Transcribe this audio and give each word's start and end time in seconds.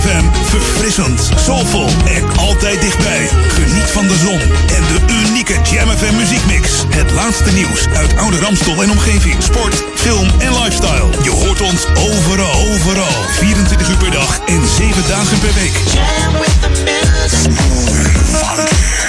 FM. 0.00 0.24
Verfrissend, 0.44 1.30
soulvol 1.36 1.88
en 2.04 2.36
altijd 2.36 2.80
dichtbij. 2.80 3.28
Geniet 3.48 3.90
van 3.90 4.06
de 4.06 4.16
zon 4.16 4.40
en 4.76 4.82
de 4.92 5.00
unieke 5.26 5.54
Jam 5.70 5.88
FM 5.88 6.16
muziekmix. 6.16 6.84
Het 6.88 7.10
laatste 7.10 7.52
nieuws 7.52 7.86
uit 7.96 8.16
oude 8.16 8.38
Ramstel 8.38 8.82
en 8.82 8.90
omgeving. 8.90 9.42
Sport, 9.42 9.84
film 9.94 10.28
en 10.38 10.52
lifestyle. 10.62 11.08
Je 11.22 11.30
hoort 11.30 11.60
ons 11.60 11.86
overal, 11.86 12.68
overal. 12.72 13.22
24 13.30 13.88
uur 13.88 13.96
per 13.96 14.10
dag 14.10 14.40
en 14.46 14.62
7 14.76 15.08
dagen 15.08 15.38
per 15.38 15.54
week. 15.54 15.76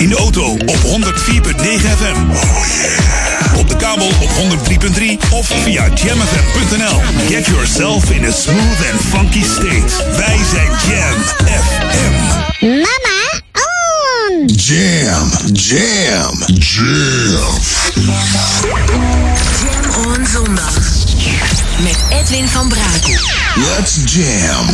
In 0.05 0.11
de 0.11 0.17
auto 0.17 0.51
op 0.51 0.77
104.9 0.83 0.87
FM. 1.97 2.19
Op 3.57 3.69
de 3.69 3.75
kabel 3.75 4.07
op 4.07 4.29
103.3 4.29 5.29
of 5.31 5.47
via 5.47 5.87
jamfm.nl. 5.93 7.01
Get 7.27 7.45
yourself 7.45 8.11
in 8.11 8.25
a 8.25 8.31
smooth 8.31 8.91
and 8.91 9.01
funky 9.01 9.43
state. 9.43 10.15
Wij 10.17 10.39
zijn 10.51 10.67
Jam 10.87 11.21
FM. 11.63 12.13
Mama, 12.65 13.41
on! 13.53 14.45
Jam, 14.45 15.29
jam, 15.53 16.43
jam. 16.47 17.13
Jam 17.23 17.65
on 20.05 20.25
zondag. 20.25 20.77
Met 21.83 21.97
Edwin 22.09 22.47
van 22.47 22.67
Brakel. 22.67 23.19
Let's 23.55 23.97
jam. 24.05 24.65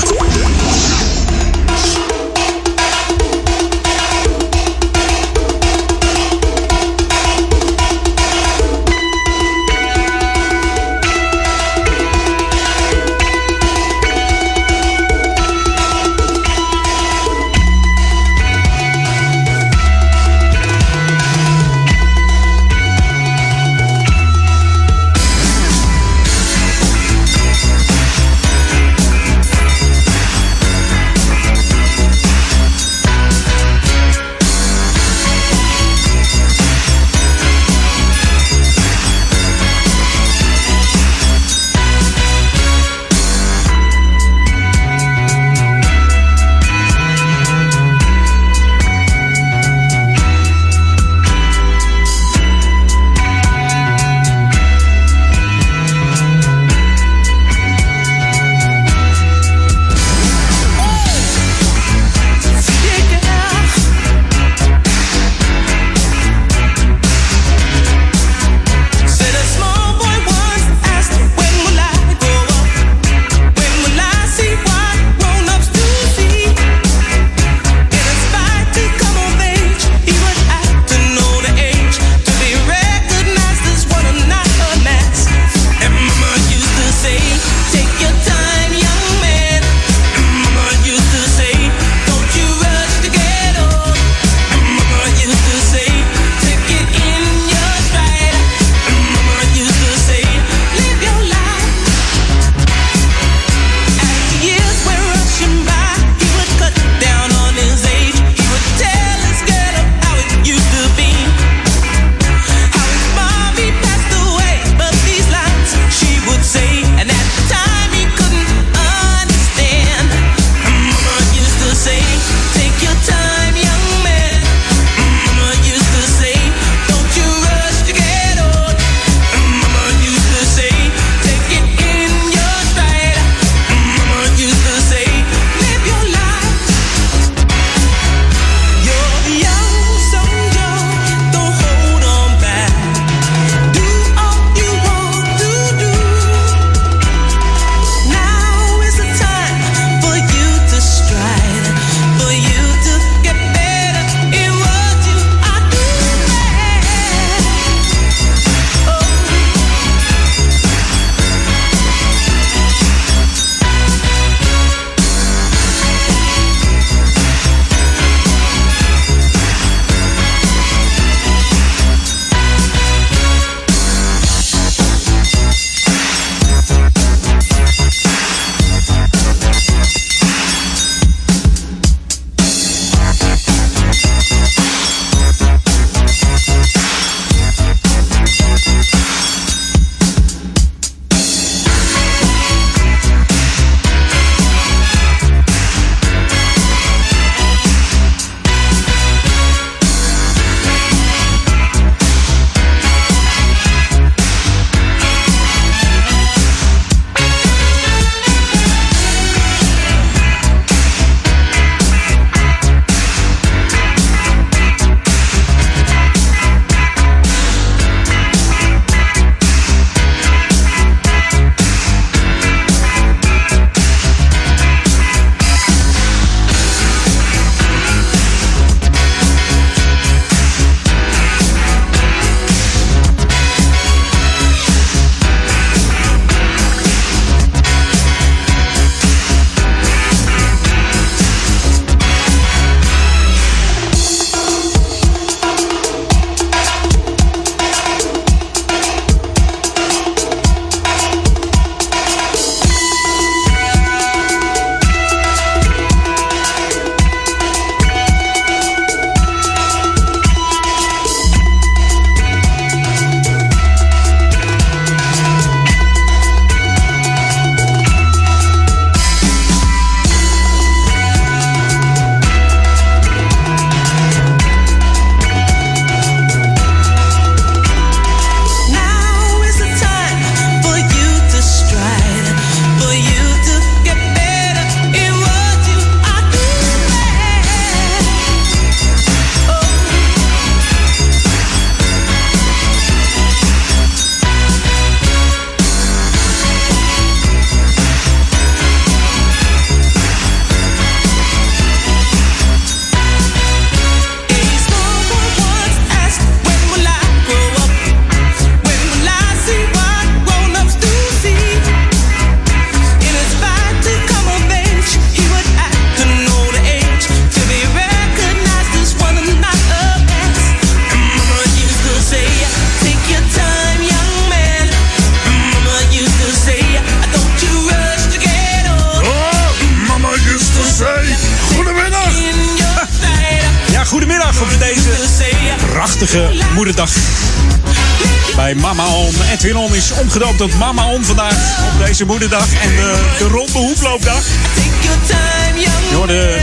Deze 342.02 342.20
moederdag 342.20 342.62
en 342.62 342.76
de, 342.76 342.94
de 343.18 343.28
ronde 343.28 343.58
hoefloopdag. 343.58 344.24
Je 344.56 344.90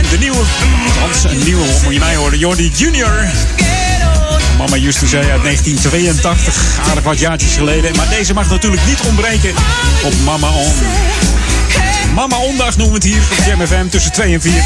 de 0.09 0.17
nieuwe, 0.17 0.37
althans 1.01 1.23
een 1.23 1.43
nieuwe 1.43 1.65
moet 1.83 1.93
je 1.93 1.99
mij 1.99 2.15
horen, 2.15 2.37
Jordi 2.37 2.71
Junior. 2.75 3.27
Mama 4.57 4.75
Used 4.75 4.99
to 4.99 5.07
Say 5.07 5.31
uit 5.31 5.43
1982, 5.43 6.55
aardig 6.87 7.03
wat 7.03 7.19
jaartjes 7.19 7.53
geleden. 7.53 7.95
Maar 7.95 8.09
deze 8.09 8.33
mag 8.33 8.49
natuurlijk 8.49 8.81
niet 8.85 8.99
ontbreken 9.07 9.53
op 10.03 10.13
Mama 10.23 10.47
On. 10.47 10.73
Mama 12.13 12.37
Ondag 12.37 12.77
noemen 12.77 13.01
we 13.01 13.07
het 13.07 13.15
hier 13.15 13.37
op 13.39 13.45
Jam 13.45 13.67
FM 13.67 13.87
tussen 13.89 14.11
2 14.11 14.33
en 14.33 14.41
4. 14.41 14.63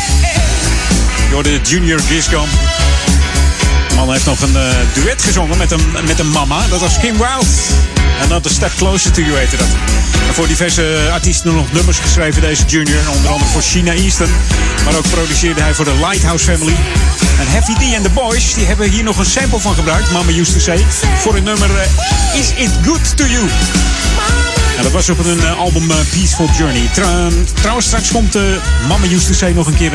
Door 1.30 1.44
de 1.44 1.60
Junior 1.64 2.00
Disco. 2.08 2.46
De 3.90 3.96
man 3.96 4.12
heeft 4.12 4.26
nog 4.26 4.42
een 4.42 4.56
uh, 4.56 4.70
duet 4.94 5.24
gezongen 5.24 5.58
met 5.58 5.72
een, 5.72 5.92
met 6.06 6.20
een 6.20 6.30
mama. 6.30 6.68
Dat 6.70 6.80
was 6.80 7.00
Kim 7.00 7.18
Wilde. 7.18 7.46
Another 8.22 8.52
Step 8.52 8.72
Closer 8.78 9.12
to 9.12 9.22
You 9.22 9.38
heette 9.38 9.58
dat. 9.58 9.68
En 10.28 10.34
voor 10.34 10.48
diverse 10.48 11.10
artiesten 11.12 11.56
nog 11.56 11.72
nummers 11.72 11.98
geschreven, 11.98 12.42
deze 12.42 12.64
Junior. 12.66 13.00
Onder 13.16 13.32
andere 13.32 13.50
voor 13.52 13.62
China 13.62 13.92
Easton. 13.92 14.30
Maar 14.86 14.96
ook 14.96 15.10
produceerde 15.10 15.62
hij 15.62 15.74
voor 15.74 15.86
de 15.86 15.96
Lighthouse 16.00 16.46
Family. 16.46 16.76
En 17.40 17.48
Heavy 17.48 17.74
D 17.74 17.94
en 17.94 18.02
The 18.02 18.10
Boys 18.10 18.54
die 18.54 18.66
hebben 18.66 18.90
hier 18.90 19.04
nog 19.04 19.18
een 19.18 19.26
sample 19.26 19.60
van 19.60 19.74
gebruikt. 19.74 20.12
Mama 20.12 20.32
used 20.32 20.54
to 20.54 20.60
say. 20.60 20.86
Voor 21.18 21.36
het 21.36 21.44
nummer 21.44 21.70
uh, 21.70 22.40
Is 22.40 22.54
It 22.56 22.72
Good 22.86 23.18
to 23.18 23.26
You. 23.26 23.50
Dat 24.82 24.92
was 24.92 25.10
op 25.10 25.26
een 25.26 25.38
uh, 25.38 25.60
album 25.60 25.92
uh, 25.92 25.98
Peaceful 26.12 26.50
Journey. 26.58 26.90
Trouwens, 27.54 27.86
straks 27.86 28.12
komt 28.12 28.34
Mama 28.88 29.06
Used 29.06 29.28
to 29.28 29.34
Say 29.34 29.52
nog 29.52 29.68
een 29.68 29.78
keer 29.78 29.92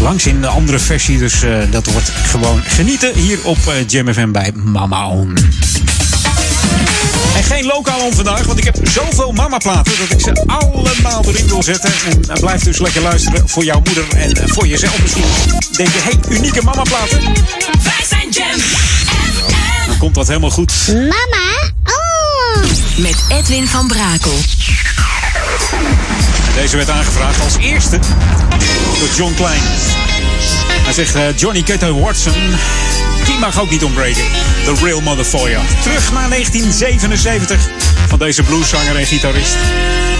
langs 0.00 0.26
in 0.26 0.40
de 0.40 0.46
andere 0.46 0.78
versie. 0.78 1.18
Dus 1.18 1.34
dat 1.70 1.86
wordt 1.92 2.12
gewoon 2.26 2.62
genieten 2.64 3.14
hier 3.14 3.38
op 3.42 3.58
Jam 3.86 4.12
FM 4.12 4.30
bij 4.30 4.52
Mama 4.54 5.06
On. 5.06 5.34
En 7.36 7.44
geen 7.44 7.64
lokaal 7.64 8.00
om 8.00 8.14
vandaag, 8.14 8.44
want 8.44 8.58
ik 8.58 8.64
heb 8.64 8.76
zoveel 8.82 9.32
mama-platen 9.32 9.92
dat 9.98 10.10
ik 10.10 10.20
ze 10.20 10.42
allemaal 10.46 11.24
erin 11.26 11.48
wil 11.48 11.62
zetten. 11.62 11.92
En 12.28 12.40
blijf 12.40 12.62
dus 12.62 12.78
lekker 12.78 13.02
luisteren 13.02 13.48
voor 13.48 13.64
jouw 13.64 13.80
moeder 13.84 14.04
en 14.16 14.48
voor 14.48 14.66
jezelf 14.66 15.02
misschien. 15.02 15.24
Denk 15.70 15.88
je, 15.88 15.98
hey, 16.02 16.18
unieke 16.28 16.62
mama-platen? 16.62 17.22
Wij 17.82 18.04
zijn 18.08 18.30
Jam 18.30 18.60
Dan 19.86 19.98
komt 19.98 20.14
dat 20.14 20.28
helemaal 20.28 20.50
goed. 20.50 20.72
Mama, 20.86 21.72
oh! 21.84 22.62
Met 22.96 23.16
Edwin 23.28 23.66
van 23.66 23.86
Brakel. 23.86 24.38
Deze 26.54 26.76
werd 26.76 26.90
aangevraagd 26.90 27.40
als 27.44 27.56
eerste 27.60 27.98
door 28.98 29.08
John 29.16 29.34
Klein. 29.34 29.60
Hij 30.84 30.92
zegt, 30.92 31.16
uh, 31.16 31.22
Johnny 31.36 31.62
Keto 31.62 32.00
Watson, 32.00 32.34
die 33.26 33.38
mag 33.38 33.60
ook 33.60 33.70
niet 33.70 33.84
ontbreken. 33.84 34.24
The 34.64 34.74
Real 34.84 35.00
Mother 35.00 35.24
for 35.24 35.50
you. 35.50 35.64
Terug 35.82 36.12
naar 36.12 36.28
1977 36.28 37.68
van 38.08 38.18
deze 38.18 38.42
blueszanger 38.42 38.96
en 38.96 39.06
gitarist. 39.06 39.56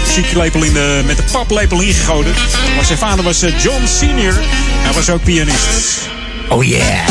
Muzieklepel 0.05 0.63
in 0.63 0.73
de, 0.73 1.03
met 1.05 1.17
de 1.17 1.23
paplepel 1.31 1.81
ingegoten. 1.81 2.33
Maar 2.75 2.85
zijn 2.85 2.97
vader 2.97 3.23
was 3.23 3.43
uh, 3.43 3.61
John 3.61 3.85
Senior. 3.85 4.33
Hij 4.77 4.93
was 4.93 5.09
ook 5.09 5.23
pianist. 5.23 6.09
Oh 6.49 6.63
yeah. 6.63 7.07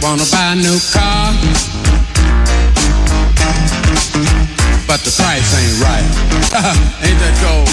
Wanna 0.00 0.24
buy 0.30 0.38
a 0.38 0.54
new 0.54 0.78
car, 0.92 1.23
but 4.94 5.02
the 5.02 5.10
price 5.10 5.50
ain't 5.58 5.82
right. 5.82 6.06
ain't 7.02 7.18
that 7.18 7.34
cold? 7.42 7.66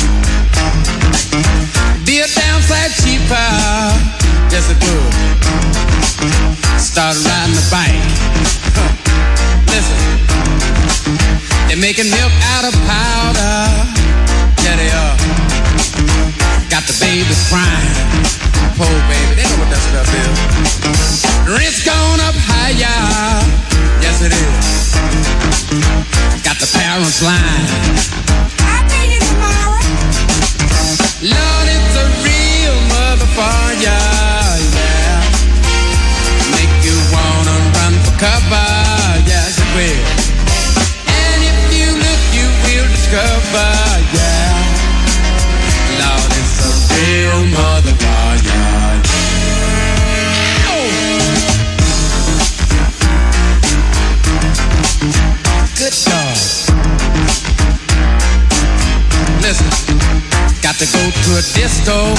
Be 2.01 2.17
a 2.17 2.27
downside 2.33 2.89
cheaper, 2.97 3.53
yes 4.49 4.65
it 4.73 4.81
would. 4.81 5.13
Start 6.81 7.13
riding 7.21 7.53
the 7.53 7.61
bike. 7.69 7.93
Listen, 9.69 10.01
they're 11.69 11.77
making 11.77 12.09
milk 12.09 12.33
out 12.57 12.65
of 12.65 12.73
powder. 12.89 13.69
Yeah, 14.65 14.81
they 14.81 14.89
are. 14.89 15.13
Got 16.73 16.89
the 16.89 16.97
babies 16.97 17.37
crying. 17.53 18.17
Poor 18.81 18.89
baby, 19.05 19.37
they 19.37 19.45
know 19.45 19.61
what 19.61 19.69
that 19.69 19.83
stuff 19.93 20.09
is. 20.09 20.41
Rent's 21.45 21.85
gone 21.85 22.17
up 22.25 22.33
higher. 22.49 23.45
Yes, 24.01 24.25
it 24.25 24.33
is. 24.33 26.20
Got 26.51 26.59
the 26.59 26.77
parents 26.77 27.23
lying. 27.23 28.30
To 60.81 60.87
go 60.97 61.11
to 61.11 61.31
a 61.37 61.41
disco. 61.53 62.15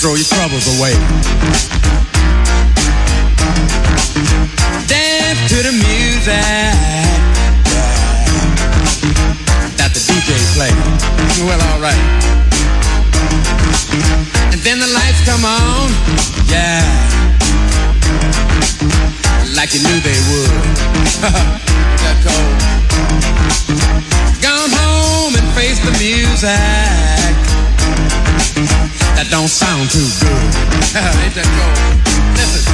Throw 0.00 0.16
your 0.16 0.24
troubles 0.26 0.66
away. 0.74 0.94
Dance 4.90 5.38
to 5.50 5.62
the 5.62 5.70
music 5.70 6.34
that 9.78 9.94
the 9.94 10.00
DJ 10.02 10.34
play. 10.58 10.74
Well, 11.46 11.62
alright. 11.74 12.02
And 14.52 14.60
then 14.62 14.80
the 14.80 14.88
lights 14.88 15.22
come 15.24 15.44
on. 15.44 15.90
Yeah 16.50 16.82
like 19.54 19.72
you 19.74 19.80
knew 19.82 20.00
they 20.00 20.18
would. 20.30 20.50
that. 22.00 24.09
Music. 26.00 26.48
That 29.16 29.28
don't 29.28 29.52
sound 29.52 29.84
too 29.92 30.08
good. 30.16 30.48
Ain't 30.96 31.36
that 31.36 31.44
cold? 31.44 31.76
Listen. 32.40 32.72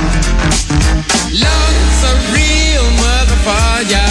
It's 1.34 2.02
a 2.06 2.14
real 2.30 2.86
mother 3.02 3.38
for 3.42 3.82
ya. 3.90 4.06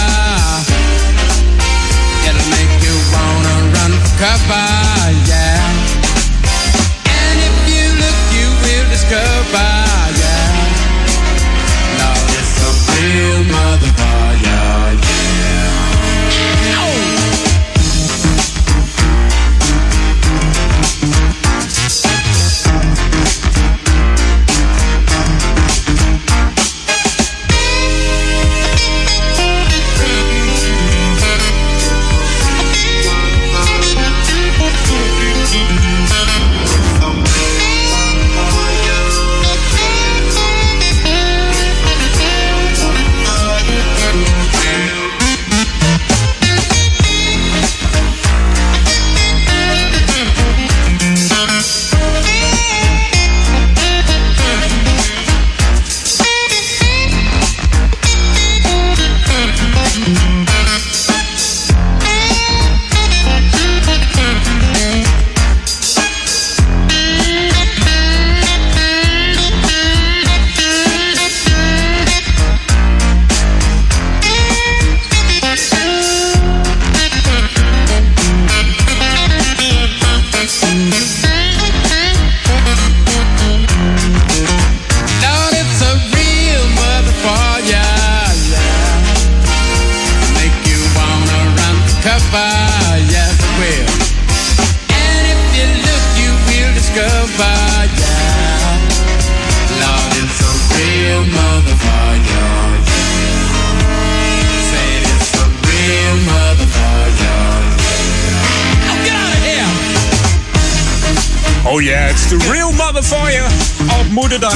It'll 2.27 2.49
make 2.51 2.73
you 2.83 2.95
wanna 3.15 3.55
run 3.71 3.93
for 4.03 4.13
cover, 4.19 4.67
yeah. 5.31 5.63
And 7.07 7.37
if 7.39 7.55
you 7.71 7.85
look, 7.95 8.19
you 8.35 8.47
will 8.67 8.85
discover, 8.91 9.71
yeah 10.19 10.75
Love 12.03 12.27
is 12.35 12.51
a 12.67 12.71
real 12.91 13.39
mother 13.47 14.14
The 112.27 112.49
Real 112.51 112.71
Mother 112.71 113.03
for 113.03 113.31
you 113.31 113.43
op 113.99 114.09
moederdag. 114.09 114.55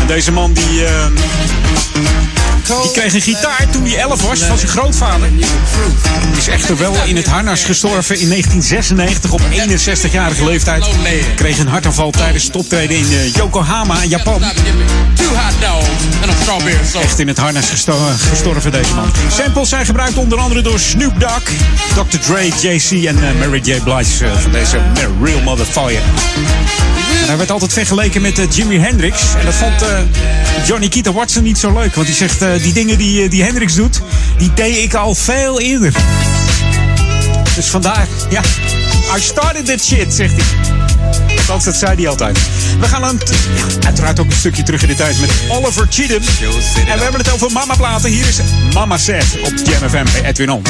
En 0.00 0.06
deze 0.06 0.32
man 0.32 0.52
die, 0.52 0.82
uh, 0.82 1.06
die 2.66 2.90
kreeg 2.92 3.14
een 3.14 3.20
gitaar 3.20 3.66
toen 3.70 3.84
hij 3.84 3.98
11 3.98 4.22
was 4.22 4.40
van 4.40 4.58
zijn 4.58 4.70
grootvader. 4.70 5.28
Is 6.36 6.48
echter 6.48 6.76
wel 6.76 6.94
in 7.04 7.16
het 7.16 7.26
harnas 7.26 7.64
gestorven 7.64 8.20
in 8.20 8.28
1996 8.28 9.32
op 9.32 9.40
61-jarige 9.40 10.44
leeftijd. 10.44 10.84
Kreeg 11.34 11.58
een 11.58 11.68
hartaanval 11.68 12.10
tijdens 12.10 12.44
het 12.44 12.56
optreden 12.56 12.96
in 12.96 13.10
uh, 13.10 13.34
Yokohama, 13.34 14.04
Japan. 14.04 14.42
Echt 17.02 17.18
in 17.18 17.28
het 17.28 17.38
harnas 17.38 17.70
gestorven 18.28 18.70
deze 18.70 18.94
man. 18.94 19.10
Samples 19.28 19.68
zijn 19.68 19.86
gebruikt 19.86 20.16
onder 20.16 20.38
andere 20.38 20.62
door 20.62 20.78
Snoop 20.78 21.20
Dogg, 21.20 21.50
Dr. 21.94 22.18
Dre, 22.18 22.46
JC 22.46 23.04
en 23.04 23.18
uh, 23.18 23.38
Mary 23.38 23.60
J. 23.64 23.80
Blige 23.80 24.26
van 24.40 24.52
deze 24.52 24.80
Real 25.22 25.40
Mother 25.40 25.66
Fire. 25.66 26.00
En 26.84 26.85
hij 27.26 27.36
werd 27.36 27.50
altijd 27.50 27.72
vergeleken 27.72 28.22
met 28.22 28.38
uh, 28.38 28.44
Jimi 28.50 28.78
Hendrix. 28.78 29.22
En 29.38 29.44
dat 29.44 29.54
vond 29.54 29.82
uh, 29.82 29.98
Johnny 30.66 30.88
Keita 30.88 31.12
Watson 31.12 31.42
niet 31.42 31.58
zo 31.58 31.72
leuk. 31.72 31.94
Want 31.94 32.06
hij 32.06 32.16
zegt, 32.16 32.42
uh, 32.42 32.48
die 32.62 32.72
dingen 32.72 32.98
die, 32.98 33.28
die 33.28 33.42
Hendrix 33.42 33.74
doet, 33.74 34.00
die 34.38 34.52
deed 34.54 34.76
ik 34.76 34.94
al 34.94 35.14
veel 35.14 35.60
eerder. 35.60 35.92
Dus 37.54 37.66
vandaar, 37.66 38.06
ja, 38.30 38.40
I 39.16 39.20
started 39.20 39.66
that 39.66 39.84
shit, 39.84 40.14
zegt 40.14 40.32
hij. 40.32 40.74
Althans, 41.36 41.64
dat 41.64 41.76
zei 41.76 41.96
hij 41.96 42.08
altijd. 42.08 42.38
We 42.80 42.88
gaan 42.88 43.02
een, 43.02 43.20
ja, 43.56 43.86
uiteraard 43.86 44.20
ook 44.20 44.26
een 44.26 44.36
stukje 44.36 44.62
terug 44.62 44.82
in 44.82 44.88
de 44.88 44.94
tijd 44.94 45.20
met 45.20 45.30
Oliver 45.48 45.86
Cheatham. 45.90 46.22
En 46.86 46.96
we 46.96 47.02
hebben 47.02 47.20
het 47.20 47.32
over 47.32 47.52
mama 47.52 47.74
platen. 47.74 48.10
Hier 48.10 48.28
is 48.28 48.40
Mama 48.74 48.98
Set 48.98 49.24
op 49.44 49.52
Jam 49.64 49.88
FM 49.88 50.12
bij 50.12 50.24
Edwin 50.24 50.50
On. 50.50 50.62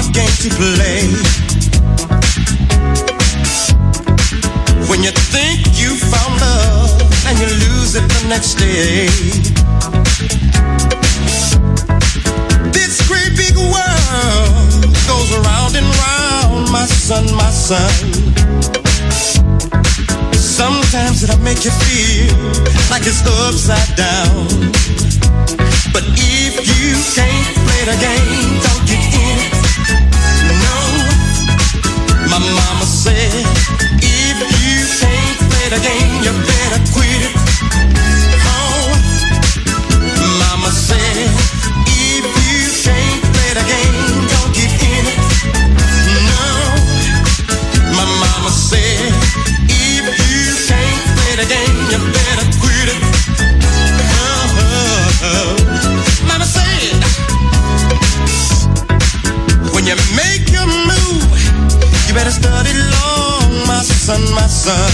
Hard 0.00 0.14
game 0.14 0.36
to 0.40 0.50
play. 0.56 1.02
When 4.88 5.02
you 5.02 5.12
think 5.32 5.60
you 5.78 5.96
found 5.96 6.40
love 6.40 6.90
and 7.26 7.38
you 7.38 7.46
lose 7.46 7.94
it 7.94 8.06
the 8.08 8.22
next 8.28 8.54
day. 8.54 9.06
This 12.72 13.00
great 13.08 13.32
big 13.36 13.56
world 13.56 14.82
goes 15.06 15.30
around 15.38 15.76
and 15.76 15.88
round, 16.04 16.70
my 16.72 16.86
son, 16.86 17.24
my 17.36 17.50
son. 17.50 17.90
Sometimes 20.34 21.22
it'll 21.24 21.38
make 21.42 21.64
you 21.64 21.70
feel 21.70 22.36
like 22.90 23.06
it's 23.06 23.22
upside 23.26 23.96
down. 23.96 24.46
But 25.92 26.04
if 26.16 26.54
you 26.68 26.94
can't 27.14 27.56
play 27.66 27.82
the 27.90 27.96
game, 28.00 28.60
don't 28.64 28.86
get 28.86 29.04
in 29.14 29.54
it. 29.54 29.59
Mama 32.40 32.86
said, 32.86 33.44
if 34.00 34.38
you 34.64 34.78
can't 35.00 35.38
play 35.50 35.68
the 35.68 35.80
game, 35.84 36.22
you 36.24 36.32
better 36.32 36.80
quit 36.92 37.20
it. 37.28 37.34
Oh, 38.48 38.88
mama 40.40 40.70
said, 40.70 41.28
if 41.86 42.24
you 42.24 42.60
can't 42.84 43.22
play 43.34 43.52
the 43.54 43.64
game, 43.68 43.79
better 62.20 62.32
study 62.32 62.74
long, 62.74 63.66
my 63.66 63.80
son, 63.80 64.20
my 64.34 64.46
son. 64.46 64.92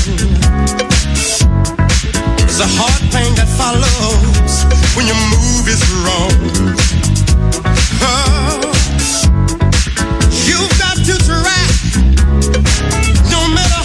It's 2.47 2.61
a 2.61 2.69
hard 2.79 3.03
pain 3.11 3.35
that 3.35 3.51
follows 3.59 4.55
when 4.95 5.07
your 5.11 5.21
move 5.35 5.67
is 5.67 5.83
wrong. 6.03 6.37
Oh, 8.07 8.71
you've 10.47 10.75
got 10.79 10.97
to 11.09 11.15
try, 11.27 11.63
no 13.35 13.41
matter 13.57 13.83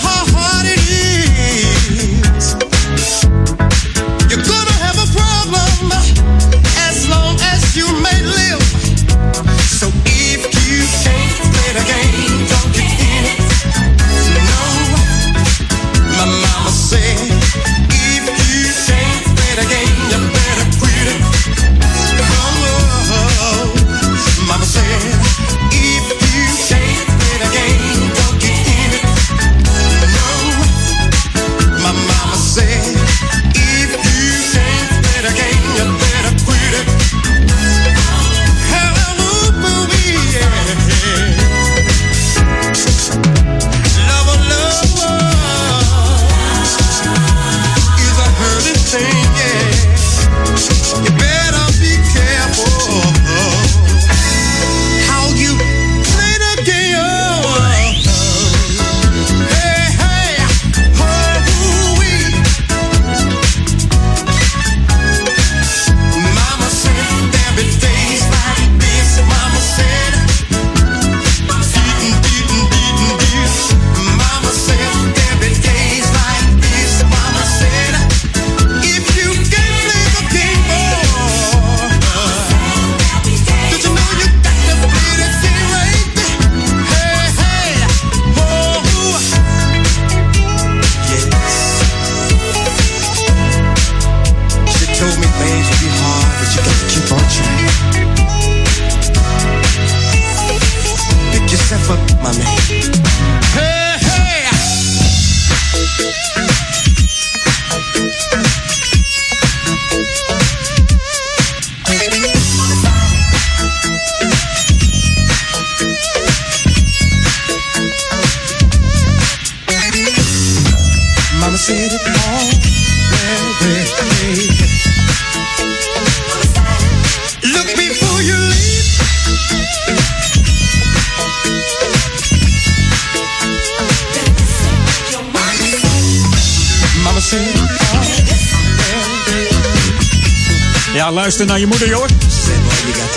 Naar 141.46 141.60
je 141.60 141.68
moeder, 141.68 141.90
joh. 141.90 142.06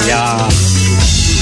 Ja. 0.07 0.47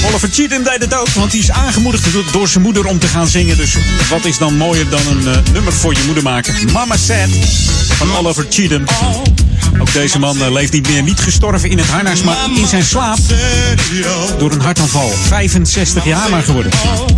Oliver 0.07 0.29
Cheatham 0.31 0.63
deed 0.63 0.79
het 0.79 0.93
ook, 0.93 1.09
want 1.09 1.31
hij 1.31 1.39
is 1.39 1.51
aangemoedigd 1.51 2.07
door 2.31 2.47
zijn 2.47 2.63
moeder 2.63 2.85
om 2.85 2.99
te 2.99 3.07
gaan 3.07 3.27
zingen. 3.27 3.57
Dus 3.57 3.75
wat 4.09 4.25
is 4.25 4.37
dan 4.37 4.57
mooier 4.57 4.89
dan 4.89 5.07
een 5.07 5.21
uh, 5.21 5.53
nummer 5.53 5.73
voor 5.73 5.93
je 5.93 6.03
moeder 6.05 6.23
maken? 6.23 6.71
Mama 6.71 6.97
Said 6.97 7.29
van 7.97 8.15
Oliver 8.15 8.45
Cheatham. 8.49 8.83
Ook 9.79 9.93
deze 9.93 10.19
man 10.19 10.37
uh, 10.37 10.51
leeft 10.51 10.71
niet 10.71 10.89
meer, 10.89 11.03
niet 11.03 11.19
gestorven 11.19 11.69
in 11.69 11.77
het 11.77 11.87
harnas, 11.87 12.21
maar 12.21 12.37
in 12.55 12.67
zijn 12.67 12.83
slaap 12.83 13.17
door 14.37 14.51
een 14.51 14.61
hartaanval. 14.61 15.09
65 15.09 16.05
jaar 16.05 16.29
maar 16.29 16.43
geworden. 16.43 16.71
Op 16.71 17.13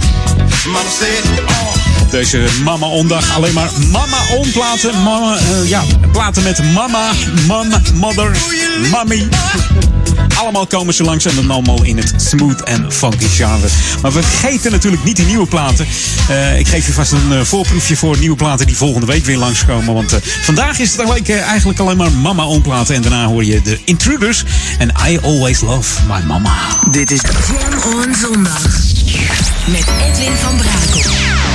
deze 2.16 2.46
Mama 2.64 2.88
Ondag 2.88 3.36
alleen 3.36 3.54
maar 3.54 3.70
Mama 3.92 4.18
On 4.38 4.52
platen. 4.52 5.04
Mama, 5.04 5.38
uh, 5.38 5.70
ja, 5.70 5.84
platen 6.12 6.44
met 6.44 6.74
mama, 6.74 7.12
mom, 7.48 7.68
mother, 7.94 8.38
mommy. 8.92 9.28
Allemaal 10.38 10.68
komen 10.68 10.94
ze 10.94 11.04
langs 11.04 11.26
en 11.26 11.36
dan 11.36 11.52
allemaal 11.52 11.84
in 11.84 11.98
het 11.98 12.14
smooth 12.18 12.62
en 12.62 12.92
funky 12.92 13.28
genre. 13.28 13.68
Maar 14.02 14.12
we 14.12 14.24
vergeten 14.24 14.72
natuurlijk 14.72 15.04
niet 15.04 15.16
die 15.16 15.26
nieuwe 15.26 15.46
platen. 15.46 15.88
Uh, 16.30 16.60
ik 16.60 16.68
geef 16.68 16.86
je 16.86 16.94
vast 16.94 17.12
een 17.12 17.32
uh, 17.32 17.42
voorproefje 17.42 17.98
voor 17.98 18.18
nieuwe 18.18 18.36
platen 18.36 18.66
die 18.66 18.78
volgende 18.78 19.06
week 19.06 19.26
weer 19.26 19.38
langskomen. 19.38 19.94
Want 19.94 20.16
vandaag 20.42 20.80
is 20.80 20.92
het 20.92 21.00
eigenlijk, 21.00 21.30
eigenlijk 21.30 21.80
alleen 21.80 21.98
maar 21.98 22.12
Mama 22.12 22.46
On 22.46 22.62
platen. 22.62 22.96
En 22.96 23.02
daarna 23.02 23.26
hoor 23.26 23.44
je 23.44 23.62
de 23.62 23.80
Intruders 23.86 24.44
en 24.78 24.94
I 25.08 25.20
Always 25.22 25.62
Love 25.62 26.02
My 26.08 26.22
Mama. 26.28 26.54
Dit 26.92 27.12
is 27.12 27.22
Jam 27.22 27.94
on 27.94 28.16
Zondag 28.16 28.62
met 29.68 29.86
Edwin 30.08 30.36
van 30.36 30.58
Brakel. 30.58 31.55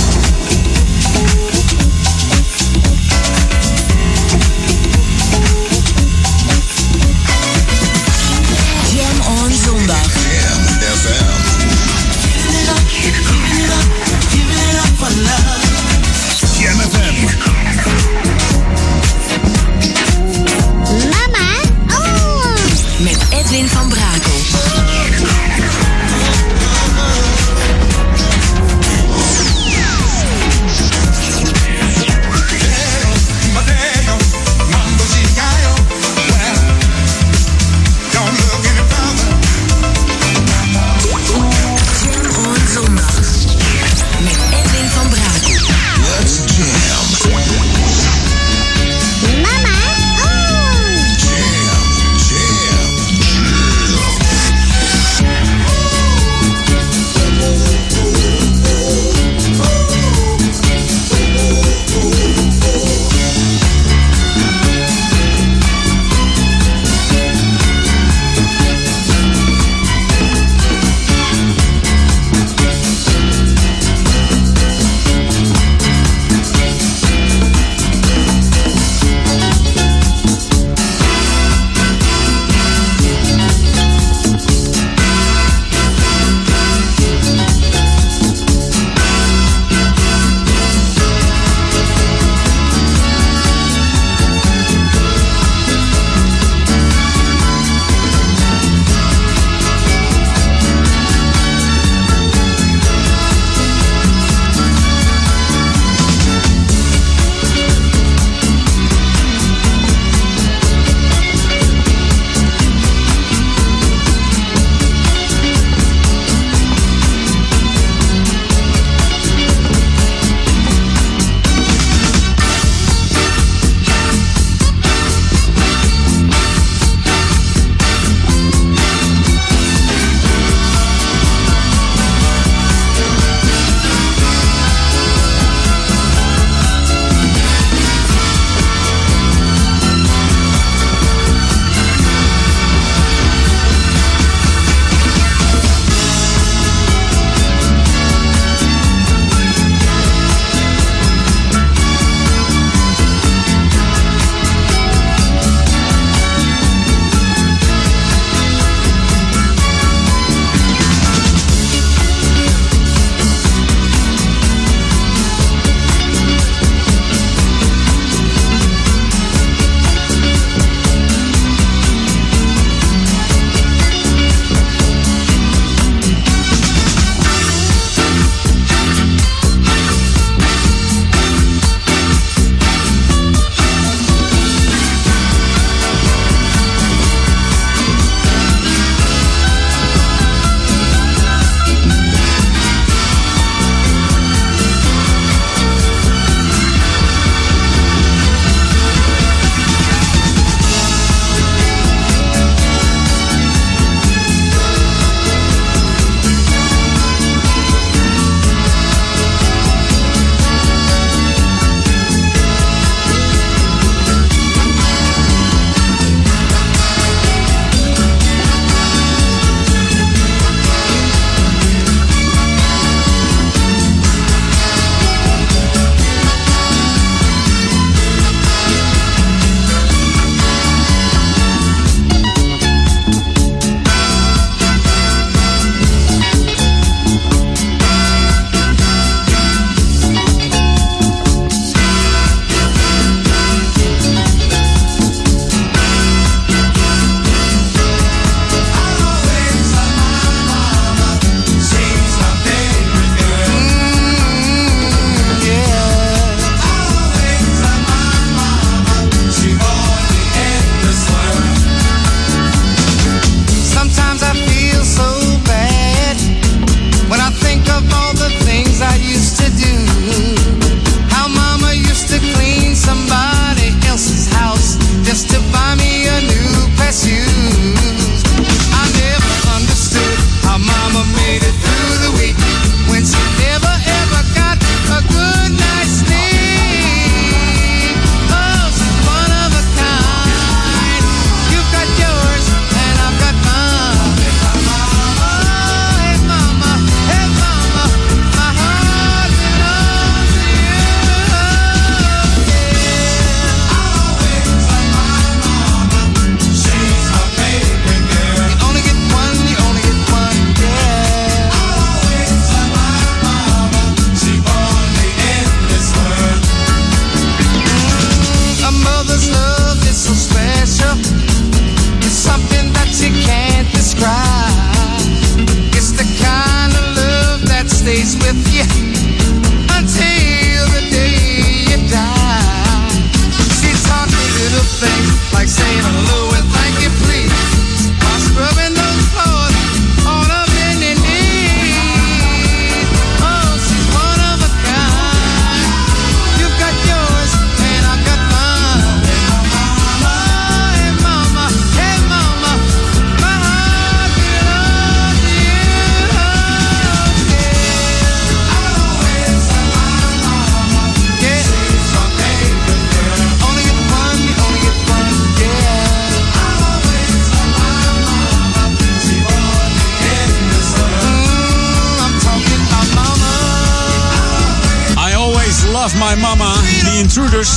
My 376.15 376.21
Mama, 376.21 376.53
The 376.83 376.97
Intruders. 376.97 377.49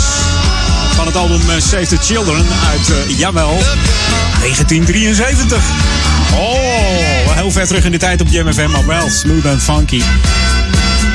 Van 0.94 1.06
het 1.06 1.16
album 1.16 1.40
eh, 1.50 1.56
Save 1.60 1.86
the 1.86 1.96
Children 1.96 2.46
uit, 2.70 2.90
eh, 2.90 3.18
jawel, 3.18 3.58
1973. 4.40 5.58
Oh, 6.34 7.34
heel 7.34 7.50
ver 7.50 7.66
terug 7.66 7.84
in 7.84 7.90
de 7.90 7.98
tijd 7.98 8.20
op 8.20 8.28
Jam 8.30 8.52
FM, 8.52 8.70
maar 8.70 8.86
wel 8.86 9.10
smooth 9.10 9.46
and 9.46 9.62
funky. 9.62 10.02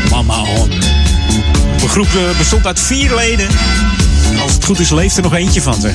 Mama 0.10 0.42
On. 0.42 0.70
De 1.80 1.88
groep 1.88 2.08
eh, 2.16 2.38
bestond 2.38 2.66
uit 2.66 2.80
vier 2.80 3.16
leden. 3.16 3.48
Als 4.42 4.54
het 4.54 4.66
goed 4.66 4.80
is, 4.80 4.90
leeft 4.90 5.18
er 5.18 5.24
nog 5.24 5.34
eentje 5.34 5.62
van, 5.62 5.82
zeg. 5.82 5.94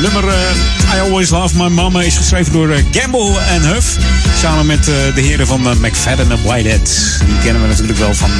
Nummer 0.00 0.28
eh, 0.28 0.96
I 0.96 1.00
Always 1.00 1.30
Love 1.30 1.56
My 1.56 1.68
Mama 1.68 2.02
is 2.02 2.16
geschreven 2.16 2.52
door 2.52 2.70
eh, 2.70 2.84
Gamble 2.92 3.38
en 3.40 3.62
Huff. 3.62 3.96
Samen 4.40 4.66
met 4.66 4.78
eh, 4.78 4.94
de 5.14 5.20
heren 5.20 5.46
van 5.46 5.60
McFadden 5.80 6.30
en 6.30 6.42
Whitehead. 6.42 7.18
Die 7.26 7.38
kennen 7.42 7.62
we 7.62 7.68
natuurlijk 7.68 7.98
wel 7.98 8.14
van 8.14 8.30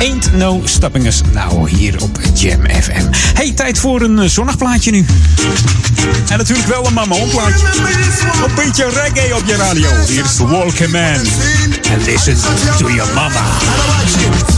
Ain't 0.00 0.32
No 0.32 0.60
Stopping 0.64 1.06
Us 1.06 1.20
Now 1.32 1.68
hier 1.68 2.02
op 2.02 2.20
Jam 2.34 2.60
FM. 2.82 3.06
Hey, 3.34 3.52
tijd 3.52 3.78
voor 3.78 4.00
een 4.00 4.30
zonnig 4.30 4.56
plaatje 4.56 4.90
nu. 4.90 5.06
En 6.28 6.38
natuurlijk 6.38 6.68
wel 6.68 6.86
een 6.86 6.94
mama 6.94 7.16
plaatje. 7.16 7.66
Een 8.46 8.54
beetje 8.54 8.84
reggae 8.84 9.36
op 9.36 9.42
je 9.46 9.56
radio. 9.56 9.90
Hier 10.06 10.24
is 10.24 10.38
Walker 10.38 10.90
Man. 10.90 11.26
And 11.92 12.06
listen 12.06 12.36
to 12.78 12.90
your 12.90 13.14
mama. 13.14 14.49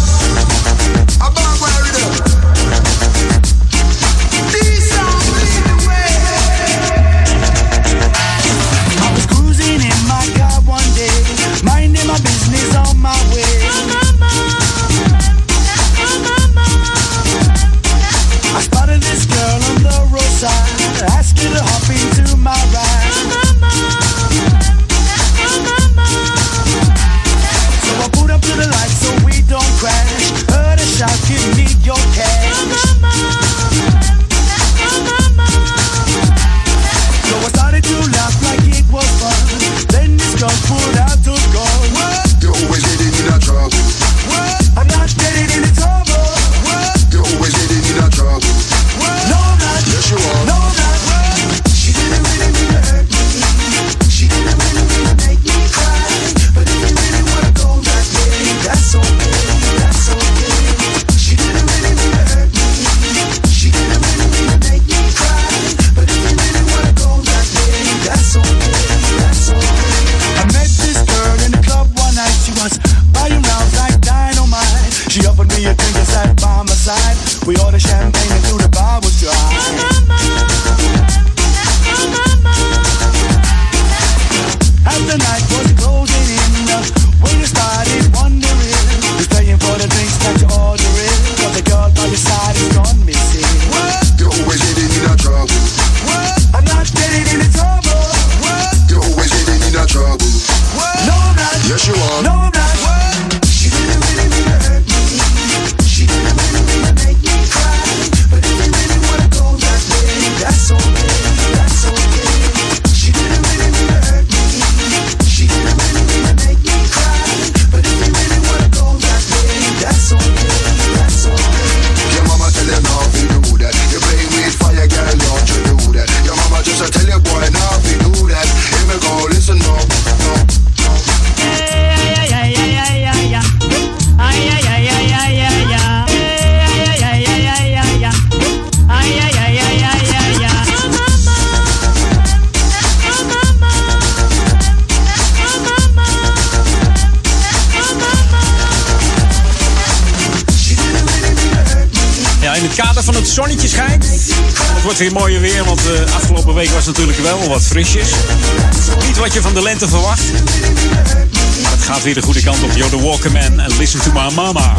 Het 161.70 161.82
gaat 161.82 162.02
weer 162.02 162.14
de 162.14 162.22
goede 162.22 162.42
kant 162.42 162.62
op. 162.62 162.70
Yo, 162.74 162.88
the 162.88 163.00
Walkerman 163.00 163.60
en 163.60 163.76
Listen 163.78 164.00
to 164.00 164.12
My 164.12 164.34
Mama. 164.34 164.74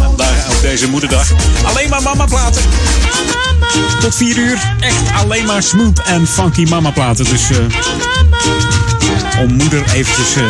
En 0.00 0.12
daar 0.16 0.46
op 0.50 0.60
deze 0.60 0.88
moederdag. 0.88 1.32
Alleen 1.62 1.88
maar 1.88 2.02
mama 2.02 2.24
platen. 2.24 2.62
Tot 4.00 4.14
4 4.14 4.36
uur. 4.36 4.76
Echt 4.80 5.12
alleen 5.14 5.46
maar 5.46 5.62
smooth 5.62 5.98
en 5.98 6.26
funky 6.26 6.64
mama 6.64 6.90
platen. 6.90 7.24
Dus 7.24 7.50
eh, 7.50 7.56
om 9.40 9.52
moeder 9.52 9.82
eventjes 9.94 10.36
eh, 10.36 10.42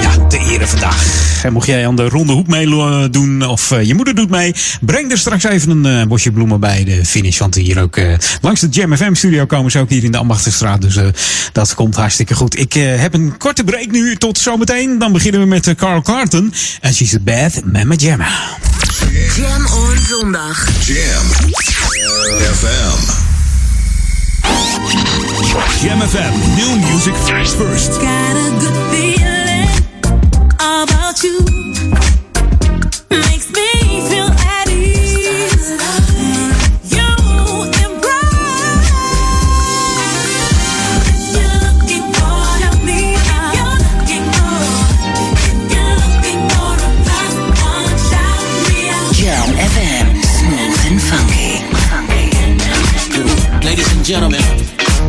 ja, 0.00 0.26
te 0.26 0.38
eren 0.38 0.68
vandaag. 0.68 1.22
En 1.42 1.52
mocht 1.52 1.66
jij 1.66 1.86
aan 1.86 1.96
de 1.96 2.08
ronde 2.08 2.32
hoek 2.32 2.46
mee 2.46 2.66
eh, 2.66 3.04
doen 3.10 3.46
of 3.46 3.70
eh, 3.70 3.82
je 3.82 3.94
moeder 3.94 4.14
doet 4.14 4.30
mee, 4.30 4.54
breng 4.80 5.10
er 5.10 5.18
straks 5.18 5.44
even 5.44 5.84
een 5.84 6.08
bosje 6.08 6.32
bloemen 6.32 6.60
bij 6.60 6.84
de 6.84 7.04
finish. 7.04 7.38
Want 7.38 7.54
hier 7.54 7.82
ook 7.82 7.96
eh, 7.96 8.14
langs 8.40 8.60
de 8.60 8.68
Jam 8.68 8.96
FM 8.96 9.14
studio 9.14 9.46
komen 9.46 9.70
ze 9.70 9.78
ook 9.78 9.88
hier 9.90 10.04
in 10.04 10.12
de 10.12 10.18
Ambachterstraat. 10.18 10.80
Dus 10.80 10.96
eh, 10.96 11.06
dat 11.52 11.74
komt 11.74 11.96
hartstikke 11.96 12.34
goed. 12.34 12.58
Ik 12.58 12.74
eh, 12.74 13.00
heb 13.00 13.14
een 13.14 13.36
korte 13.38 13.64
break 13.64 13.90
nu. 13.90 14.16
Tot 14.16 14.38
zometeen. 14.38 14.98
Dan 14.98 15.12
beginnen 15.12 15.40
we 15.40 15.46
met 15.46 15.74
Carl 15.76 16.02
Carton. 16.02 16.54
En 16.80 16.94
She's 16.94 17.14
a 17.14 17.18
Bad 17.20 17.64
Mama 17.64 17.94
Jamma. 17.94 18.28
Jam 19.36 19.66
on 19.66 19.96
zondag. 20.08 20.68
Jam. 20.86 21.26
FM. 22.54 23.22
Jam 25.54 26.00
FM, 26.00 26.34
new 26.56 26.76
music 26.88 27.14
first. 27.14 28.00
Got 28.00 28.36
a 28.36 28.50
good 28.58 28.74
feeling 28.90 29.68
about 30.58 31.22
you. 31.22 31.38
Makes 33.10 33.50
me 33.52 33.68
feel 34.08 34.30
at 34.34 34.68
ease. 34.68 35.70
You. 36.90 36.96
You're 36.96 37.14
looking 37.38 37.94
for. 38.02 38.30
You're 41.38 41.58
looking 41.62 42.06
for. 44.34 44.58
You're 45.70 45.94
looking 46.02 46.42
for 46.50 46.74
plus 47.06 47.34
one. 47.62 47.98
Smooth 50.34 50.80
and 50.88 50.98
funky. 51.00 51.62
Ladies 53.64 53.88
and 53.94 54.02
gentlemen. 54.04 54.53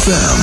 FM. 0.00 0.40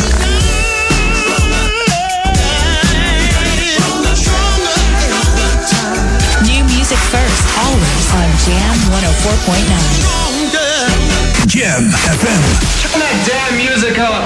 first, 7.09 7.41
always 7.65 8.07
on 8.13 8.29
Jam 8.45 8.75
104.9. 8.91 9.65
Jam 11.47 11.89
FM. 11.89 12.43
Turn 12.81 12.99
that 13.01 13.15
damn 13.25 13.57
music 13.57 13.97
up. 13.97 14.23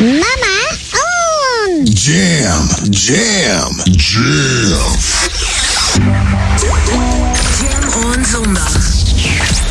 Mama 0.00 0.56
on. 0.98 1.84
Jam, 1.86 2.66
jam, 2.90 3.70
jam. 3.94 4.90
Jam 7.60 7.82
on 8.04 8.24
zondag. 8.24 8.72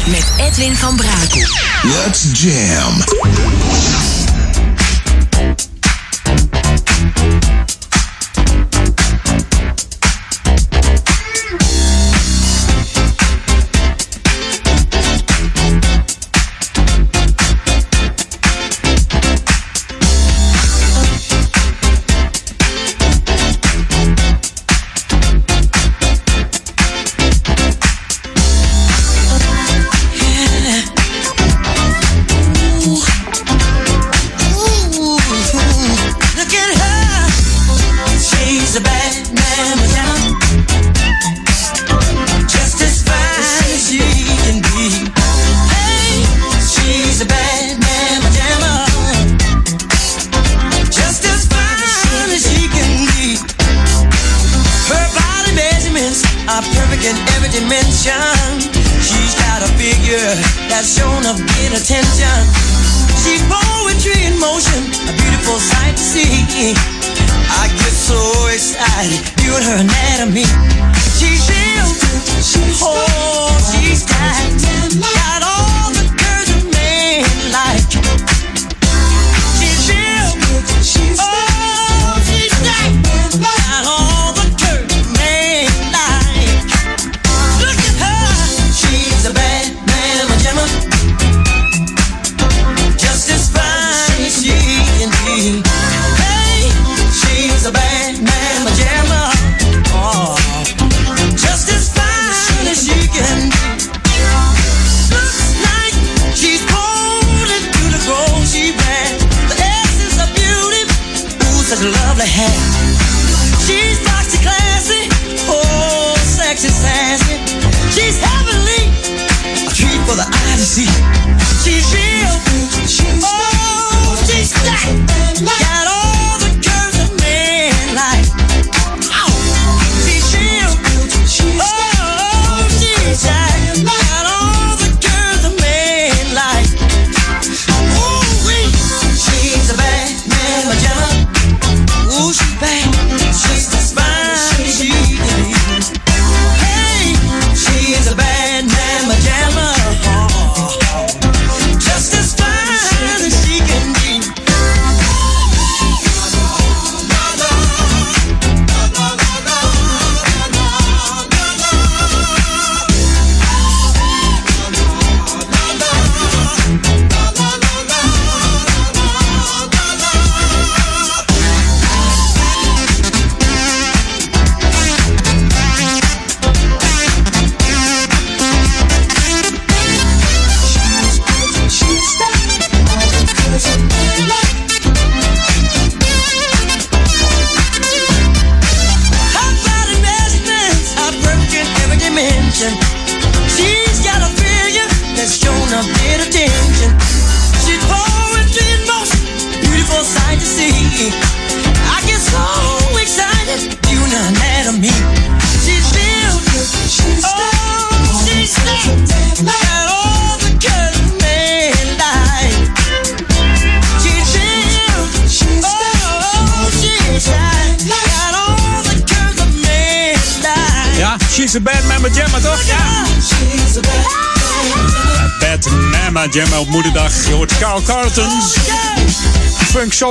Met 0.08 0.28
Edwin 0.38 0.76
van 0.76 0.96
Brakel. 0.96 1.48
Let's 1.84 2.42
jam. 2.42 3.04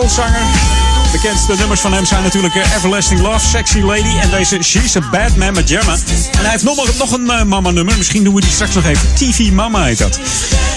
Funk 0.04 0.16
soul 0.16 0.28
zanger. 0.28 1.12
Bekendste 1.12 1.54
nummers 1.58 1.80
van 1.80 1.92
hem 1.92 2.04
zijn 2.04 2.22
natuurlijk 2.22 2.54
eh, 2.54 2.76
Everlasting 2.76 3.20
Love, 3.20 3.46
Sexy 3.46 3.80
Lady 3.80 4.18
en 4.20 4.30
deze 4.30 4.62
She's 4.62 4.96
a 4.96 5.00
Bad 5.10 5.36
Mama 5.36 5.60
Jamma. 5.60 5.92
En 6.32 6.40
hij 6.40 6.50
heeft 6.50 6.62
nog, 6.62 6.98
nog 6.98 7.12
een 7.12 7.30
eh, 7.30 7.44
mama 7.44 7.70
nummer. 7.70 7.96
Misschien 7.96 8.24
doen 8.24 8.34
we 8.34 8.40
die 8.40 8.50
straks 8.50 8.74
nog 8.74 8.84
even. 8.84 9.08
TV 9.14 9.50
Mama 9.50 9.84
heet 9.84 9.98
dat. 9.98 10.18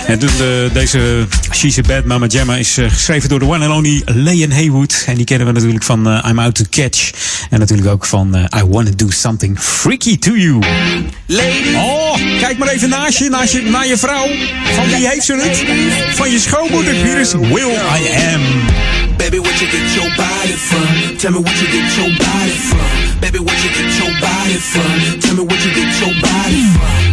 En 0.08 0.20
eh, 0.20 0.74
deze 0.74 1.28
She's 1.52 1.78
a 1.78 1.82
Bad 1.82 2.06
Mama 2.06 2.26
Jamma 2.26 2.56
is 2.56 2.78
eh, 2.78 2.90
geschreven 2.90 3.30
door 3.30 3.40
de 3.40 3.46
one 3.46 3.66
and 3.66 3.76
only 3.76 4.02
Leon 4.06 4.52
Haywood. 4.52 5.04
En 5.08 5.16
die 5.16 5.26
kennen 5.26 5.48
we 5.48 5.54
natuurlijk 5.54 5.84
van 5.84 6.22
I'm 6.28 6.40
Out 6.40 6.56
to 6.56 6.64
Catch. 6.70 7.12
En 7.50 7.60
natuurlijk 7.60 7.88
ook 7.88 8.06
van 8.06 8.36
eh, 8.36 8.62
I 8.62 8.66
Wanna 8.66 8.92
Do 8.96 9.10
Something 9.10 9.60
Freaky 9.60 10.18
to 10.20 10.32
You. 10.32 10.60
Oh, 11.76 12.14
kijk 12.40 12.58
maar 12.58 12.68
even 12.68 12.90
naast 12.90 13.18
je, 13.18 13.30
naast 13.30 13.54
je, 13.54 13.62
naar 13.62 13.88
je 13.88 13.98
vrouw. 13.98 14.28
Van 14.76 14.88
wie 14.88 15.08
heeft 15.08 15.26
ze 15.26 15.34
het? 15.34 15.64
Van 16.16 16.32
je 16.32 16.40
schoonmoeder. 16.40 16.94
Hier 16.94 17.20
is 17.20 17.34
Will 17.34 17.72
I 17.72 18.34
Am. 18.34 19.07
Baby, 19.28 19.40
what 19.40 19.60
you 19.60 19.68
get 19.68 19.94
your 19.94 20.10
body 20.16 20.54
from? 20.54 21.18
Tell 21.18 21.32
me 21.34 21.40
what 21.40 21.62
you 21.62 21.68
get 21.68 21.98
your 21.98 22.08
body 22.18 22.52
from. 22.72 23.20
Baby, 23.20 23.40
what 23.40 23.62
you 23.62 23.70
get 23.72 24.00
your 24.00 24.22
body 24.22 24.54
from? 24.54 25.20
Tell 25.20 25.36
me 25.36 25.44
what 25.44 25.66
you 25.66 25.76
get 25.76 26.00
your 26.00 26.14
body 26.22 26.64
from. 26.72 27.07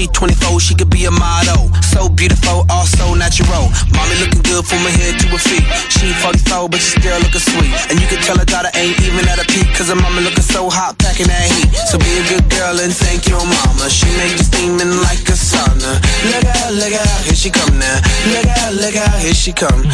She 0.00 0.06
24, 0.06 0.60
she 0.60 0.74
could 0.74 0.88
be 0.88 1.04
a 1.04 1.10
model. 1.10 1.68
So 1.92 2.08
beautiful, 2.08 2.64
also 2.72 3.12
natural. 3.12 3.68
Mommy 3.92 4.16
looking 4.16 4.40
good 4.40 4.64
from 4.64 4.80
her 4.80 4.94
head 4.96 5.20
to 5.20 5.28
her 5.28 5.36
feet. 5.36 5.60
She 5.92 6.08
44, 6.24 6.72
but 6.72 6.80
she 6.80 6.96
still 6.96 7.20
looking 7.20 7.44
sweet. 7.44 7.68
And 7.92 8.00
you 8.00 8.08
can 8.08 8.16
tell 8.24 8.40
her 8.40 8.48
daughter 8.48 8.72
ain't 8.80 8.96
even 9.04 9.28
at 9.28 9.36
a 9.36 9.44
peak. 9.44 9.68
Cause 9.76 9.92
her 9.92 10.00
mama 10.00 10.24
looking 10.24 10.40
so 10.40 10.72
hot, 10.72 10.96
packing 10.96 11.28
that 11.28 11.44
heat. 11.52 11.68
So 11.84 12.00
be 12.00 12.08
a 12.16 12.24
good 12.32 12.48
girl 12.48 12.80
and 12.80 12.96
thank 12.96 13.28
your 13.28 13.44
mama. 13.44 13.92
She 13.92 14.08
make 14.16 14.40
you 14.40 14.44
steaming 14.48 14.88
like 15.04 15.20
a 15.28 15.36
sauna. 15.36 16.00
Look 16.32 16.48
out, 16.48 16.72
look 16.80 16.96
out, 16.96 17.20
here 17.28 17.36
she 17.36 17.52
come 17.52 17.76
now. 17.76 18.00
Look 18.32 18.48
out, 18.48 18.72
look 18.80 18.96
out, 18.96 19.20
here 19.20 19.36
she 19.36 19.52
come. 19.52 19.84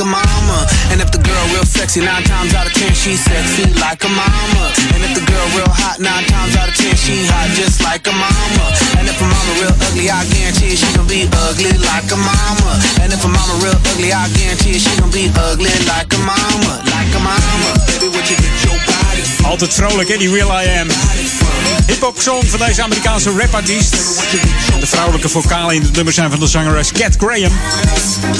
Like 0.00 0.08
a 0.08 0.16
mama. 0.16 0.66
And 0.90 1.00
if 1.00 1.10
the 1.12 1.18
girl 1.18 1.44
real 1.52 1.64
sexy, 1.64 2.00
nine 2.00 2.24
times 2.24 2.54
out 2.54 2.66
of 2.66 2.72
ten 2.72 2.92
she 2.94 3.16
sexy 3.16 3.68
like 3.80 4.02
a 4.04 4.08
mama. 4.08 4.64
And 4.94 5.04
if 5.04 5.12
the 5.12 5.24
girl 5.28 5.46
real 5.52 5.68
hot, 5.68 6.00
nine 6.00 6.24
times 6.24 6.56
out 6.56 6.68
of 6.68 6.74
ten 6.74 6.96
she 6.96 7.26
hot 7.28 7.48
just 7.52 7.84
like 7.84 8.06
a 8.08 8.12
mama. 8.12 8.66
And 8.96 9.04
if 9.08 9.20
a 9.20 9.26
mama 9.28 9.52
real 9.60 9.74
ugly, 9.84 10.08
I 10.08 10.24
guarantee 10.32 10.76
she 10.76 10.88
gon' 10.96 11.06
be 11.06 11.28
ugly 11.48 11.76
like 11.84 12.08
a 12.12 12.16
mama. 12.16 12.72
And 13.04 13.12
if 13.12 13.24
a 13.24 13.28
mama 13.28 13.54
real 13.60 13.76
ugly, 13.92 14.12
I 14.12 14.28
guarantee 14.32 14.78
she 14.80 14.92
gon' 15.00 15.12
be 15.12 15.28
ugly 15.36 15.74
like 15.84 16.08
a 16.16 16.20
mama, 16.24 16.72
like 16.88 17.12
a 17.12 17.20
mama. 17.20 17.70
Baby, 17.88 18.08
what 18.08 18.24
you 18.30 18.36
get 18.40 18.56
your 18.64 18.80
body? 18.88 19.22
Altijd 19.44 19.74
vrolijk, 19.74 20.08
hè, 20.08 20.16
die 20.16 20.30
Will 20.30 20.48
I 20.48 20.64
Am. 20.80 20.88
Hip-hop 21.86 22.20
song 22.20 22.46
van 22.46 22.66
deze 22.66 22.82
Amerikaanse 22.82 23.32
rapartiest. 23.36 23.90
De 24.80 24.86
vrouwelijke 24.86 25.28
vocalen 25.28 25.74
in 25.74 25.82
het 25.82 25.92
nummer 25.92 26.12
zijn 26.12 26.30
van 26.30 26.40
de 26.40 26.46
zangeres 26.46 26.92
Cat 26.92 27.16
Graham. 27.18 27.52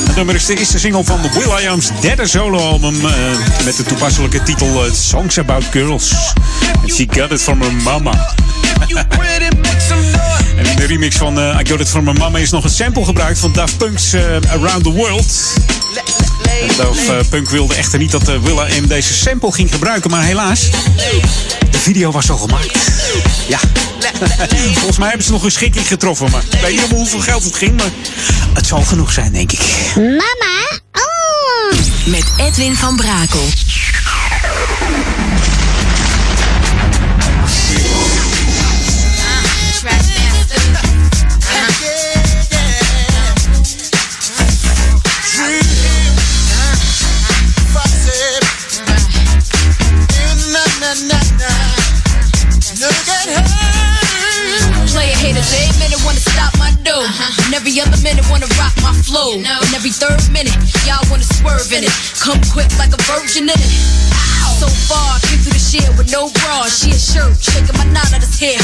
Het 0.06 0.16
nummer 0.16 0.34
is 0.34 0.46
de 0.46 0.56
eerste 0.58 0.78
single 0.78 1.04
van 1.04 1.22
de 1.22 1.28
Will 1.28 1.64
I 1.64 1.68
Am's 1.68 1.88
derde 2.00 2.26
soloalbum. 2.26 3.06
eh 3.06 3.12
met 3.64 3.76
de 3.76 3.82
toepasselijke 3.82 4.42
titel 4.42 4.84
eh, 4.84 4.92
Songs 4.92 5.38
About 5.38 5.64
Girls. 5.70 6.12
And 6.80 6.94
she 6.94 7.06
got 7.10 7.30
it 7.30 7.42
from 7.42 7.60
her 7.60 7.72
mama. 7.72 8.34
En 10.56 10.66
in 10.66 10.76
de 10.76 10.86
remix 10.86 11.16
van 11.16 11.40
eh, 11.40 11.58
I 11.60 11.68
Got 11.68 11.80
It 11.80 11.88
From 11.88 12.04
My 12.04 12.12
Mama 12.12 12.38
is 12.38 12.50
nog 12.50 12.64
een 12.64 12.70
sample 12.70 13.04
gebruikt 13.04 13.38
van 13.38 13.52
Daft 13.52 13.76
Punk's 13.76 14.14
Around 14.48 14.82
The 14.82 14.92
World. 14.92 15.32
Daft 16.76 17.28
Punk 17.28 17.50
wilde 17.50 17.74
echter 17.74 17.98
niet 17.98 18.10
dat 18.10 18.28
uh, 18.28 18.36
Willa 18.42 18.66
M 18.82 18.86
deze 18.86 19.14
sample 19.14 19.52
ging 19.52 19.70
gebruiken, 19.70 20.10
maar 20.10 20.22
helaas, 20.22 20.68
video 21.80 22.10
was 22.10 22.30
al 22.30 22.36
gemaakt. 22.38 22.78
Ja, 23.48 23.58
volgens 24.74 24.98
mij 24.98 25.08
hebben 25.08 25.26
ze 25.26 25.32
nog 25.32 25.42
een 25.44 25.50
schikking 25.50 25.86
getroffen, 25.86 26.30
maar 26.30 26.42
ik 26.50 26.60
weet 26.60 26.72
niet 26.72 26.90
om 26.90 26.96
hoeveel 26.96 27.20
geld 27.20 27.44
het 27.44 27.56
ging, 27.56 27.76
maar 27.76 27.90
het 28.54 28.66
zal 28.66 28.82
genoeg 28.82 29.12
zijn, 29.12 29.32
denk 29.32 29.52
ik. 29.52 29.60
Mama, 29.94 30.80
oh! 30.92 31.78
Met 32.04 32.24
Edwin 32.38 32.76
van 32.76 32.96
Brakel. 32.96 33.48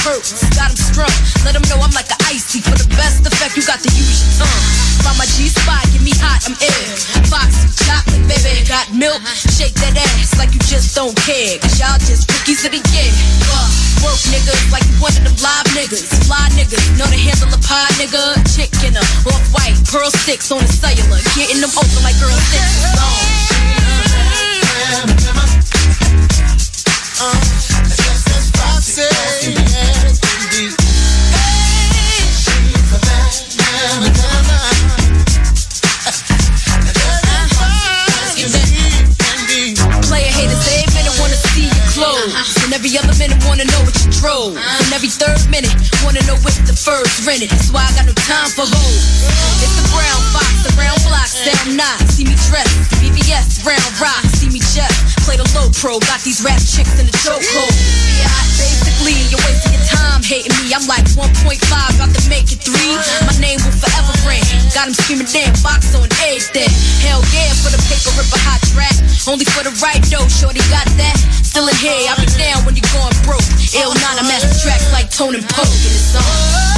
Head. 0.07 0.22
Got 0.54 0.70
him 0.70 0.78
strung, 0.78 1.16
let 1.42 1.54
him 1.59 1.64
know 1.66 1.82
I'm 1.82 1.90
like 1.90 2.11
a 2.11 2.18
icy. 2.30 2.62
For 2.62 2.76
the 2.78 2.86
best 2.94 3.26
effect, 3.26 3.57
you 3.59 3.64
got 3.66 3.82
to 3.82 3.90
use 3.90 4.22
your 4.22 4.46
tongue. 4.46 4.62
Find 5.02 5.18
my 5.18 5.26
G 5.26 5.50
spot, 5.50 5.82
get 5.90 6.02
me 6.02 6.14
hot, 6.18 6.46
I'm 6.46 6.54
ill. 6.59 6.86
Foxy, 7.26 7.66
chocolate, 7.82 8.22
baby, 8.30 8.62
got 8.66 8.86
milk. 8.94 9.20
Shake 9.34 9.74
that 9.82 9.98
ass 9.98 10.38
like 10.38 10.54
you 10.54 10.62
just 10.66 10.94
don't 10.94 11.14
care. 11.26 11.59
Cause 11.59 11.78
y'all 11.78 11.98
just 12.07 12.30
rookies 12.30 12.62
of 12.64 12.72
the 12.72 12.82
year. 12.94 13.12
Uh, 13.50 13.66
work 14.07 14.18
niggas 14.30 14.70
like 14.70 14.86
you 14.86 14.96
one 15.02 15.14
of 15.14 15.22
them 15.26 15.36
live 15.42 15.66
niggas. 15.74 16.07
Fly 16.26 16.46
niggas, 16.54 16.84
know 16.98 17.07
to 17.07 17.18
handle 17.18 17.50
a 17.50 17.61
pie 17.62 17.90
nigga. 17.98 18.38
Chick 18.54 18.70
in 18.86 18.94
a 18.94 19.04
off 19.26 19.42
white, 19.54 19.76
pearl 19.90 20.11
sticks 20.22 20.50
on 20.50 20.62
the 20.62 20.70
cellular. 20.70 21.20
Getting 21.34 21.61
them 21.61 21.72
open 21.74 22.00
like 22.07 22.16
girl 22.22 22.34
six. 22.50 22.62
Player 27.76 28.05
every 44.97 45.11
third 45.11 45.36
minute. 45.51 45.76
Wanna 46.03 46.24
know 46.24 46.40
if 46.40 46.65
fur's 46.87 47.26
rented. 47.26 47.51
That's 47.51 47.74
why 47.74 47.82
I 47.82 47.91
got 47.99 48.07
no 48.07 48.14
time 48.14 48.47
for 48.55 48.62
hoes. 48.62 49.03
It's 49.59 49.74
the 49.74 49.87
brown 49.91 50.22
fox, 50.30 50.47
the 50.62 50.70
brown 50.78 50.95
block, 51.11 51.26
sound 51.26 51.74
not. 51.74 51.99
See 52.07 52.22
me 52.22 52.39
dressed, 52.47 52.78
BBS, 53.03 53.66
round 53.66 53.82
rock, 53.99 54.22
see 54.39 54.47
me 54.47 54.62
just 54.62 54.95
play 55.26 55.34
the 55.34 55.43
low 55.59 55.66
pro. 55.74 55.99
Got 56.07 56.22
these 56.22 56.47
rap 56.47 56.62
chicks 56.62 56.95
in 57.03 57.11
the 57.11 57.16
chokehold. 57.26 57.74
Yeah, 58.22 58.30
basically, 58.55 59.18
you're 59.26 59.43
wasting 59.43 59.74
your 59.74 59.82
time 59.91 60.22
hating 60.22 60.55
me. 60.62 60.70
I'm 60.70 60.87
like 60.87 61.03
1.5, 61.18 61.59
about 61.59 62.14
to 62.14 62.22
make 62.30 62.55
it 62.55 62.62
three. 62.62 62.95
My 63.26 63.34
name 63.43 63.59
will 63.66 63.74
forever 63.74 64.14
ring. 64.22 64.47
Got 64.70 64.87
him 64.87 64.95
screaming 64.95 65.26
damn 65.34 65.59
box 65.66 65.91
on 65.99 66.07
everything. 66.22 66.70
Hell 67.03 67.18
yeah, 67.34 67.51
for 67.66 67.74
the 67.74 67.82
paper, 67.91 68.14
rip 68.14 68.30
a 68.30 68.39
hot 68.47 68.62
track. 68.70 68.95
Only 69.26 69.43
for 69.51 69.66
the 69.66 69.74
right 69.82 69.99
though, 70.07 70.30
shorty 70.30 70.62
got 70.70 70.87
that. 71.03 71.18
Still 71.43 71.66
in 71.66 71.74
here, 71.82 72.07
I'll 72.14 72.22
be 72.22 72.30
down 72.39 72.62
when 72.62 72.78
you're 72.78 72.91
going 72.95 73.16
broke. 73.26 73.43
Ill 73.74 73.91
9, 73.91 73.99
I 73.99 74.22
master 74.30 74.55
tracks 74.62 74.87
like 74.95 75.11
Tone 75.11 75.34
and 75.34 75.43
Poke 75.51 75.66
in 75.66 75.91
the 75.91 76.03
song. 76.14 76.75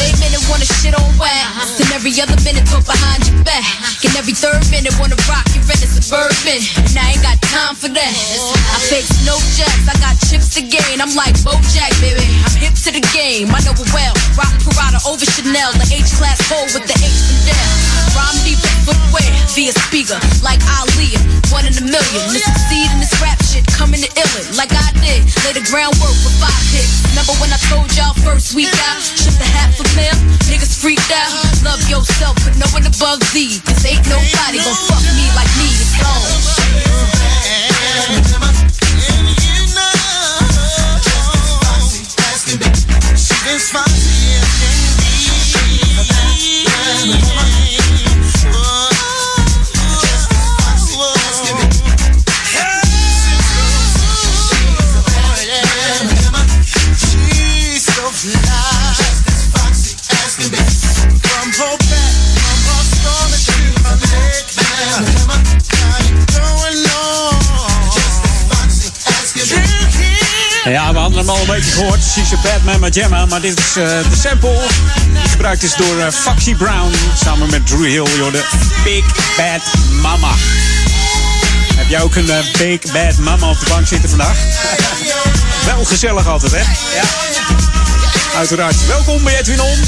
Every 0.00 0.16
minute 0.20 0.40
wanna 0.48 0.64
shit 0.64 0.94
on 0.94 1.18
wax. 1.18 1.80
And 1.80 1.92
every 1.92 2.16
other 2.20 2.36
minute 2.44 2.64
talk 2.66 2.86
behind 2.86 3.26
your 3.26 3.42
back. 3.44 3.64
And 4.04 4.16
every 4.16 4.32
third 4.32 4.62
minute 4.70 4.94
wanna 4.98 5.16
rock 5.28 5.30
your 5.36 5.40
red 5.40 5.46
and 5.46 5.49
suburban. 6.10 6.58
And 6.82 6.98
I 6.98 7.14
ain't 7.14 7.22
got 7.22 7.38
time 7.46 7.78
for 7.78 7.86
that. 7.86 8.14
I 8.74 8.78
fake 8.90 9.06
no 9.22 9.38
jacks, 9.54 9.86
I 9.86 9.94
got 10.02 10.18
chips 10.18 10.50
to 10.58 10.62
gain. 10.62 10.98
I'm 10.98 11.14
like 11.14 11.38
Bojack, 11.46 11.94
baby. 12.02 12.26
I'm 12.42 12.54
hip 12.58 12.74
to 12.82 12.90
the 12.90 13.04
game, 13.14 13.46
I 13.54 13.62
know 13.62 13.78
it 13.78 13.90
well. 13.94 14.14
Rock 14.34 14.50
Prada 14.66 14.98
over 15.06 15.22
Chanel, 15.22 15.70
the 15.78 15.86
H 15.86 16.10
class 16.18 16.42
hole 16.50 16.66
with 16.74 16.82
the 16.82 16.96
H 16.98 17.46
down. 17.46 17.74
Rhyme 18.18 18.38
deep 18.42 18.58
footwear 18.82 19.30
via 19.54 19.70
speaker, 19.86 20.18
like 20.42 20.58
Ali, 20.82 21.14
one 21.54 21.62
in 21.62 21.78
a 21.78 21.84
million. 21.86 22.26
To 22.26 22.38
succeed 22.42 22.90
in 22.90 22.98
this 22.98 23.14
rap 23.22 23.38
shit, 23.50 23.66
coming 23.74 23.98
to 23.98 24.10
illit 24.14 24.46
like 24.54 24.70
I 24.70 24.94
did. 25.02 25.26
Lay 25.42 25.52
the 25.58 25.64
groundwork 25.66 26.14
for 26.22 26.30
five 26.38 26.66
hits. 26.70 27.02
Remember 27.10 27.34
when 27.42 27.50
I 27.50 27.58
told 27.66 27.90
y'all 27.98 28.14
first 28.22 28.54
week 28.54 28.70
out, 28.86 29.02
ship 29.02 29.34
the 29.34 29.48
hat 29.50 29.74
for 29.74 29.86
them? 29.98 30.14
Niggas 30.46 30.78
freaked 30.78 31.10
out. 31.10 31.34
Love 31.66 31.82
yourself, 31.90 32.38
but 32.46 32.54
no 32.54 32.66
one 32.70 32.86
above 32.86 33.18
thee. 33.34 33.58
Cause 33.66 33.82
ain't 33.82 34.06
nobody 34.06 34.62
gon' 34.62 34.78
fuck 34.86 35.02
me 35.18 35.26
like 35.34 35.50
me. 35.58 35.66
It's 35.66 35.98
on. 35.98 36.30
Fancy 41.70 42.06
as 42.30 42.44
can 42.46 44.09
hem 71.20 71.28
al 71.28 71.40
een 71.40 71.46
beetje 71.46 71.70
gehoord. 71.70 72.00
She's 72.02 72.32
a 72.32 72.36
Batman 72.42 72.80
met 72.80 72.96
Gemma. 72.96 73.26
Maar 73.26 73.40
dit 73.40 73.58
is 73.58 73.76
eh, 73.76 73.84
de 73.84 74.16
sample 74.20 74.60
die 75.12 75.30
gebruikt 75.30 75.62
is 75.62 75.74
door 75.74 75.98
eh, 75.98 76.12
Foxy 76.12 76.54
Brown. 76.54 76.92
Samen 77.24 77.50
met 77.50 77.66
Drew 77.66 77.84
Hill. 77.84 78.16
Joh, 78.16 78.32
de 78.32 78.44
Big 78.84 79.04
Bad 79.36 79.62
Mama. 80.02 80.32
Heb 81.76 81.88
jij 81.88 82.00
ook 82.00 82.14
een 82.14 82.30
eh, 82.30 82.36
Big 82.58 82.92
Bad 82.92 83.16
Mama 83.18 83.50
op 83.50 83.60
de 83.60 83.66
bank 83.68 83.86
zitten 83.86 84.08
vandaag? 84.08 84.36
Wel 85.66 85.84
gezellig 85.84 86.26
altijd, 86.26 86.52
hè? 86.52 86.58
Ja. 86.96 87.04
Uiteraard. 88.36 88.86
Welkom 88.86 89.24
bij 89.24 89.38
Edwin 89.38 89.60
On. 89.60 89.78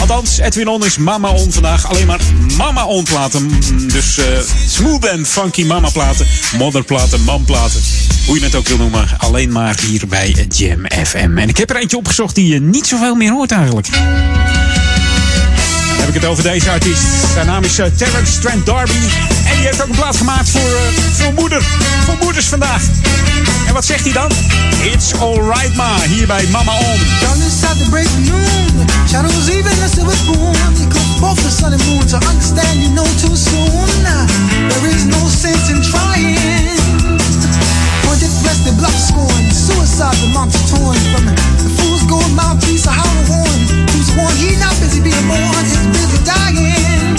Althans, 0.00 0.38
Edwin 0.38 0.68
On 0.68 0.84
is 0.84 0.96
Mama 0.96 1.28
On 1.28 1.52
vandaag. 1.52 1.88
Alleen 1.88 2.06
maar 2.06 2.20
Mama 2.56 2.84
On 2.84 3.04
platen. 3.04 3.50
Dus 3.88 4.18
eh, 4.18 4.24
smooth 4.66 5.04
en 5.04 5.26
funky 5.26 5.64
mama 5.64 5.90
platen. 5.90 6.26
Mother 6.56 6.82
platen, 6.82 7.24
mam 7.24 7.44
platen. 7.44 7.82
Hoe 8.30 8.38
je 8.38 8.44
het 8.44 8.54
ook 8.54 8.68
wil 8.68 8.76
noemen. 8.76 9.08
Alleen 9.18 9.52
maar 9.52 9.80
hier 9.80 10.02
bij 10.08 10.46
Jam 10.48 10.86
FM. 11.06 11.38
En 11.38 11.48
ik 11.48 11.56
heb 11.56 11.70
er 11.70 11.76
eentje 11.76 11.96
opgezocht 11.96 12.34
die 12.34 12.52
je 12.52 12.60
niet 12.60 12.86
zoveel 12.86 13.14
meer 13.14 13.32
hoort 13.32 13.50
eigenlijk. 13.52 13.90
Dan 13.90 14.02
heb 15.98 16.08
ik 16.08 16.14
het 16.14 16.24
over 16.24 16.42
deze 16.42 16.70
artiest. 16.70 17.02
Zijn 17.32 17.46
naam 17.46 17.64
is 17.64 17.78
eh, 17.78 17.86
Terrence 17.96 18.40
Trent 18.40 18.66
Darby. 18.66 18.92
En 19.44 19.56
die 19.56 19.66
heeft 19.66 19.82
ook 19.82 19.88
een 19.88 19.94
plaat 19.94 20.16
gemaakt 20.16 20.50
voor, 20.50 20.60
eh, 20.60 21.02
voor 21.12 21.32
moeder. 21.32 21.62
Voor 22.04 22.16
moeders 22.22 22.46
vandaag. 22.46 22.82
En 23.66 23.74
wat 23.74 23.84
zegt 23.84 24.04
hij 24.04 24.12
dan? 24.12 24.30
It's 24.92 25.14
alright 25.14 25.74
ma. 25.74 26.00
Hier 26.08 26.26
bij 26.26 26.46
Mama 26.50 26.72
On. 26.72 26.98
The 27.18 27.86
noon. 28.24 28.88
Shadows 29.08 29.48
even 29.48 29.70
both 31.20 31.36
the 31.36 31.50
sun 31.50 31.72
and 31.72 31.86
moon 31.86 32.06
to 32.06 32.16
understand 32.28 32.80
you 32.80 32.94
too 32.94 33.36
soon. 33.36 34.04
There 34.68 34.86
is 34.88 35.04
no 35.04 35.28
sense 35.28 35.72
in 35.72 35.82
trying. 35.82 36.59
Pointed 38.10 38.34
blessed 38.42 38.66
and 38.66 38.76
block 38.76 38.90
scorn. 38.90 39.52
Suicide 39.54 40.16
the 40.16 40.34
monks 40.34 40.58
torn 40.68 40.98
from 41.14 41.26
the 41.62 41.70
fool's 41.78 42.02
gold 42.10 42.26
mouthpiece. 42.34 42.84
A 42.86 42.90
hollow 42.90 43.22
horn. 43.30 43.86
Who's 43.94 44.10
one? 44.18 44.34
He 44.34 44.58
not 44.58 44.74
busy 44.82 44.98
being 44.98 45.28
born. 45.30 45.62
He's 45.62 45.86
busy 45.94 46.18
dying. 46.26 47.14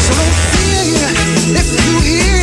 So 0.00 0.12
don't 0.16 0.36
fear 0.56 1.04
if 1.52 1.68
you 1.84 2.00
hear. 2.00 2.35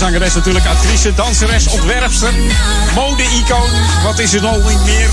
zangeres 0.00 0.34
natuurlijk, 0.34 0.66
actrice, 0.66 1.14
danseres, 1.14 1.66
ontwerpster, 1.66 2.32
mode-icoon. 2.94 3.70
Wat 4.02 4.18
is 4.18 4.32
het 4.32 4.44
al 4.44 4.58
nou 4.58 4.72
niet 4.72 4.84
meer? 4.84 5.08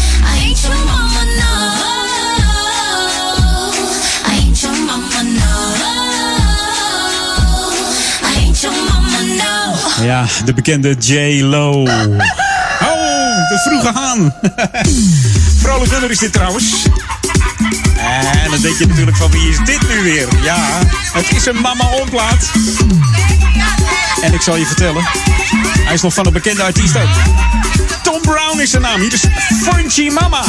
Ja, 10.01 10.25
de 10.45 10.53
bekende 10.53 10.95
J-Lo. 10.99 11.83
Oh, 12.81 13.49
de 13.49 13.59
vroege 13.65 13.91
haan. 13.93 14.33
Vrolijk 15.61 15.91
nummer 15.91 16.11
is 16.11 16.17
dit 16.17 16.33
trouwens. 16.33 16.85
En 18.43 18.51
dan 18.51 18.61
denk 18.61 18.77
je 18.77 18.87
natuurlijk 18.87 19.17
van 19.17 19.31
wie 19.31 19.49
is 19.49 19.57
dit 19.65 19.87
nu 19.87 20.03
weer? 20.03 20.27
Ja, 20.43 20.79
het 21.13 21.31
is 21.35 21.45
een 21.45 21.61
mama-onplaat. 21.61 22.51
En 24.21 24.33
ik 24.33 24.41
zal 24.41 24.55
je 24.55 24.65
vertellen, 24.65 25.03
hij 25.83 25.93
is 25.93 26.01
nog 26.01 26.13
van 26.13 26.25
een 26.25 26.33
bekende 26.33 26.63
artiest 26.63 26.97
ook. 26.97 27.09
Tom 28.03 28.21
Brown 28.21 28.59
is 28.59 28.69
zijn 28.69 28.81
naam. 28.81 28.99
Hier 29.01 29.13
is 29.13 29.23
Frenchy 29.61 30.09
Mama. 30.09 30.43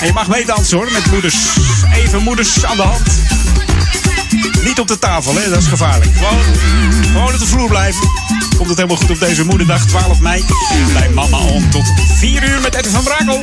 En 0.00 0.06
je 0.06 0.12
mag 0.12 0.28
meedansen 0.28 0.76
hoor, 0.76 0.92
met 0.92 1.10
moeders. 1.10 1.36
Even 1.94 2.22
moeders 2.22 2.64
aan 2.64 2.76
de 2.76 2.82
hand. 2.82 3.08
Niet 4.64 4.80
op 4.80 4.88
de 4.88 4.98
tafel, 4.98 5.34
hè? 5.34 5.48
dat 5.48 5.58
is 5.58 5.66
gevaarlijk. 5.66 6.10
Gewoon, 6.16 6.42
gewoon 7.06 7.32
op 7.32 7.38
de 7.38 7.46
vloer 7.46 7.68
blijven. 7.68 8.08
Komt 8.56 8.68
het 8.68 8.76
helemaal 8.76 8.96
goed 8.96 9.10
op 9.10 9.20
deze 9.20 9.44
moederdag, 9.44 9.86
12 9.86 10.20
mei. 10.20 10.44
Bij 10.92 11.08
Mama 11.08 11.38
om 11.38 11.70
tot 11.70 11.92
4 12.18 12.48
uur 12.48 12.60
met 12.60 12.74
Edwin 12.74 12.92
van 12.92 13.02
Brakel. 13.02 13.42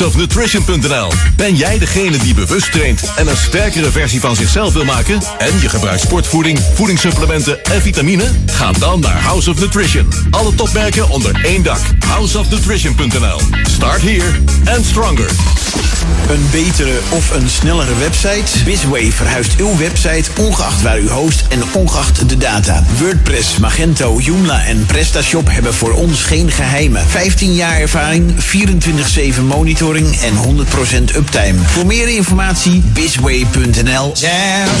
houseofnutrition.nl. 0.00 1.12
Ben 1.36 1.54
jij 1.54 1.78
degene 1.78 2.16
die 2.16 2.34
bewust 2.34 2.72
traint 2.72 3.12
en 3.16 3.26
een 3.26 3.36
sterkere 3.36 3.90
versie 3.90 4.20
van 4.20 4.36
zichzelf 4.36 4.72
wil 4.72 4.84
maken? 4.84 5.20
En 5.38 5.60
je 5.60 5.68
gebruikt 5.68 6.00
sportvoeding, 6.00 6.58
voedingssupplementen 6.74 7.64
en 7.64 7.82
vitamine? 7.82 8.24
Ga 8.46 8.72
dan 8.72 9.00
naar 9.00 9.22
House 9.22 9.50
of 9.50 9.60
Nutrition. 9.60 10.08
Alle 10.30 10.54
topmerken 10.54 11.08
onder 11.08 11.44
één 11.44 11.62
dak. 11.62 11.80
houseofnutrition.nl. 12.06 13.40
Start 13.62 14.02
here 14.02 14.30
and 14.76 14.84
stronger. 14.84 15.30
Een 16.28 16.46
betere 16.50 16.98
of 17.08 17.30
een 17.30 17.48
snellere 17.48 17.96
website? 17.98 18.64
Bisway 18.64 19.12
verhuist 19.12 19.56
uw 19.56 19.76
website 19.76 20.30
ongeacht 20.38 20.82
waar 20.82 21.00
u 21.00 21.08
host 21.08 21.44
en 21.48 21.62
ongeacht 21.72 22.28
de 22.28 22.36
data. 22.36 22.84
WordPress, 22.98 23.58
Magento, 23.58 24.18
Joomla 24.20 24.64
en 24.64 24.86
PrestaShop 24.86 25.48
hebben 25.50 25.74
voor 25.74 25.92
ons 25.92 26.22
geen 26.22 26.50
geheimen. 26.50 27.06
15 27.06 27.54
jaar 27.54 27.80
ervaring, 27.80 28.34
24-7 29.38 29.42
monitoring 29.42 29.89
en 29.96 30.36
100% 30.36 31.16
uptime. 31.16 31.58
Voor 31.66 31.86
meer 31.86 32.08
informatie 32.08 32.82
bisway.nl. 32.92 34.12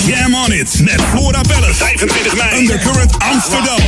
Jam 0.06 0.34
on 0.34 0.52
it 0.52 0.80
met 0.80 1.00
Flora 1.10 1.40
Palace. 1.48 1.74
25 1.74 2.36
mei. 2.36 2.58
Undercurrent 2.58 3.18
Amsterdam. 3.18 3.78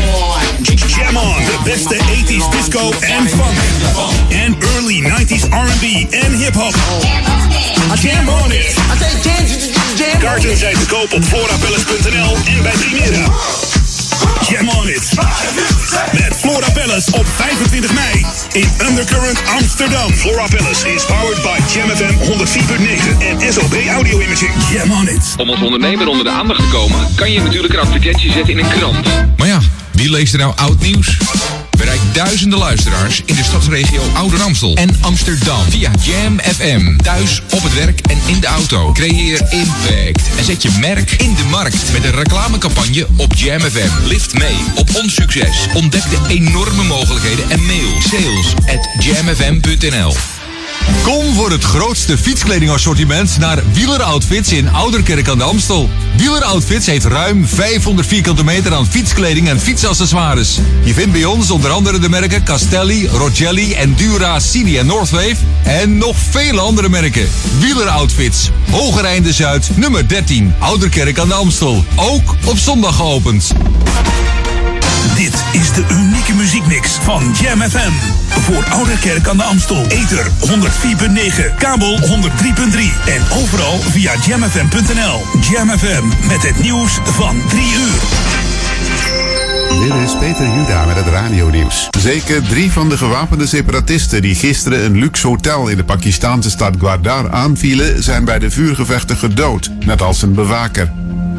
Jam 0.87 1.17
on. 1.17 1.35
De 1.45 1.59
beste 1.65 1.95
80s 1.95 2.57
disco 2.57 2.93
en 3.01 3.29
funk. 3.29 3.59
En 4.29 4.57
early 4.75 5.01
90s 5.01 5.49
R&B 5.49 6.13
en 6.13 6.33
hip-hop. 6.33 6.75
Jam 8.01 8.29
on 8.29 8.53
it. 8.53 8.75
Kaarten 10.19 10.57
zijn 10.57 10.79
te 10.79 10.87
koop 10.87 11.13
op 11.13 11.25
florapalace.nl 11.25 12.37
en 12.47 12.63
bij 12.63 12.73
Primera. 12.73 13.27
Jam 14.49 14.69
on 14.69 14.89
it. 14.89 15.09
Met 16.13 16.37
Flora 16.37 16.71
Palace 16.71 17.13
op 17.13 17.27
25 17.27 17.95
mei 17.95 18.27
in 18.53 18.69
Undercurrent 18.89 19.43
Amsterdam. 19.59 20.13
Flora 20.13 20.47
Palace 20.57 20.95
is 20.95 21.05
powered 21.05 21.43
by 21.43 21.73
Jam 21.73 21.89
FM 21.91 22.15
104.9 22.19 23.19
en 23.19 23.53
SOB 23.53 23.75
Audio 23.89 24.21
Imaging. 24.21 24.53
Jam 24.73 24.91
on 24.91 25.09
it. 25.09 25.35
Om 25.37 25.51
als 25.51 25.61
ondernemer 25.61 26.09
onder 26.09 26.25
de 26.25 26.31
aandacht 26.31 26.61
te 26.61 26.69
komen, 26.69 27.15
kan 27.15 27.33
je 27.33 27.41
natuurlijk 27.41 27.75
een 27.75 27.81
advertentie 27.81 28.33
zetten 28.33 28.59
in 28.59 28.65
een 28.65 28.71
krant. 28.71 29.07
Maar 29.37 29.47
ja, 29.47 29.61
wie 29.93 30.11
leest 30.11 30.33
er 30.33 30.39
nou 30.39 30.53
oud 30.57 30.81
nieuws? 30.81 31.17
Bereik 31.77 32.01
duizenden 32.13 32.59
luisteraars 32.59 33.23
in 33.25 33.35
de 33.35 33.45
stadsregio 33.45 34.03
Ouder 34.15 34.43
Amstel 34.43 34.75
en 34.75 34.97
Amsterdam 35.01 35.65
via 35.69 35.91
Jam 36.01 36.41
FM. 36.41 36.97
Thuis, 36.97 37.43
op 37.51 37.63
het 37.63 37.75
werk 37.75 38.01
en 38.01 38.19
in 38.27 38.41
de 38.41 38.47
auto. 38.47 38.93
Creëer 38.93 39.41
impact 39.51 40.37
en 40.37 40.45
zet 40.45 40.63
je 40.63 40.71
merk 40.81 41.11
in 41.11 41.35
de 41.35 41.45
markt 41.45 41.93
met 41.93 42.05
een 42.05 42.15
reclamecampagne 42.15 43.07
op 43.17 43.35
Jam 43.35 43.61
FM. 43.61 44.07
Lift 44.07 44.33
mee 44.33 44.57
op 44.75 44.89
ons 44.95 45.15
succes. 45.15 45.67
Ontdek 45.75 46.03
de 46.11 46.19
enorme 46.29 46.85
mogelijkheden 46.85 47.51
en 47.51 47.67
mail 47.67 48.01
sales 48.01 48.55
at 48.67 49.05
jamfm.nl. 49.05 50.42
Kom 51.03 51.35
voor 51.35 51.51
het 51.51 51.65
grootste 51.65 52.19
fietskledingassortiment 52.19 53.39
naar 53.39 53.63
Wieler 53.73 54.03
Outfits 54.03 54.53
in 54.53 54.69
Ouderkerk 54.69 55.29
aan 55.29 55.39
de 55.39 55.45
Amstel. 55.45 55.91
Wieler 56.17 56.43
Outfits 56.43 56.87
heeft 56.87 57.05
ruim 57.05 57.47
500 57.47 58.09
vierkante 58.09 58.45
meter 58.45 58.75
aan 58.75 58.87
fietskleding 58.87 59.49
en 59.49 59.61
fietsaccessoires. 59.61 60.59
Je 60.83 60.95
vindt 60.95 61.13
bij 61.13 61.25
ons 61.25 61.51
onder 61.51 61.71
andere 61.71 61.99
de 61.99 62.09
merken 62.09 62.45
Castelli, 62.45 63.07
Rogelli, 63.09 63.73
Endura, 63.73 64.41
Cini 64.41 64.79
en 64.79 64.87
Northwave. 64.87 65.37
En 65.63 65.99
nog 65.99 66.17
vele 66.31 66.61
andere 66.61 66.89
merken. 66.89 67.29
Wieler 67.59 67.89
Outfits, 67.89 68.51
Hogereinde 68.71 69.33
Zuid, 69.33 69.71
nummer 69.77 70.09
13, 70.09 70.55
Ouderkerk 70.59 71.19
aan 71.19 71.29
de 71.29 71.35
Amstel. 71.35 71.85
Ook 71.97 72.37
op 72.45 72.59
zondag 72.59 72.97
geopend. 72.97 73.53
Dit 75.15 75.45
is 75.53 75.73
de 75.73 75.85
unieke 75.91 76.35
muziekmix 76.35 76.91
van 76.91 77.35
Jam 77.41 77.61
FM. 77.61 77.93
Voor 78.29 78.65
Ouderkerk 78.71 79.29
aan 79.29 79.37
de 79.37 79.43
Amstel. 79.43 79.87
Ether 79.87 80.27
104.9, 80.27 81.55
kabel 81.59 81.99
103.3 81.99 82.07
en 83.07 83.23
overal 83.43 83.79
via 83.79 84.13
jamfm.nl. 84.27 85.21
Jam 85.51 85.69
FM 85.79 86.27
met 86.29 86.43
het 86.43 86.63
nieuws 86.63 86.99
van 87.05 87.43
3 87.49 87.63
uur. 87.63 88.01
Dit 89.81 89.95
is 90.05 90.17
Peter 90.19 90.55
Juda 90.55 90.85
met 90.85 90.97
het 90.97 91.07
radio-nieuws. 91.07 91.89
Zeker 91.99 92.43
drie 92.43 92.73
van 92.73 92.89
de 92.89 92.97
gewapende 92.97 93.47
separatisten 93.47 94.23
die 94.23 94.35
gisteren 94.35 94.85
een 94.85 94.99
luxe 94.99 95.27
hotel 95.27 95.69
in 95.69 95.77
de 95.77 95.85
Pakistanse 95.85 96.51
stad 96.51 96.75
Gwardar 96.79 97.31
aanvielen, 97.31 98.03
zijn 98.03 98.25
bij 98.25 98.39
de 98.39 98.51
vuurgevechten 98.51 99.17
gedood, 99.17 99.71
net 99.85 100.03
als 100.03 100.23
een 100.23 100.35
bewaker. 100.35 100.93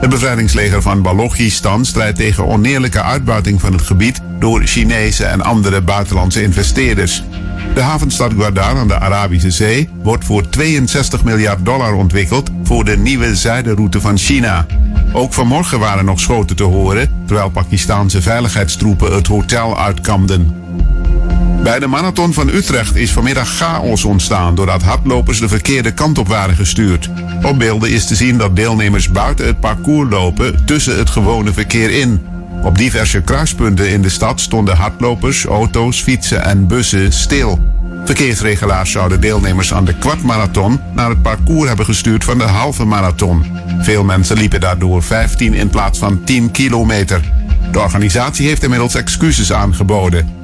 Het 0.04 0.12
bevrijdingsleger 0.12 0.82
van 0.82 1.02
Balochistan 1.02 1.86
strijdt 1.86 2.18
tegen 2.18 2.48
oneerlijke 2.48 3.02
uitbuiting 3.02 3.62
van 3.62 3.74
het 3.74 3.82
gebied 3.82 4.22
door 4.40 4.62
Chinese 4.64 5.26
en 5.26 5.42
andere 5.42 5.82
buitenlandse 5.82 6.42
investeerders. 6.42 7.24
De 7.74 7.82
havenstad 7.82 8.34
Guadar 8.34 8.78
aan 8.78 8.88
de 8.88 9.00
Arabische 9.00 9.52
Zee 9.52 9.90
wordt 10.02 10.26
voor 10.26 10.50
62 10.50 11.24
miljard 11.24 11.66
dollar 11.66 11.94
ontwikkeld 11.94 12.50
voor 12.64 12.86
de 12.86 12.98
nieuwe 12.98 13.36
zijderoute 13.36 14.02
van 14.02 14.18
China. 14.18 14.66
Ook 15.14 15.34
vanmorgen 15.34 15.80
waren 15.80 16.06
nog 16.06 16.20
schoten 16.20 16.56
te 16.56 16.64
horen, 16.64 17.24
terwijl 17.26 17.50
Pakistanse 17.50 18.22
veiligheidstroepen 18.22 19.14
het 19.14 19.28
hotel 19.28 19.80
uitkamden. 19.80 20.56
Bij 21.64 21.80
de 21.80 21.88
marathon 21.88 22.34
van 22.34 22.50
Utrecht 22.50 22.96
is 22.96 23.12
vanmiddag 23.12 23.58
chaos 23.58 24.04
ontstaan 24.04 24.56
doordat 24.56 24.82
hardlopers 24.82 25.40
de 25.40 25.48
verkeerde 25.48 25.94
kant 25.94 26.18
op 26.18 26.28
waren 26.28 26.56
gestuurd. 26.56 27.10
Op 27.44 27.58
beelden 27.58 27.92
is 27.92 28.06
te 28.06 28.16
zien 28.16 28.38
dat 28.38 28.56
deelnemers 28.56 29.12
buiten 29.12 29.46
het 29.46 29.60
parcours 29.60 30.10
lopen 30.10 30.66
tussen 30.66 30.98
het 30.98 31.10
gewone 31.10 31.54
verkeer 31.54 31.90
in. 31.90 32.26
Op 32.64 32.78
diverse 32.78 33.22
kruispunten 33.22 33.90
in 33.90 34.02
de 34.02 34.10
stad 34.10 34.40
stonden 34.40 34.76
hardlopers, 34.76 35.46
auto's, 35.46 36.02
fietsen 36.02 36.44
en 36.44 36.68
bussen 36.68 37.14
stil. 37.14 37.60
Verkeersregelaars 38.06 38.92
zouden 38.92 39.22
deelnemers 39.22 39.74
aan 39.74 39.86
de 39.86 39.98
kwartmarathon 39.98 40.80
naar 40.94 41.10
het 41.10 41.22
parcours 41.22 41.68
hebben 41.68 41.86
gestuurd 41.86 42.24
van 42.24 42.38
de 42.38 42.44
halve 42.44 42.86
marathon. 42.86 43.46
Veel 43.80 44.04
mensen 44.04 44.38
liepen 44.38 44.60
daardoor 44.60 45.04
15 45.04 45.54
in 45.54 45.70
plaats 45.70 46.00
van 46.00 46.24
10 46.24 46.52
kilometer. 46.52 47.22
De 47.72 47.80
organisatie 47.80 48.48
heeft 48.48 48.64
inmiddels 48.64 48.96
excuses 48.96 49.54
aangeboden. 49.54 50.43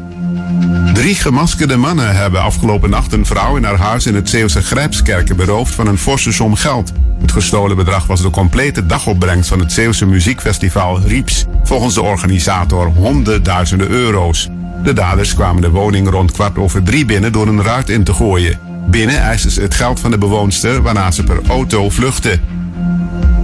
Drie 0.93 1.15
gemaskerde 1.15 1.77
mannen 1.77 2.15
hebben 2.15 2.41
afgelopen 2.41 2.89
nacht 2.89 3.13
een 3.13 3.25
vrouw 3.25 3.57
in 3.57 3.63
haar 3.63 3.77
huis 3.77 4.05
in 4.05 4.15
het 4.15 4.29
Zeeuwse 4.29 4.61
Grijpskerken 4.61 5.35
beroofd 5.35 5.75
van 5.75 5.87
een 5.87 5.97
forse 5.97 6.31
som 6.31 6.55
geld. 6.55 6.91
Het 7.21 7.31
gestolen 7.31 7.75
bedrag 7.75 8.07
was 8.07 8.21
de 8.21 8.29
complete 8.29 8.85
dagopbrengst 8.85 9.49
van 9.49 9.59
het 9.59 9.71
Zeeuwse 9.71 10.05
muziekfestival 10.05 10.99
Rieps. 10.99 11.45
Volgens 11.63 11.93
de 11.93 12.01
organisator 12.01 12.87
honderdduizenden 12.87 13.89
euro's. 13.89 14.49
De 14.83 14.93
daders 14.93 15.33
kwamen 15.33 15.61
de 15.61 15.69
woning 15.69 16.09
rond 16.09 16.31
kwart 16.31 16.57
over 16.57 16.83
drie 16.83 17.05
binnen 17.05 17.31
door 17.31 17.47
een 17.47 17.63
ruit 17.63 17.89
in 17.89 18.03
te 18.03 18.13
gooien. 18.13 18.59
Binnen 18.87 19.21
eisten 19.21 19.51
ze 19.51 19.61
het 19.61 19.73
geld 19.73 19.99
van 19.99 20.11
de 20.11 20.17
bewoonster 20.17 20.81
waarna 20.81 21.11
ze 21.11 21.23
per 21.23 21.39
auto 21.47 21.89
vluchtten. 21.89 22.41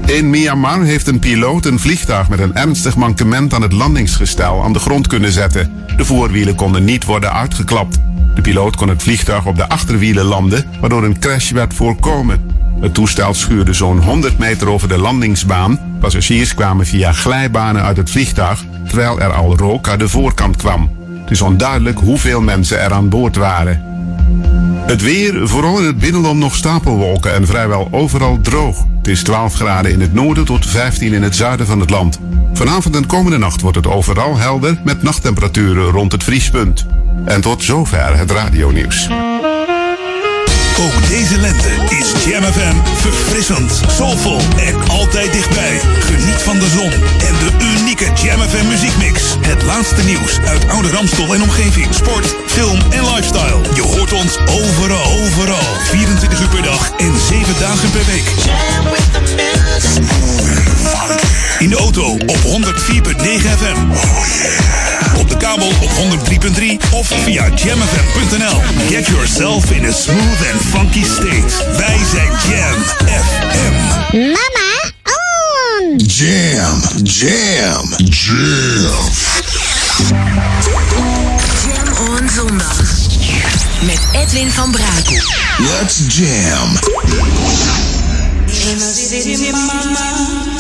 In 0.06 0.30
Myanmar 0.30 0.84
heeft 0.84 1.08
een 1.08 1.20
piloot 1.20 1.66
een 1.66 1.80
vliegtuig 1.80 2.30
met 2.30 2.40
een 2.40 2.56
ernstig 2.56 2.96
mankement 2.96 3.54
aan 3.54 3.62
het 3.62 3.72
landingsgestel 3.72 4.64
aan 4.64 4.74
de 4.74 4.80
grond 4.80 5.08
kunnen 5.08 5.32
zetten. 5.32 5.72
De 5.98 6.06
voorwielen 6.06 6.56
konden 6.56 6.84
niet 6.84 7.06
worden 7.06 7.34
uitgeklapt. 7.34 7.98
De 8.36 8.42
piloot 8.42 8.76
kon 8.76 8.90
het 8.90 9.04
vliegtuig 9.04 9.46
op 9.46 9.56
de 9.56 9.70
achterwielen 9.70 10.26
landen, 10.26 10.66
waardoor 10.80 11.04
een 11.04 11.20
crash 11.20 11.52
werd 11.52 11.74
voorkomen. 11.74 12.52
Het 12.82 12.94
toestel 12.94 13.34
schuurde 13.34 13.74
zo'n 13.74 14.02
100 14.02 14.38
meter 14.38 14.70
over 14.70 14.88
de 14.88 14.98
landingsbaan. 14.98 15.80
Passagiers 16.00 16.54
kwamen 16.54 16.86
via 16.86 17.12
glijbanen 17.12 17.84
uit 17.84 17.98
het 17.98 18.10
vliegtuig, 18.10 18.66
terwijl 18.88 19.20
er 19.20 19.34
al 19.34 19.58
rook 19.58 19.88
uit 19.88 20.00
de 20.00 20.10
voorkant 20.10 20.56
kwam. 20.56 20.90
Het 21.22 21.32
is 21.32 21.42
onduidelijk 21.42 22.00
hoeveel 22.00 22.42
mensen 22.42 22.80
er 22.80 22.94
aan 22.94 23.10
boord 23.10 23.36
waren. 23.36 23.95
Het 24.86 25.02
weer, 25.02 25.48
vooral 25.48 25.80
in 25.80 25.86
het 25.86 25.98
binnenland 25.98 26.40
nog 26.40 26.56
stapelwolken 26.56 27.34
en 27.34 27.48
vrijwel 27.48 27.88
overal 27.92 28.40
droog. 28.42 28.86
Het 28.98 29.08
is 29.08 29.24
12 29.24 29.54
graden 29.54 29.92
in 29.92 30.02
het 30.02 30.14
noorden 30.14 30.46
tot 30.46 30.66
15 30.66 31.14
in 31.14 31.24
het 31.24 31.36
zuiden 31.36 31.66
van 31.66 31.80
het 31.80 31.90
land. 31.90 32.20
Vanavond 32.54 32.96
en 32.96 33.06
komende 33.06 33.38
nacht 33.38 33.62
wordt 33.62 33.78
het 33.78 33.88
overal 33.88 34.38
helder 34.38 34.80
met 34.84 35.04
nachttemperaturen 35.04 35.92
rond 35.92 36.12
het 36.12 36.24
vriespunt. 36.24 36.86
En 37.26 37.42
tot 37.42 37.64
zover 37.64 38.18
het 38.18 38.32
radionieuws. 38.32 39.10
Ook 40.80 41.08
deze 41.08 41.38
lente 41.38 41.70
is 41.90 42.26
Jam 42.26 42.44
FM 42.44 42.76
verfrissend, 42.96 43.82
soulvol 43.88 44.40
en 44.58 44.90
altijd 44.90 45.34
dichtbij. 45.34 45.80
Geniet 46.00 46.42
van 46.42 46.60
de 46.60 46.70
zon 46.70 46.92
en 47.28 47.36
de 47.40 47.78
unieke 47.78 48.06
Jam 48.24 48.40
FM 48.40 48.68
muziekmix. 48.68 49.36
Het 49.42 49.64
laatste 49.64 50.04
nieuws 50.04 50.40
uit 50.48 50.68
oude 50.68 50.90
Ramstel 50.90 51.34
en 51.34 51.42
omgeving. 51.42 51.94
Sport, 51.94 52.36
film 52.56 52.80
en 52.90 53.04
lifestyle. 53.16 53.60
Je 53.74 53.82
hoort 53.82 54.14
ons 54.14 54.38
overal, 54.38 55.12
overal. 55.12 55.76
24 55.84 56.42
uur 56.42 56.48
per 56.48 56.62
dag 56.62 56.92
en 56.98 57.14
7 57.28 57.54
dagen 57.60 57.92
per 57.92 58.06
week. 58.06 58.28
In 61.60 61.70
de 61.70 61.76
auto 61.76 62.12
op 62.12 62.38
104.9 62.38 62.48
FM. 63.58 63.80
Op 65.18 65.30
de 65.30 65.38
kabel 65.38 65.68
op 65.68 65.90
103.3 65.90 66.90
of 66.92 67.08
via 67.24 67.50
jamfm.nl. 67.56 68.62
Get 68.88 69.08
yourself 69.08 69.72
in 69.72 69.86
a 69.86 69.92
smooth 69.92 70.52
and 70.52 70.62
funky 70.70 71.04
state. 71.04 71.78
Wij 71.78 71.98
zijn 72.12 72.32
Jam 72.48 72.84
FM. 73.06 73.74
Mama, 74.18 74.94
on! 75.04 75.98
Jam, 75.98 76.82
jam, 77.04 77.94
jam 77.98 79.04
zondag. 82.36 82.82
Met 83.82 84.00
Edwin 84.12 84.52
van 84.52 84.72
Brakel. 84.72 85.22
Let's 85.58 86.00
jam. 86.08 86.70
In 89.24 90.55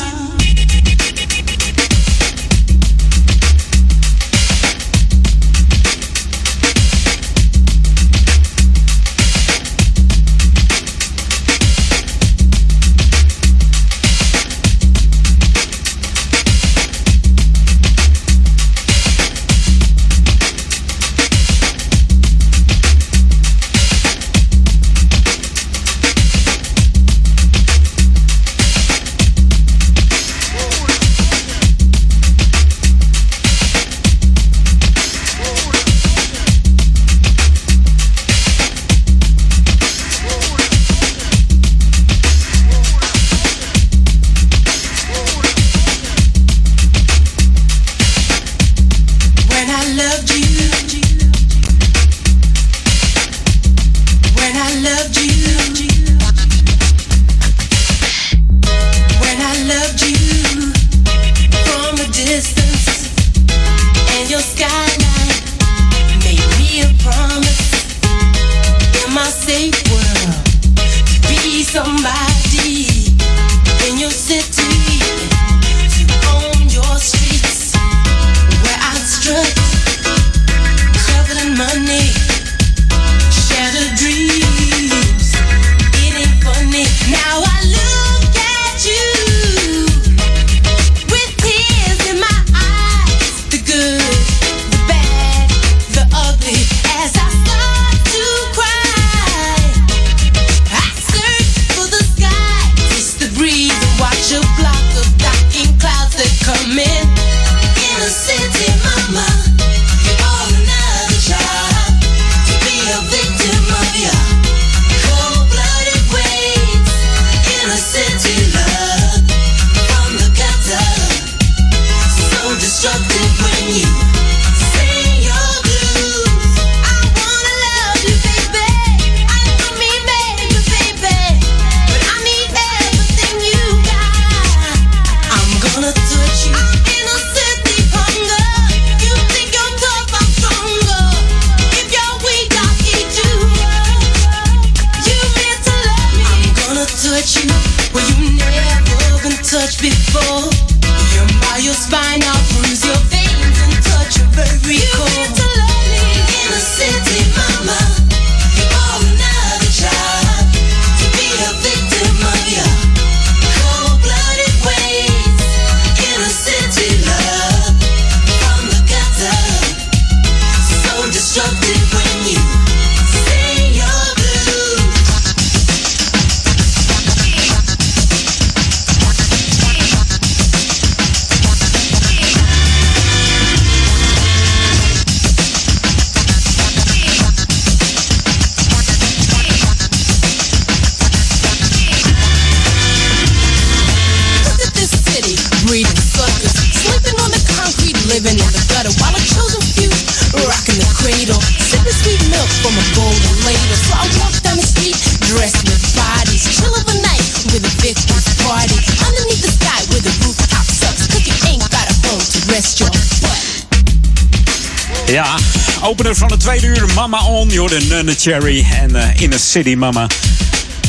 Je 217.56 218.16
Cherry 218.18 218.66
en 218.82 218.90
uh, 218.90 219.22
Inner 219.22 219.40
City 219.40 219.76
Mama. 219.76 220.08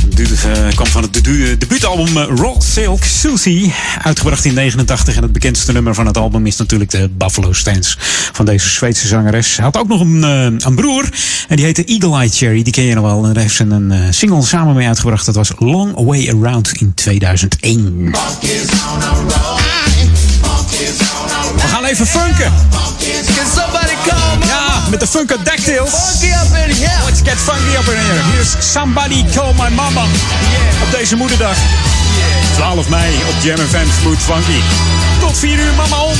Dit 0.06 0.30
eh, 0.30 0.74
kwam 0.74 0.86
van 0.86 1.02
het 1.02 1.14
debu 1.14 1.50
eh, 1.50 1.58
debuutalbum 1.58 2.16
Raw 2.16 2.60
Silk 2.60 3.04
Susie. 3.04 3.74
Uitgebracht 4.02 4.44
in 4.44 4.54
89. 4.54 5.16
En 5.16 5.22
het 5.22 5.32
bekendste 5.32 5.72
nummer 5.72 5.94
van 5.94 6.06
het 6.06 6.16
album 6.16 6.46
is 6.46 6.56
natuurlijk 6.56 6.90
de 6.90 7.10
Buffalo 7.12 7.52
Stance 7.52 7.96
van 8.32 8.44
deze 8.44 8.68
Zweedse 8.68 9.06
zangeres. 9.06 9.58
Had 9.58 9.76
ook 9.76 9.88
nog 9.88 10.00
een, 10.00 10.74
broer. 10.74 11.08
En 11.48 11.56
die 11.56 11.64
heette 11.64 11.84
Eagle 11.84 12.16
Eye 12.16 12.28
Cherry. 12.28 12.62
Die 12.62 12.72
ken 12.72 12.84
je 12.84 12.94
nog 12.94 13.04
wel. 13.04 13.24
En 13.24 13.32
daar 13.32 13.42
heeft 13.42 13.54
ze 13.54 13.64
een 13.64 14.14
single 14.14 14.42
samen 14.42 14.74
mee 14.74 14.86
uitgebracht. 14.86 15.26
Dat 15.26 15.34
was 15.34 15.52
Long 15.58 15.92
Way 15.94 16.28
Around 16.28 16.72
in 16.72 16.94
2001. 16.94 18.10
We 21.56 21.68
gaan 21.68 21.84
even 21.84 22.06
funken 22.06 22.52
met 24.90 25.00
de 25.00 25.06
Funka 25.06 25.36
Dactyls. 25.42 25.90
Funky 25.90 26.32
up 26.32 26.68
in 26.68 26.74
here. 26.74 26.98
Oh, 27.00 27.04
let's 27.04 27.22
get 27.22 27.38
funky 27.38 27.76
up 27.76 27.86
in 27.86 27.98
here. 27.98 28.22
Here's 28.32 28.56
Somebody 28.72 29.24
Call 29.34 29.52
My 29.52 29.68
Mama. 29.74 30.04
Op 30.82 30.90
deze 30.90 31.16
moederdag. 31.16 31.56
12 32.54 32.88
mei 32.88 33.14
op 33.14 33.42
Jam 33.42 33.56
FM 33.56 33.86
Smooth 34.00 34.22
Funky. 34.22 34.60
Tot 35.20 35.38
4 35.38 35.58
uur, 35.58 35.72
mama 35.76 36.02
om. 36.02 36.16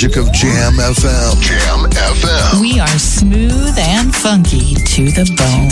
Magic 0.00 0.16
of 0.16 0.32
Jam 0.32 0.74
FM. 0.74 1.40
Jam 1.42 1.90
FM. 1.90 2.60
We 2.60 2.78
are 2.78 2.86
smooth 2.86 3.76
and 3.78 4.14
funky 4.14 4.76
to 4.76 5.10
the 5.10 5.24
bone. 5.36 5.67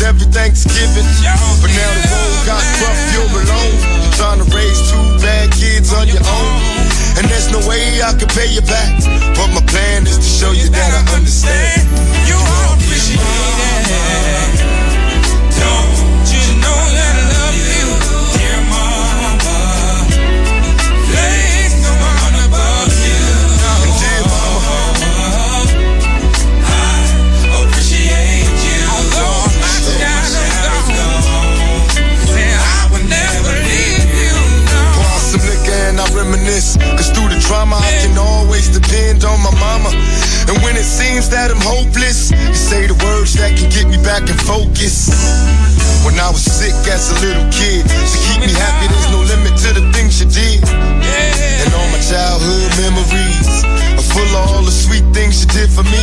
Miracles 0.00 0.02
every 0.02 0.26
Thanksgiving. 0.32 1.06
But 1.60 1.70
now 1.70 1.90
the 1.94 2.08
road 2.08 2.46
got 2.46 2.64
rough, 2.80 3.00
you're 3.12 3.42
alone. 3.42 3.76
Trying 4.16 4.38
to 4.38 4.56
raise 4.56 4.90
two 4.90 5.02
bad 5.22 5.52
kids 5.52 5.92
on 5.92 6.08
your 6.08 6.22
own. 6.22 6.60
And 7.18 7.26
there's 7.28 7.50
no 7.50 7.58
way 7.68 8.00
I 8.02 8.12
can 8.18 8.28
pay 8.28 8.46
you 8.46 8.62
back. 8.62 9.02
But 9.36 9.48
my 9.52 9.62
plan 9.66 10.06
is 10.06 10.16
to 10.16 10.24
show 10.24 10.52
you 10.52 10.68
that 10.70 10.90
I 10.92 11.16
understand. 11.16 11.69
Seems 40.90 41.30
that 41.30 41.54
I'm 41.54 41.62
hopeless, 41.62 42.34
you 42.34 42.50
say 42.50 42.90
the 42.90 42.98
words 43.06 43.38
that 43.38 43.54
can 43.54 43.70
get 43.70 43.86
me 43.86 43.96
back 44.02 44.26
in 44.26 44.34
focus. 44.42 45.06
When 46.02 46.18
I 46.18 46.34
was 46.34 46.42
sick 46.42 46.74
as 46.90 47.14
a 47.14 47.16
little 47.22 47.46
kid, 47.54 47.86
to 47.86 48.18
keep 48.26 48.42
me 48.42 48.50
happy, 48.50 48.90
there's 48.90 49.10
no 49.14 49.22
limit 49.22 49.54
to 49.54 49.70
the 49.78 49.86
things 49.94 50.18
you 50.18 50.26
did. 50.26 50.66
And 50.66 51.70
all 51.78 51.86
my 51.94 52.02
childhood 52.02 52.74
memories 52.82 53.62
are 53.94 54.08
full 54.10 54.30
of 54.34 54.50
all 54.50 54.62
the 54.66 54.74
sweet 54.74 55.06
things 55.14 55.46
you 55.46 55.48
did 55.54 55.70
for 55.70 55.86
me. 55.86 56.02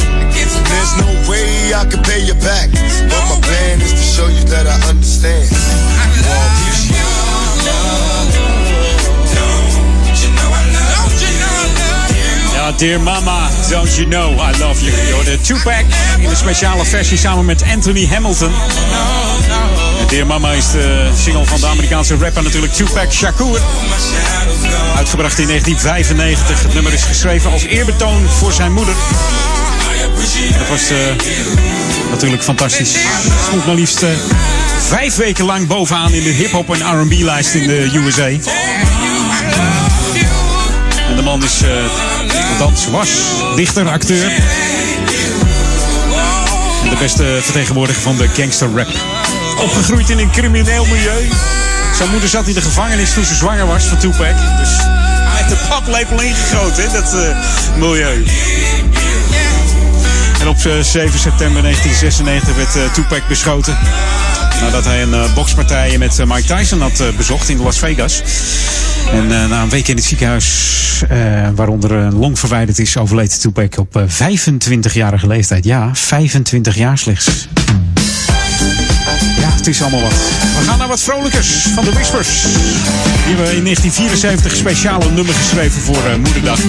There's 0.71 0.93
no 1.03 1.09
way 1.29 1.73
I 1.73 1.85
can 1.85 2.01
pay 2.03 2.21
you 2.23 2.35
back. 2.35 2.69
But 3.11 3.23
my 3.29 3.39
plan 3.41 3.81
is 3.81 3.91
to 3.91 4.05
show 4.15 4.27
you 4.27 4.43
that 4.53 4.65
I 4.67 4.77
understand. 4.89 5.49
You 5.51 7.01
Dear 12.77 12.99
Mama, 12.99 13.49
Don't 13.69 13.97
You 13.97 14.07
Know 14.07 14.31
I 14.31 14.57
Love 14.59 14.81
You. 14.81 14.91
Je 15.05 15.11
hoorde 15.13 15.41
Tupac 15.41 15.83
in 16.17 16.29
een 16.29 16.35
speciale 16.35 16.85
versie 16.85 17.17
samen 17.17 17.45
met 17.45 17.63
Anthony 17.73 18.07
Hamilton. 18.07 18.51
Dear 20.07 20.27
Mama 20.27 20.51
is 20.51 20.71
de 20.71 21.09
single 21.15 21.45
van 21.45 21.59
de 21.59 21.67
Amerikaanse 21.67 22.17
rapper 22.17 22.43
natuurlijk 22.43 22.73
Tupac 22.73 23.11
Shakur. 23.11 23.59
Uitgebracht 24.95 25.39
in 25.39 25.47
1995. 25.47 26.63
Het 26.63 26.73
nummer 26.73 26.93
is 26.93 27.03
geschreven 27.03 27.51
als 27.51 27.63
eerbetoon 27.63 28.29
voor 28.29 28.51
zijn 28.51 28.73
moeder. 28.73 28.95
Dat 30.21 30.67
was 30.69 30.89
eh, 30.89 30.97
natuurlijk 32.09 32.43
fantastisch. 32.43 32.95
Stond 33.47 33.65
maar 33.65 33.75
liefst 33.75 34.03
eh, 34.03 34.09
vijf 34.77 35.15
weken 35.15 35.45
lang 35.45 35.67
bovenaan 35.67 36.13
in 36.13 36.23
de 36.23 36.29
hip-hop 36.29 36.73
en 36.73 37.01
RB-lijst 37.01 37.53
in 37.53 37.67
de 37.67 37.89
USA. 37.93 38.25
En 41.09 41.15
de 41.15 41.21
man 41.21 41.43
is, 41.43 41.61
uh, 41.63 41.69
althans 42.51 42.87
was, 42.87 43.09
dichter, 43.55 43.89
acteur. 43.89 44.31
En 46.83 46.89
de 46.89 46.95
beste 46.99 47.39
vertegenwoordiger 47.41 48.01
van 48.01 48.17
de 48.17 48.27
gangster 48.27 48.69
rap. 48.75 48.89
Opgegroeid 49.59 50.09
in 50.09 50.17
een 50.17 50.31
crimineel 50.31 50.85
milieu. 50.85 51.29
Zijn 51.95 52.09
moeder 52.09 52.29
zat 52.29 52.47
in 52.47 52.53
de 52.53 52.61
gevangenis 52.61 53.13
toen 53.13 53.25
ze 53.25 53.35
zwanger 53.35 53.67
was 53.67 53.83
van 53.83 53.97
Tupac. 53.97 54.35
Dus 54.59 54.69
hij 54.77 55.43
heeft 55.43 55.49
de 55.49 55.67
paplepel 55.69 56.21
ingegoten, 56.21 56.83
hè, 56.83 56.91
dat 56.91 57.15
milieu. 57.77 58.23
En 60.41 60.47
op 60.47 60.57
7 60.57 61.19
september 61.19 61.61
1996 61.61 62.55
werd 62.55 62.75
uh, 62.75 62.93
Tupac 62.93 63.27
beschoten. 63.27 63.77
Nadat 64.61 64.85
hij 64.85 65.01
een 65.01 65.09
uh, 65.09 65.33
bokspartij 65.33 65.97
met 65.97 66.25
Mike 66.25 66.55
Tyson 66.55 66.81
had 66.81 67.03
bezocht 67.17 67.49
in 67.49 67.61
Las 67.61 67.79
Vegas. 67.79 68.21
En 69.11 69.27
na 69.27 69.61
een 69.61 69.69
week 69.69 69.87
in 69.87 69.95
het 69.95 70.05
ziekenhuis, 70.05 71.03
waaronder 71.55 71.91
een 71.91 72.15
long 72.15 72.39
verwijderd 72.39 72.79
is, 72.79 72.97
overleed 72.97 73.41
Tupac 73.41 73.77
op 73.77 74.03
25-jarige 74.07 75.27
leeftijd. 75.27 75.63
Ja, 75.63 75.89
25 75.93 76.75
jaar 76.75 76.97
slechts. 76.97 77.47
Ja, 79.39 79.49
het 79.55 79.67
is 79.67 79.81
allemaal 79.81 80.01
wat. 80.01 80.13
We 80.57 80.63
gaan 80.67 80.77
naar 80.77 80.87
wat 80.87 81.01
vrolijkers 81.01 81.47
van 81.75 81.83
de 81.83 81.91
Whispers. 81.91 82.27
Die 83.25 83.35
hebben 83.35 83.55
in 83.55 83.63
1974 83.63 84.55
speciale 84.55 85.11
nummer 85.11 85.33
geschreven 85.33 85.81
voor 85.81 86.03
uh, 86.07 86.15
Moederdag. 86.15 86.59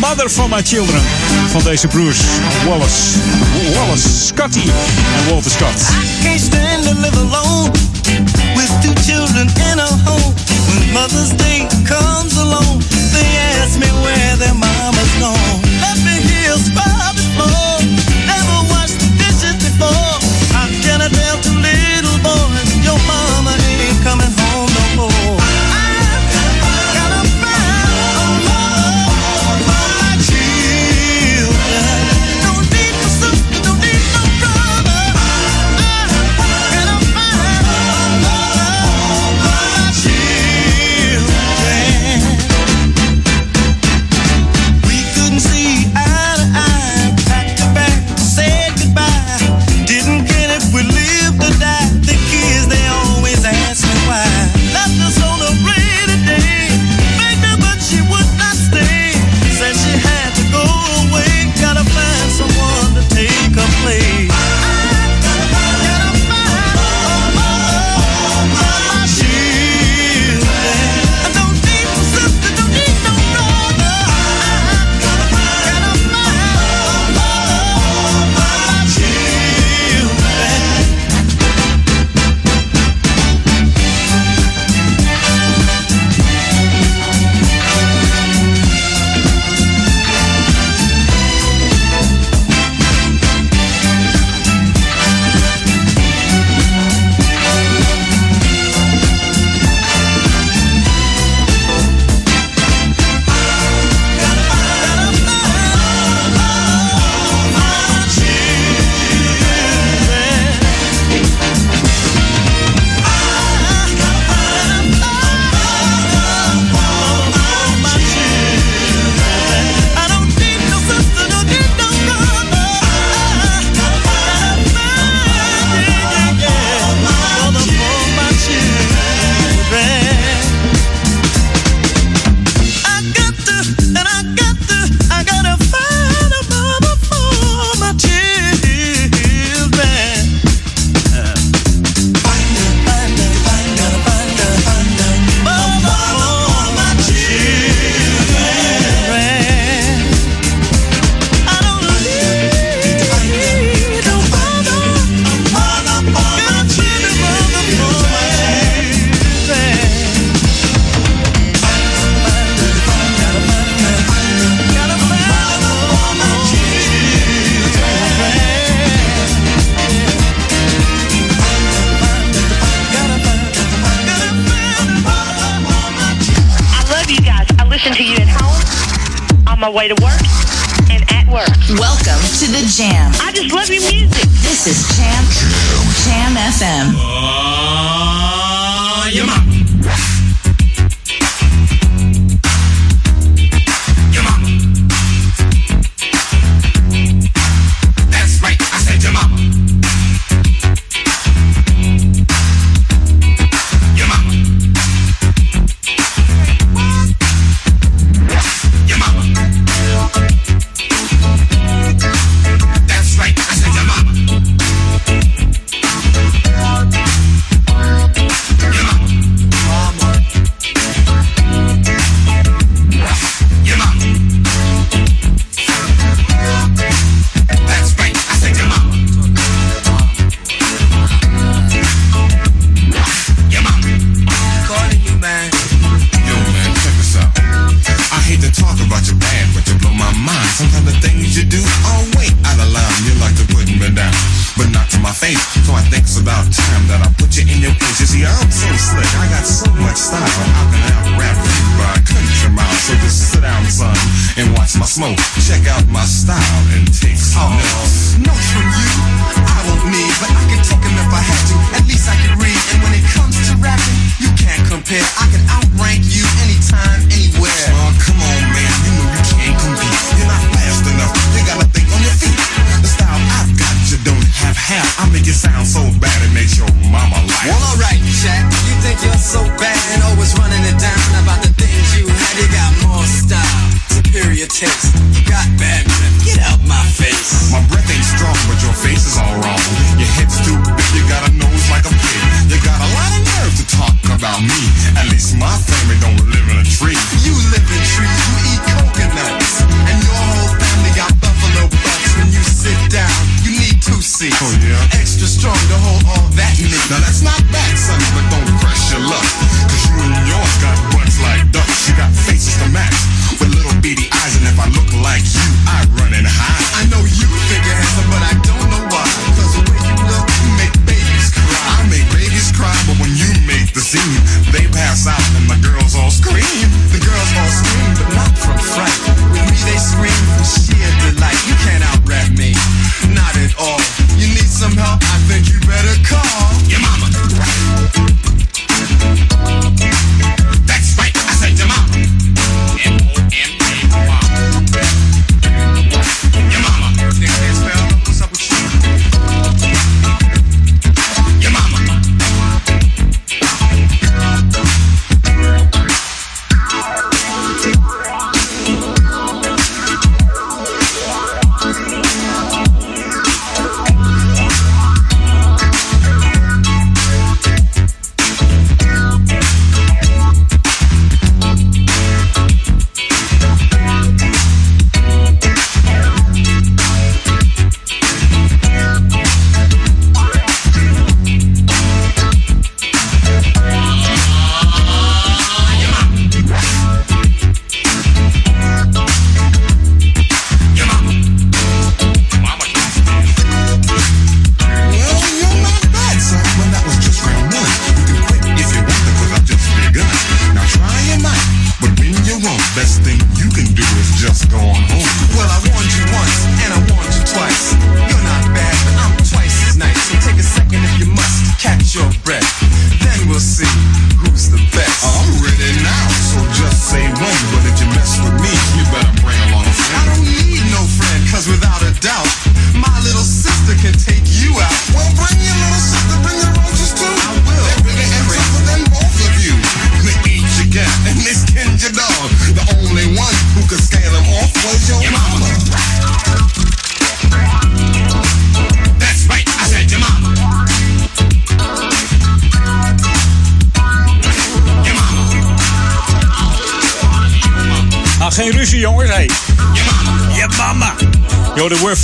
Mother 0.00 0.30
for 0.30 0.48
My 0.48 0.62
Children. 0.62 1.00
Van 1.50 1.62
deze 1.62 1.86
broers 1.86 2.18
Wallace, 2.66 3.18
Wallace, 3.74 4.08
Scotty 4.26 4.68
en 5.16 5.30
Walter 5.30 5.50
Scott. 5.50 5.80
I 5.80 6.22
can't 6.22 6.40
stand 6.40 6.82
to 6.84 6.92
live 7.00 7.16
alone 7.16 7.70
with 8.56 8.70
two 8.82 9.12
children 9.12 9.46
in 9.72 9.78
a 9.78 9.88
home. 10.04 10.34
When 10.68 10.92
Mother's 10.92 11.32
Day 11.36 11.66
comes 11.84 12.36
along, 12.36 12.82
they 13.12 13.28
ask 13.62 13.78
me 13.78 13.90
where 14.02 14.36
their 14.36 14.54
mama's 14.54 15.12
gone. 15.20 15.67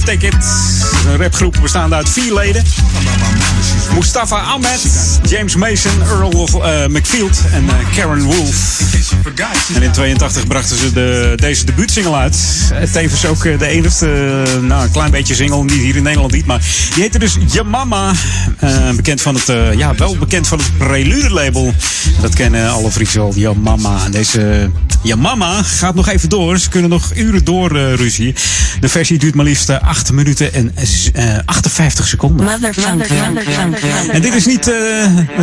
Take 0.05 0.27
It. 0.27 0.35
Een 1.07 1.17
rapgroep 1.17 1.59
bestaande 1.63 1.95
uit 1.95 2.09
vier 2.09 2.35
leden. 2.35 2.63
Mustafa 3.95 4.37
Ahmed, 4.37 4.81
James 5.29 5.57
Mason, 5.57 6.03
Earl 6.03 6.49
eh, 6.63 6.87
McField 6.87 7.41
en 7.53 7.69
eh, 7.69 7.97
Karen 7.97 8.23
Wolf. 8.23 8.81
En 9.75 9.83
in 9.83 9.93
82 9.93 10.47
brachten 10.47 10.79
ze 10.79 10.93
de, 10.93 11.33
deze 11.37 11.65
debuutsingle 11.65 12.15
uit. 12.15 12.37
Eh, 12.73 12.93
tevens 12.93 13.27
ook 13.27 13.43
de 13.43 13.67
enige 13.67 14.07
nou 14.61 14.85
een 14.85 14.91
klein 14.91 15.11
beetje 15.11 15.35
single, 15.35 15.65
niet 15.65 15.73
hier 15.73 15.97
in 15.97 16.03
Nederland 16.03 16.33
niet, 16.33 16.47
maar 16.47 16.61
die 16.95 17.03
heette 17.03 17.19
dus 17.19 17.37
Yamama. 17.47 18.13
Uh, 18.65 18.91
bekend 18.91 19.23
van 19.23 19.35
het, 19.35 19.77
ja 19.77 19.95
wel 19.95 20.17
bekend 20.17 20.49
van 20.49 20.59
het 20.59 20.79
Prelude 20.79 21.31
label. 21.31 21.75
Dat 22.21 22.35
kennen 22.35 22.71
alle 22.71 22.91
vrienden 22.91 23.17
wel, 23.17 23.33
Yamama. 23.35 24.05
En 24.05 24.11
deze 24.11 24.71
Yamama 25.03 25.63
gaat 25.63 25.95
nog 25.95 26.09
even 26.09 26.29
door. 26.29 26.59
Ze 26.59 26.69
kunnen 26.69 26.91
nog 26.91 27.15
uren 27.15 27.45
door, 27.45 27.73
ruzie. 27.95 28.35
De 28.85 28.91
versie 28.91 29.19
duurt 29.19 29.35
maar 29.35 29.45
liefst 29.45 29.69
eh, 29.69 29.83
8 29.83 30.13
minuten 30.13 30.53
en 30.55 30.75
eh, 31.15 31.39
58 31.45 32.05
eh, 32.05 32.11
seconden. 32.11 32.49
En 34.13 34.21
dit 34.21 34.35
is 34.35 34.47
niet 34.47 34.73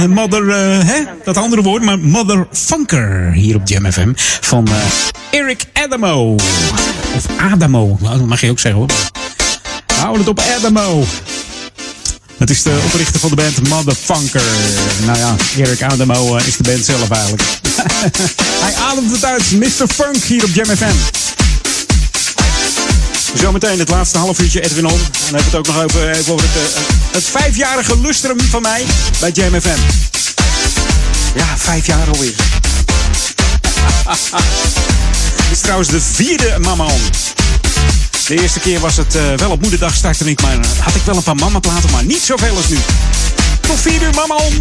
Mother, 0.08 0.46
hè? 0.86 1.04
dat 1.24 1.38
andere 1.38 1.62
woord, 1.62 1.84
maar 1.84 2.00
Mother 2.00 2.48
Funker 2.52 3.32
hier 3.32 3.56
op 3.56 3.62
Jam 3.68 3.92
FM 3.92 4.12
van 4.42 4.68
Eric 5.32 5.66
Adamo. 5.74 6.36
Of 7.16 7.26
Adamo, 7.38 7.98
nou, 8.02 8.18
dat 8.18 8.28
mag 8.28 8.42
je 8.42 8.50
ook 8.50 8.60
zeggen 8.60 8.80
hoor. 8.82 8.90
Houden 9.96 10.20
het 10.20 10.30
op 10.30 10.40
Adamo. 10.58 11.04
Het 12.38 12.50
is 12.50 12.64
de 12.64 12.82
oprichter 12.86 13.20
van 13.20 13.30
de 13.30 13.36
band 13.36 13.70
Motherfunker. 13.70 14.44
Nou 15.06 15.18
ja, 15.18 15.36
Eric 15.58 15.84
Adamo 15.84 16.36
is 16.36 16.58
de 16.58 16.64
band 16.64 16.86
zelf 16.86 17.10
eigenlijk. 17.10 17.44
Hij 18.64 18.74
ademt 18.76 19.12
het 19.12 19.26
uit, 19.26 19.52
Mr. 19.52 19.88
Funk 19.88 20.24
hier 20.24 20.44
op 20.44 20.50
Jam 20.54 20.76
FM. 20.76 21.21
Zometeen 23.34 23.80
het 23.80 23.90
laatste 23.90 24.18
half 24.18 24.40
uurtje 24.40 24.62
Edwin 24.62 24.84
Holm. 24.84 25.00
En 25.00 25.10
dan 25.12 25.36
heb 25.36 25.40
ik 25.40 25.46
het 25.46 25.56
ook 25.56 25.68
nog 25.68 25.84
over, 25.84 26.10
eh, 26.10 26.30
over 26.30 26.46
eh, 26.46 26.62
het, 27.12 27.24
vijfjarige 27.24 28.02
lustrum 28.02 28.42
van 28.42 28.62
mij 28.62 28.86
bij 29.20 29.30
JMFM. 29.34 29.80
Ja, 31.36 31.58
vijf 31.58 31.86
jaar 31.86 32.08
alweer. 32.12 32.34
Dit 35.36 35.52
is 35.52 35.60
trouwens 35.60 35.90
de 35.90 36.02
vierde 36.02 36.58
Mama 36.60 36.84
On. 36.84 37.02
De 38.28 38.42
eerste 38.42 38.60
keer 38.60 38.80
was 38.80 38.98
het 38.98 39.16
eh, 39.16 39.22
wel 39.36 39.52
op 39.52 39.62
moederdag 39.62 39.96
startte 39.96 40.30
ik, 40.30 40.42
maar 40.42 40.58
had 40.80 40.96
ik 40.96 41.02
wel 41.06 41.16
een 41.16 41.24
paar 41.24 41.36
mama 41.36 41.60
platen, 41.60 41.92
maar 41.92 42.04
niet 42.04 42.22
zoveel 42.22 42.56
als 42.56 42.68
nu. 42.68 42.78
Tot 43.60 43.80
vier 43.80 44.02
uur 44.02 44.14
Mama 44.14 44.36
On. 44.36 44.60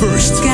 First. 0.00 0.47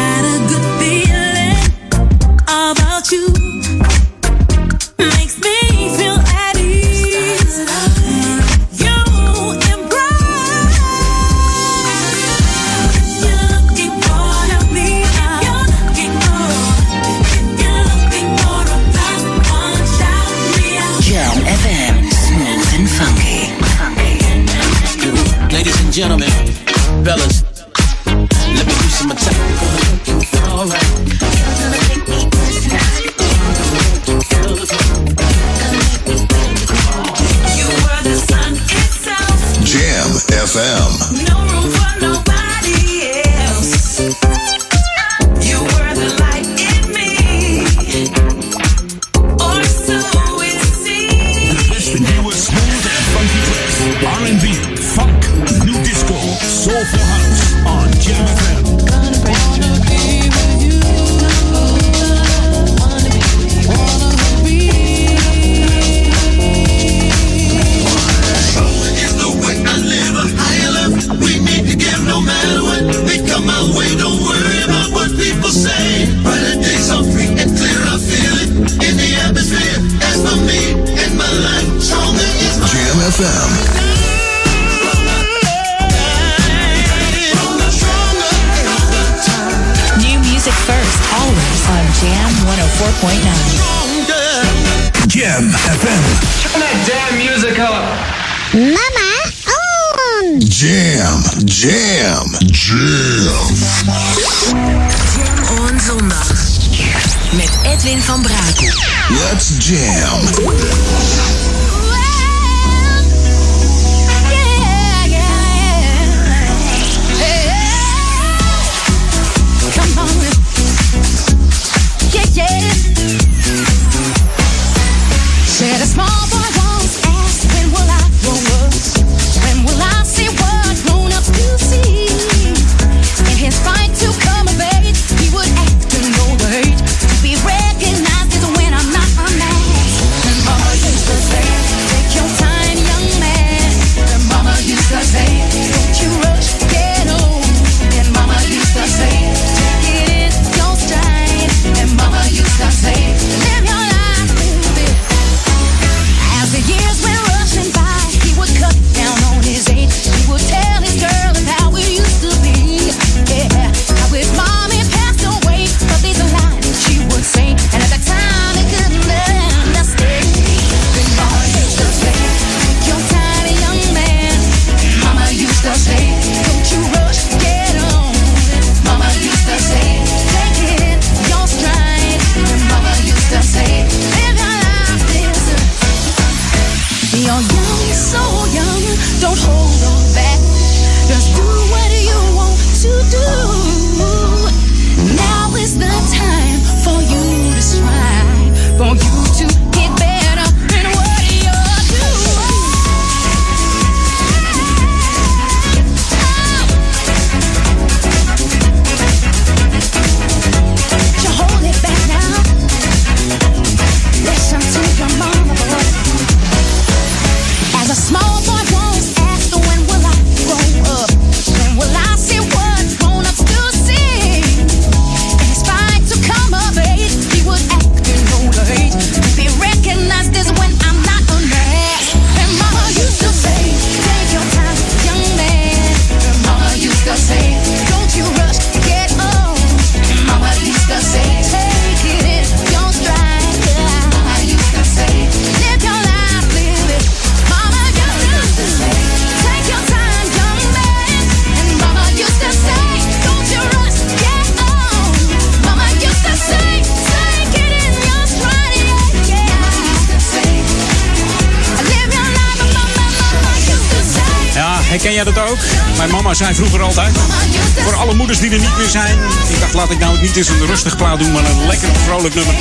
Niet 270.34 270.48
eens 270.48 270.60
een 270.60 270.66
rustig 270.66 270.96
plaat 270.96 271.18
doen, 271.18 271.32
maar 271.32 271.44
een 271.44 271.66
lekker 271.66 271.88
vrolijk 272.04 272.34
nummer. 272.34 272.54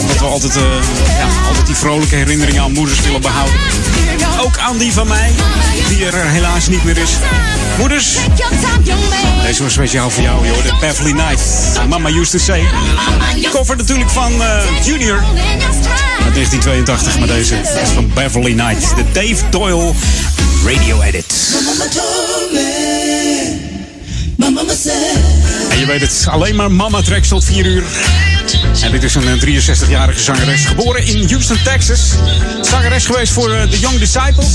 Omdat 0.00 0.18
we 0.18 0.24
altijd, 0.24 0.56
eh, 0.56 0.62
ja, 1.18 1.46
altijd 1.48 1.66
die 1.66 1.74
vrolijke 1.74 2.14
herinneringen 2.14 2.62
aan 2.62 2.72
moeders 2.72 3.00
willen 3.00 3.20
behouden. 3.20 3.56
Ook 4.40 4.58
aan 4.58 4.78
die 4.78 4.92
van 4.92 5.08
mij, 5.08 5.32
die 5.88 6.06
er 6.06 6.28
helaas 6.30 6.68
niet 6.68 6.84
meer 6.84 6.96
is. 6.96 7.10
Moeders, 7.78 8.16
deze 9.42 9.62
was 9.62 9.72
speciaal 9.72 10.10
voor 10.10 10.22
jou, 10.22 10.46
joh. 10.46 10.62
De 10.62 10.76
Beverly 10.80 11.12
Knight. 11.12 11.42
Mama 11.88 12.08
used 12.08 12.30
to 12.30 12.38
say. 12.38 12.64
Cover 13.52 13.76
natuurlijk 13.76 14.10
van 14.10 14.42
eh, 14.42 14.62
Junior. 14.84 15.24
Uit 16.24 16.34
1982, 16.34 17.18
maar 17.18 17.28
deze 17.28 17.56
is 17.82 17.88
van 17.88 18.10
Beverly 18.14 18.52
Knight. 18.52 18.96
De 18.96 19.04
Dave 19.12 19.48
Doyle 19.50 19.92
Radio 20.64 21.00
Edit. 21.00 21.24
Je 25.78 25.86
weet 25.86 26.00
het, 26.00 26.26
alleen 26.30 26.56
maar 26.56 26.72
mama 26.72 27.02
tracks 27.02 27.28
tot 27.28 27.44
4 27.44 27.66
uur. 27.66 27.84
En 28.82 28.90
dit 28.90 29.02
is 29.02 29.14
een 29.14 29.28
eh, 29.28 29.62
63-jarige 29.62 30.20
zangeres, 30.20 30.64
geboren 30.64 31.06
in 31.06 31.28
Houston, 31.28 31.58
Texas. 31.64 32.00
Zangeres 32.62 33.06
geweest 33.06 33.32
voor 33.32 33.52
eh, 33.52 33.62
The 33.62 33.78
Young 33.78 33.98
Disciples, 33.98 34.46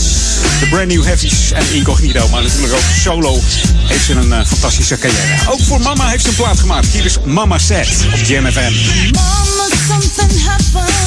The 0.59 0.67
Brand 0.69 0.87
New 0.87 1.03
Heavies 1.03 1.51
en 1.51 1.73
Incognito. 1.73 2.27
Maar 2.29 2.41
natuurlijk 2.41 2.73
ook 2.73 2.83
solo 2.99 3.39
heeft 3.83 4.05
ze 4.05 4.13
een 4.13 4.33
eh, 4.33 4.45
fantastische 4.45 4.97
carrière. 4.97 5.49
Ook 5.49 5.61
voor 5.61 5.81
mama 5.81 6.09
heeft 6.09 6.23
ze 6.23 6.29
een 6.29 6.35
plaat 6.35 6.59
gemaakt. 6.59 6.87
Hier 6.87 7.05
is 7.05 7.17
Mama 7.25 7.57
Set 7.57 8.05
op 8.13 8.23
Jam 8.23 8.45
FM. 8.45 8.73
Mama, 9.11 9.67
something 9.87 10.43
happened 10.45 11.00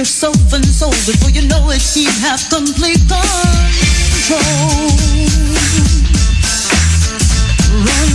yourself 0.00 0.52
and 0.54 0.64
soul. 0.64 0.96
Before 1.04 1.28
you 1.28 1.46
know 1.46 1.68
it, 1.68 1.82
he'd 1.92 2.08
have 2.24 2.40
complete 2.48 3.04
control. 3.04 4.40
Run. 7.84 8.08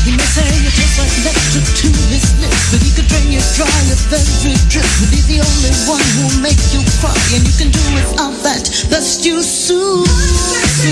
He 0.00 0.16
may 0.16 0.28
say 0.32 0.48
you 0.48 0.72
taste 0.72 0.96
like 0.96 1.12
nectar 1.20 1.60
to 1.60 1.88
his 2.08 2.24
lips, 2.40 2.72
but 2.72 2.80
he 2.80 2.88
could 2.96 3.04
drain 3.04 3.28
you 3.36 3.44
dry 3.52 3.68
of 3.92 4.00
every 4.16 4.56
drip. 4.72 4.88
But 5.04 5.12
he's 5.12 5.28
the 5.28 5.44
only 5.44 5.72
one 5.84 6.00
who'll 6.16 6.40
make 6.40 6.72
you 6.72 6.80
cry, 7.04 7.12
and 7.36 7.44
you 7.44 7.52
can 7.60 7.68
do 7.68 7.84
without 7.92 8.32
that. 8.48 8.64
Best 8.88 9.26
you 9.26 9.44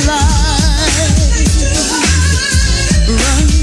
life. 0.05 0.29
Run. 3.09 3.56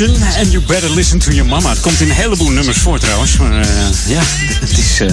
Attention 0.00 0.40
and 0.40 0.52
you 0.52 0.60
better 0.66 0.90
listen 0.90 1.18
to 1.18 1.30
your 1.30 1.48
mama. 1.48 1.70
Het 1.70 1.80
komt 1.80 2.00
in 2.00 2.08
een 2.08 2.14
heleboel 2.14 2.50
nummers 2.50 2.78
voor 2.78 2.98
trouwens. 2.98 3.36
Maar 3.36 3.60
eh, 3.60 3.68
ja, 4.06 4.20
het 4.60 4.78
is... 4.78 5.00
eh, 5.00 5.08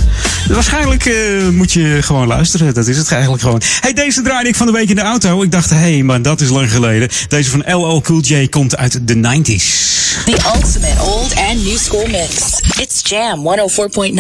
waarschijnlijk 0.48 1.06
eh, 1.06 1.48
moet 1.52 1.72
je 1.72 1.98
gewoon 2.02 2.28
luisteren. 2.28 2.74
Dat 2.74 2.88
is 2.88 2.98
het 2.98 3.12
eigenlijk 3.12 3.42
gewoon. 3.42 3.62
Hey, 3.80 3.94
deze 3.94 4.22
draaide 4.22 4.50
ik 4.50 4.56
van 4.56 4.66
de 4.66 4.72
week 4.72 4.90
in 4.90 4.96
de 4.96 5.02
auto. 5.02 5.44
Ik 5.44 5.52
dacht, 5.52 5.70
hé, 5.70 5.76
hey, 5.76 6.04
maar 6.04 6.22
dat 6.22 6.42
is 6.42 6.50
lang 6.50 6.72
geleden. 6.72 7.10
Deze 7.28 7.50
van 7.50 7.64
LL 7.66 8.02
Cool 8.02 8.20
J 8.22 8.48
komt 8.48 8.78
uit 8.78 9.00
de 9.08 9.16
90s. 9.16 9.90
The 10.26 10.38
ultimate 10.56 11.02
old 11.02 11.36
and 11.36 11.64
new 11.64 11.78
school 11.78 12.08
mix. 12.08 12.60
It's 12.80 13.02
Jam 13.04 13.40
104.9 13.40 14.14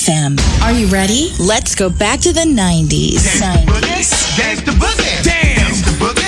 FM. 0.00 0.36
Are 0.60 0.78
you 0.78 0.86
ready? 0.90 1.30
Let's 1.38 1.74
go 1.74 1.90
back 1.90 2.20
to 2.20 2.32
the 2.32 2.44
90s. 2.46 3.22
90s. 3.22 4.08
Gangsta 4.36 4.72
boogie. 4.72 5.32
Gangsta 5.54 5.90
boogie. 5.98 6.27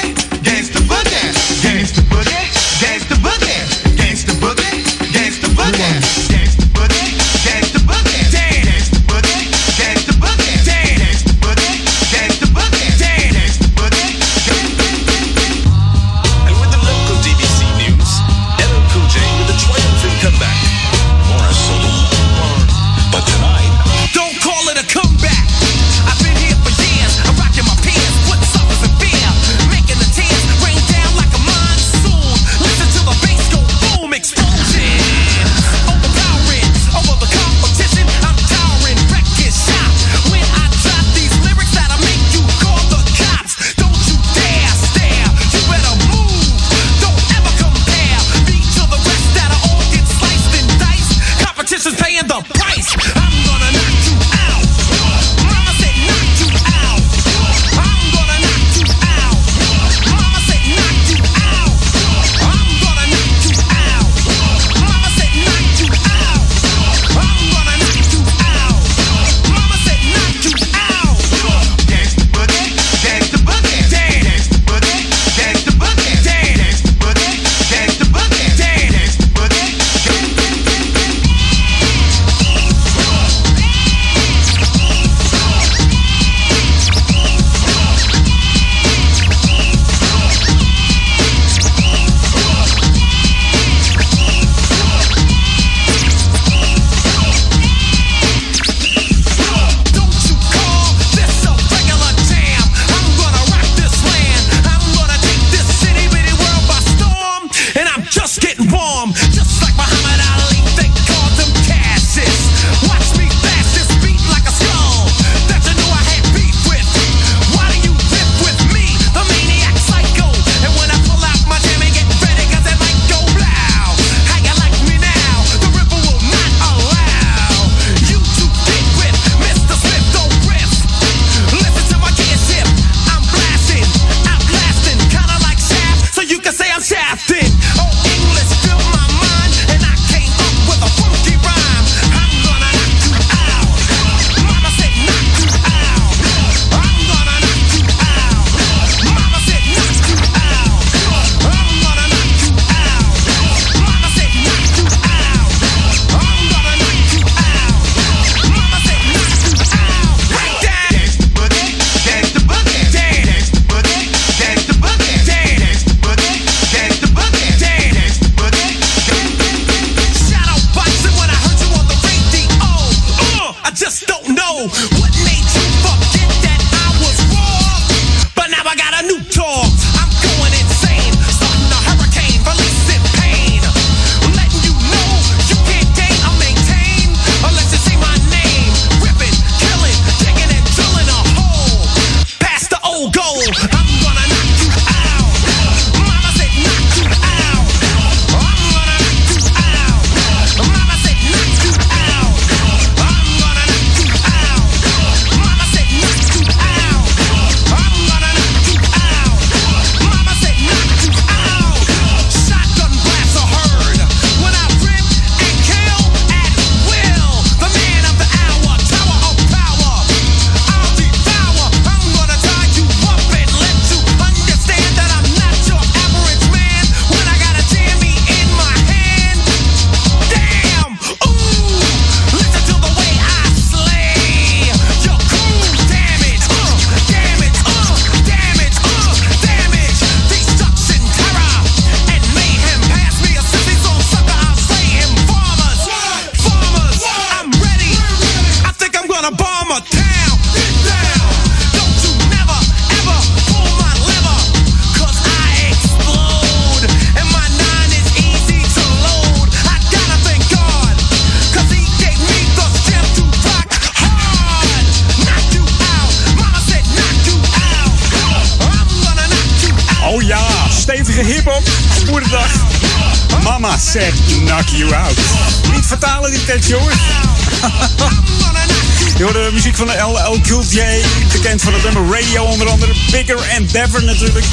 Van 281.59 281.75
het 281.75 281.83
nummer 281.83 282.21
Radio 282.21 282.45
onder 282.45 282.69
andere. 282.69 282.93
Bigger 283.11 283.63
Better 283.73 284.05
natuurlijk. 284.05 284.45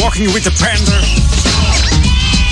Walking 0.00 0.32
with 0.32 0.42
the 0.42 0.52
Panther. 0.52 1.02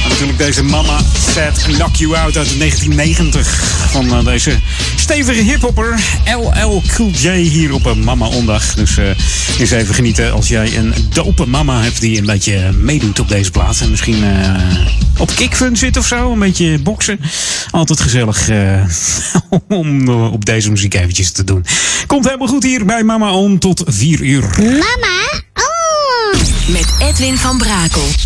En 0.03 0.09
natuurlijk 0.09 0.39
deze 0.39 0.63
Mama 0.63 1.01
Said 1.33 1.63
Knock 1.63 1.97
You 1.97 2.17
Out 2.17 2.37
uit 2.37 2.59
1990. 2.59 3.47
Van 3.91 4.19
eh, 4.19 4.25
deze 4.25 4.59
stevige 4.97 5.41
hiphopper 5.41 6.01
LL 6.25 6.83
Cool 6.95 7.11
J 7.11 7.29
hier 7.31 7.73
op 7.73 7.87
een 7.87 8.05
Mama 8.05 8.27
Ondag. 8.27 8.75
Dus 8.75 8.97
eh 8.97 9.05
eens 9.59 9.71
even 9.71 9.95
genieten 9.95 10.33
als 10.33 10.49
jij 10.49 10.77
een 10.77 10.95
dope 11.13 11.47
mama 11.47 11.83
hebt 11.83 12.01
die 12.01 12.19
een 12.19 12.27
beetje 12.27 12.73
meedoet 12.73 13.21
op 13.21 13.29
deze 13.29 13.51
plaats. 13.51 13.81
En 13.81 13.91
misschien 13.91 14.25
eh, 14.25 14.63
op 15.19 15.31
kickfun 15.35 15.77
zit 15.77 15.97
of 15.97 16.07
zo, 16.07 16.33
een 16.33 16.39
beetje 16.39 16.79
boksen. 16.79 17.21
Altijd 17.71 18.01
gezellig 18.01 18.49
eh, 18.49 18.85
om 19.69 20.09
eh, 20.09 20.33
op 20.33 20.45
deze 20.45 20.71
muziek 20.71 20.95
eventjes 20.95 21.31
te 21.31 21.45
doen. 21.45 21.65
Komt 22.15 22.27
helemaal 22.27 22.49
goed 22.49 22.63
hier 22.63 22.85
bij 22.85 23.03
Mama 23.03 23.33
On 23.33 23.59
tot 23.59 23.83
4 23.87 24.21
uur. 24.21 24.43
Mama 24.59 25.43
On! 25.55 26.41
Met 26.73 26.95
Edwin 26.99 27.37
van 27.37 27.59
Brakel. 27.59 28.24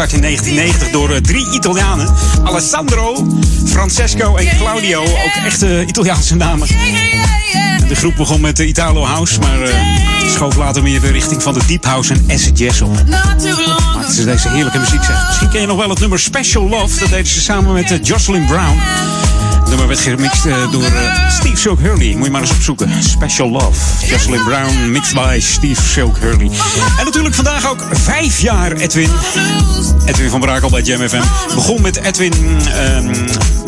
Gestart 0.00 0.24
in 0.24 0.28
1990 0.28 0.90
door 0.90 1.10
eh, 1.10 1.20
drie 1.20 1.50
Italianen. 1.50 2.14
Alessandro, 2.44 3.26
Francesco 3.66 4.36
en 4.36 4.56
Claudio. 4.56 5.02
Ook 5.02 5.44
echte 5.44 5.84
Italiaanse 5.86 6.36
namen. 6.36 6.68
De 7.88 7.94
groep 7.94 8.16
begon 8.16 8.40
met 8.40 8.56
de 8.56 8.66
Italo 8.66 9.04
House, 9.04 9.38
maar 9.38 9.60
eh, 9.62 9.74
schoof 10.26 10.56
later 10.56 10.82
meer 10.82 11.00
de 11.00 11.10
richting 11.10 11.42
van 11.42 11.54
de 11.54 11.60
Deep 11.66 11.84
House 11.84 12.14
en 12.14 12.24
acid 12.30 12.58
jazz 12.58 12.80
op. 12.80 12.92
Maar 13.08 14.04
het 14.04 14.18
is 14.18 14.24
deze 14.24 14.48
heerlijke 14.48 14.78
muziek 14.78 15.04
zeg. 15.04 15.26
Misschien 15.26 15.48
ken 15.48 15.60
je 15.60 15.66
nog 15.66 15.76
wel 15.76 15.88
het 15.88 16.00
nummer 16.00 16.18
Special 16.18 16.68
Love. 16.68 16.98
Dat 16.98 17.08
deden 17.08 17.26
ze 17.26 17.40
samen 17.40 17.72
met 17.72 17.90
eh, 17.90 17.98
Jocelyn 18.02 18.46
Brown. 18.46 18.78
Het 19.70 19.78
nummer 19.78 19.96
werd 19.96 20.20
gemixt 20.20 20.46
eh, 20.46 20.72
door 20.72 20.84
eh, 20.84 21.30
Steve 21.30 21.56
Silk 21.56 21.78
Hurley. 21.78 22.14
Moet 22.14 22.24
je 22.24 22.30
maar 22.30 22.40
eens 22.40 22.50
opzoeken. 22.50 23.02
Special 23.02 23.50
Love. 23.50 24.06
Jocelyn 24.06 24.44
Brown, 24.44 24.90
mixed 24.90 25.14
by 25.14 25.38
Steve 25.40 25.82
Silk 25.82 26.18
Hurley. 26.18 26.50
En 26.98 27.04
natuurlijk 27.04 27.34
vandaag 27.34 27.70
ook 27.70 27.86
vijf 27.92 28.40
jaar 28.40 28.72
Edwin. 28.72 29.10
Edwin 30.04 30.30
van 30.30 30.40
Brakel 30.40 30.70
bij 30.70 30.80
Jam 30.80 31.08
FM. 31.08 31.22
Begon 31.54 31.82
met 31.82 31.96
Edwin, 31.96 32.32
ehm, 32.72 33.08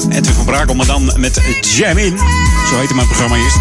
Edwin 0.08 0.34
van 0.34 0.44
Brakel, 0.44 0.74
maar 0.74 0.86
dan 0.86 1.12
met 1.16 1.40
Jam 1.60 1.98
In. 1.98 2.18
Zo 2.70 2.78
heette 2.78 2.94
mijn 2.94 3.06
programma 3.06 3.36
eerst. 3.36 3.56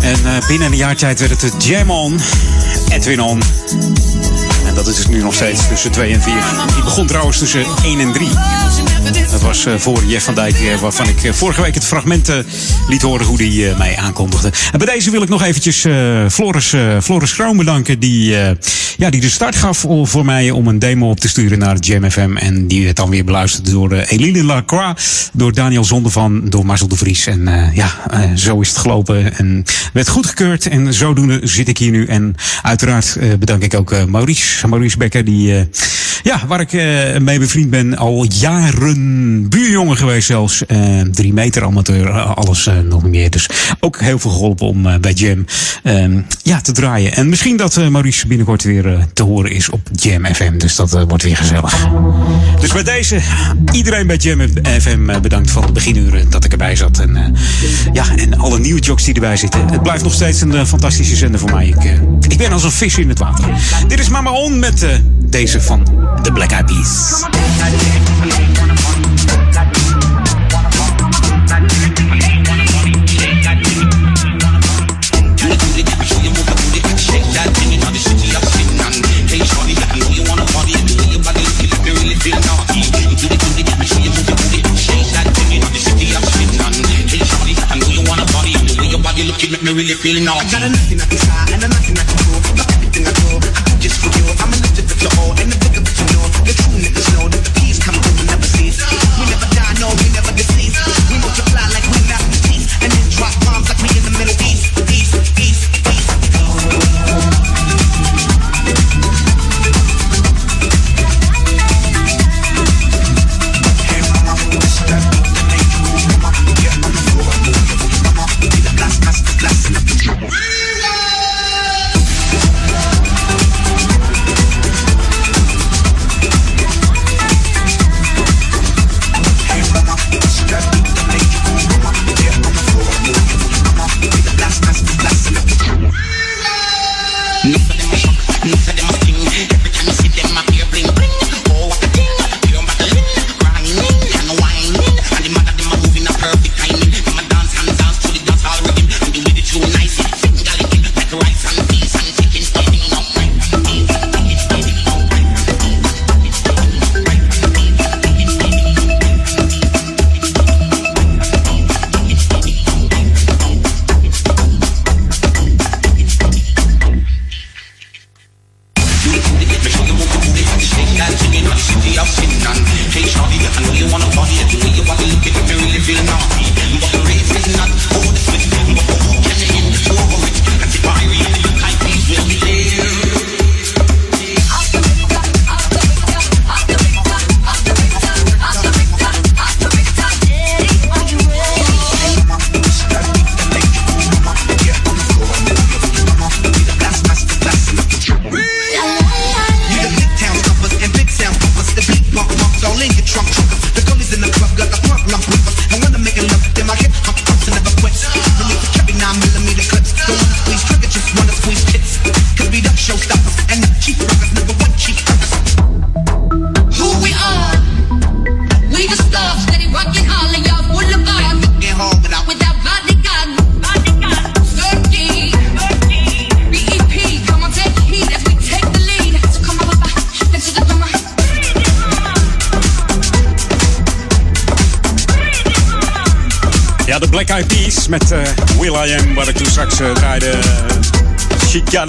En 0.00 0.34
eh, 0.34 0.46
binnen 0.46 0.72
een 0.72 0.76
jaar 0.76 0.96
tijd 0.96 1.20
werd 1.20 1.42
het 1.42 1.64
Jam 1.64 1.90
On, 1.90 2.20
Edwin 2.88 3.20
On. 3.20 3.42
En 4.66 4.74
dat 4.74 4.86
is 4.86 4.96
dus 4.96 5.06
nu 5.06 5.22
nog 5.22 5.34
steeds 5.34 5.68
tussen 5.68 5.90
2 5.90 6.12
en 6.12 6.22
4. 6.22 6.34
Die 6.74 6.84
begon 6.84 7.06
trouwens 7.06 7.38
tussen 7.38 7.64
1 7.82 8.00
en 8.00 8.12
3. 8.12 8.28
Dat 9.30 9.42
was 9.42 9.66
eh, 9.66 9.74
voor 9.74 10.04
Jeff 10.04 10.24
van 10.24 10.34
Dijk, 10.34 10.54
eh, 10.54 10.80
waarvan 10.80 11.08
ik 11.08 11.24
eh, 11.24 11.32
vorige 11.32 11.62
week 11.62 11.74
het 11.74 11.84
fragment 11.84 12.32
liet 12.88 13.02
horen 13.02 13.26
hoe 13.26 13.36
die 13.36 13.74
mij 13.78 13.96
aankondigde. 13.96 14.52
En 14.72 14.78
bij 14.78 14.94
deze 14.94 15.10
wil 15.10 15.22
ik 15.22 15.28
nog 15.28 15.42
eventjes 15.42 15.86
Floris, 16.32 16.74
Floris 17.02 17.34
Kroon 17.34 17.56
bedanken, 17.56 17.98
die, 17.98 18.36
ja, 18.96 19.10
die 19.10 19.20
de 19.20 19.28
start 19.28 19.56
gaf 19.56 19.86
voor 20.02 20.24
mij 20.24 20.50
om 20.50 20.66
een 20.66 20.78
demo 20.78 21.10
op 21.10 21.20
te 21.20 21.28
sturen 21.28 21.58
naar 21.58 21.76
Jam 21.78 22.10
FM. 22.10 22.36
En 22.36 22.66
die 22.66 22.84
werd 22.84 22.96
dan 22.96 23.10
weer 23.10 23.24
beluisterd 23.24 23.70
door 23.70 23.92
Eline 23.92 24.44
Lacroix, 24.44 25.30
door 25.32 25.52
Daniel 25.52 25.84
Zondervan, 25.84 26.48
door 26.48 26.66
Marcel 26.66 26.88
de 26.88 26.96
Vries. 26.96 27.26
En 27.26 27.70
ja, 27.74 27.90
zo 28.34 28.60
is 28.60 28.68
het 28.68 28.78
gelopen 28.78 29.36
en 29.36 29.64
werd 29.92 30.08
goedgekeurd. 30.08 30.66
En 30.66 30.94
zodoende 30.94 31.40
zit 31.42 31.68
ik 31.68 31.78
hier 31.78 31.90
nu. 31.90 32.06
En 32.06 32.34
uiteraard 32.62 33.18
bedank 33.38 33.62
ik 33.62 33.74
ook 33.74 34.06
Maurice, 34.06 34.68
Maurice 34.68 34.96
Becker, 34.96 35.24
die, 35.24 35.68
ja, 36.22 36.46
waar 36.46 36.60
ik 36.60 36.72
eh, 36.72 37.18
mee 37.20 37.38
bevriend 37.38 37.70
ben, 37.70 37.96
al 37.96 38.26
jaren 38.28 39.48
buurjongen 39.48 39.96
geweest 39.96 40.26
zelfs. 40.26 40.66
Eh, 40.66 41.00
drie 41.00 41.32
meter 41.32 41.64
amateur, 41.64 42.06
eh, 42.06 42.36
alles 42.36 42.68
nog 42.88 43.02
meer. 43.02 43.30
Dus 43.30 43.48
ook 43.80 44.00
heel 44.00 44.18
veel 44.18 44.30
geholpen 44.30 44.66
om 44.66 45.00
bij 45.00 45.12
Jam 45.12 45.44
ehm, 45.82 46.20
ja, 46.42 46.60
te 46.60 46.72
draaien. 46.72 47.12
En 47.12 47.28
misschien 47.28 47.56
dat 47.56 47.90
Maurice 47.90 48.26
binnenkort 48.26 48.62
weer 48.62 49.06
te 49.12 49.22
horen 49.22 49.50
is 49.50 49.70
op 49.70 49.80
Jam 49.92 50.26
FM. 50.34 50.58
Dus 50.58 50.76
dat 50.76 51.04
wordt 51.08 51.22
weer 51.22 51.36
gezellig. 51.36 51.88
Dus 52.60 52.72
bij 52.72 52.82
deze, 52.82 53.20
iedereen 53.72 54.06
bij 54.06 54.16
Jam 54.16 54.40
FM 54.80 55.20
bedankt 55.22 55.50
van 55.50 55.66
de 55.66 55.72
beginuren 55.72 56.30
dat 56.30 56.44
ik 56.44 56.52
erbij 56.52 56.76
zat. 56.76 56.98
En, 56.98 57.34
ja, 57.92 58.16
en 58.16 58.38
alle 58.38 58.58
nieuwe 58.58 58.80
jocks 58.80 59.04
die 59.04 59.14
erbij 59.14 59.36
zitten. 59.36 59.68
Het 59.68 59.82
blijft 59.82 60.02
nog 60.02 60.14
steeds 60.14 60.40
een 60.40 60.66
fantastische 60.66 61.16
zender 61.16 61.40
voor 61.40 61.50
mij. 61.50 61.66
Ik, 61.66 62.00
ik 62.28 62.38
ben 62.38 62.52
als 62.52 62.64
een 62.64 62.70
vis 62.70 62.98
in 62.98 63.08
het 63.08 63.18
water. 63.18 63.44
Dit 63.88 64.00
is 64.00 64.08
Mama 64.08 64.30
On 64.30 64.58
met 64.58 64.86
deze 65.30 65.60
van 65.60 65.84
The 66.22 66.32
Black 66.32 66.50
Eyed 66.50 66.66
Peas. 66.66 67.26
Make 89.50 89.62
me 89.62 89.72
really 89.72 89.94
feeling 89.94 90.24
naughty. 90.24 90.46
I 90.46 90.50
got 90.50 90.62
a 90.62 90.68
nothing 90.68 91.00
I 91.00 91.06
can 91.06 91.18
try 91.18 91.47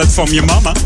From 0.07 0.27
Your 0.27 0.45
Mama. 0.45 0.71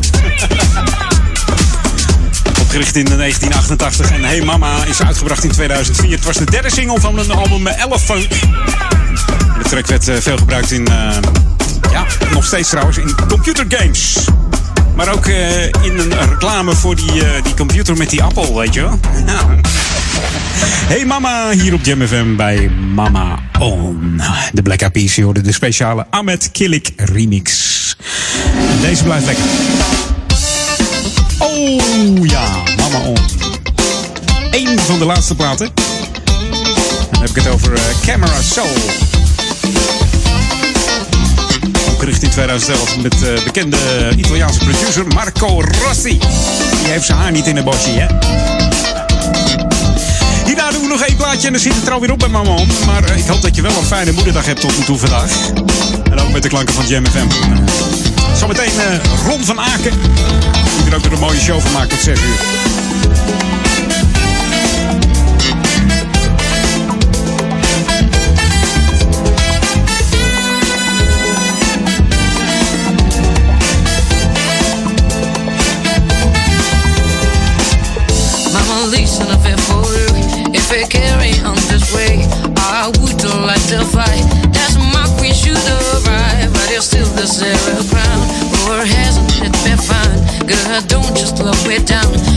Opgericht 2.61 2.95
in 2.95 3.05
1988 3.05 4.11
en 4.11 4.23
Hey 4.23 4.41
Mama 4.41 4.83
is 4.85 5.01
uitgebracht 5.01 5.43
in 5.43 5.51
2004. 5.51 6.11
Het 6.11 6.25
was 6.25 6.35
de 6.35 6.45
derde 6.45 6.71
single 6.71 6.99
van 6.99 7.19
een 7.19 7.31
album 7.31 7.67
Elephant. 7.67 8.29
De 8.29 9.69
track 9.69 9.87
werd 9.87 10.07
eh, 10.07 10.15
veel 10.19 10.37
gebruikt 10.37 10.71
in, 10.71 10.87
eh, 10.87 11.15
ja, 11.91 12.05
nog 12.31 12.45
steeds 12.45 12.69
trouwens, 12.69 12.97
in 12.97 13.15
computergames. 13.27 14.27
Maar 14.95 15.13
ook 15.13 15.25
eh, 15.25 15.63
in 15.65 15.99
een 15.99 16.29
reclame 16.29 16.75
voor 16.75 16.95
die, 16.95 17.23
die 17.43 17.53
computer 17.53 17.97
met 17.97 18.09
die 18.09 18.23
appel, 18.23 18.55
weet 18.55 18.73
je 18.73 18.81
wel. 18.81 18.99
Ja. 19.25 19.59
Hey 20.93 21.05
Mama, 21.05 21.51
hier 21.51 21.73
op 21.73 21.83
Jam 21.83 22.07
FM 22.07 22.35
bij 22.35 22.69
Mama 22.93 23.39
On. 23.59 24.21
De 24.53 24.61
Black 24.61 24.81
Eyed 24.81 25.15
hoorde 25.15 25.41
de 25.41 25.51
speciale 25.51 26.05
Ahmed 26.09 26.51
Killik 26.51 26.91
remix. 26.95 27.71
Deze 28.81 29.03
blijft 29.03 29.25
lekker. 29.25 29.43
Oh 31.37 32.25
ja, 32.25 32.47
Mama 32.77 33.05
On. 33.05 33.17
Eén 34.51 34.79
van 34.79 34.99
de 34.99 35.05
laatste 35.05 35.35
platen. 35.35 35.69
Dan 37.11 37.21
heb 37.21 37.29
ik 37.29 37.35
het 37.35 37.47
over 37.47 37.73
eh, 37.73 37.81
Camera 38.05 38.41
Soul. 38.41 38.67
Opgericht 41.91 42.23
in 42.23 42.29
2011 42.29 42.97
met 43.01 43.15
uh, 43.23 43.43
bekende 43.43 43.77
Italiaanse 44.15 44.59
producer 44.59 45.07
Marco 45.07 45.61
Rossi. 45.61 46.19
Die 46.81 46.91
heeft 46.91 47.05
zijn 47.05 47.17
haar 47.17 47.31
niet 47.31 47.47
in 47.47 47.57
een 47.57 47.63
bosje, 47.63 47.89
hè? 47.89 48.07
nog 50.93 51.07
één 51.07 51.17
plaatje 51.17 51.47
en 51.47 51.53
dan 51.53 51.61
zit 51.61 51.75
het 51.75 51.87
er 51.87 51.93
alweer 51.93 52.11
op 52.11 52.19
bij 52.19 52.27
mama. 52.27 52.55
Maar 52.85 53.03
eh, 53.03 53.17
ik 53.17 53.27
hoop 53.27 53.41
dat 53.41 53.55
je 53.55 53.61
wel 53.61 53.77
een 53.77 53.85
fijne 53.85 54.11
moederdag 54.11 54.45
hebt 54.45 54.61
tot 54.61 54.75
en 54.77 54.85
toe 54.85 54.97
vandaag. 54.97 55.31
En 56.11 56.19
ook 56.19 56.31
met 56.31 56.43
de 56.43 56.49
klanken 56.49 56.73
van 56.73 56.87
Jam 56.87 57.05
FM. 57.05 57.27
Zometeen 58.37 58.71
uh, 58.75 59.27
Ron 59.27 59.45
van 59.45 59.59
Aken. 59.59 59.91
Die 60.77 60.89
er 60.89 60.95
ook 60.95 61.03
weer 61.03 61.13
een 61.13 61.19
mooie 61.19 61.39
show 61.39 61.59
van 61.59 61.71
maakt 61.71 61.89
tot 61.89 61.99
6 61.99 62.19
uur. 62.19 62.35
Lisa 78.91 79.42
I 80.73 80.87
carry 80.89 81.37
on 81.45 81.53
this 81.69 81.93
way, 81.93 82.25
I 82.57 82.89
would 82.97 83.23
like 83.45 83.61
to 83.69 83.85
fly. 83.85 84.09
That's 84.49 84.73
my 84.75 85.05
queen 85.19 85.31
should 85.31 85.53
arrive, 85.53 86.51
but 86.51 86.67
you 86.73 86.81
still 86.81 87.05
deserve 87.13 87.61
a 87.69 87.77
crown. 87.93 88.21
Or 88.65 88.81
hasn't 88.81 89.45
it 89.45 89.53
been 89.61 89.77
fine? 89.77 90.17
Girl, 90.49 90.81
don't 90.89 91.15
just 91.15 91.37
slow 91.37 91.53
it 91.69 91.85
down. 91.85 92.32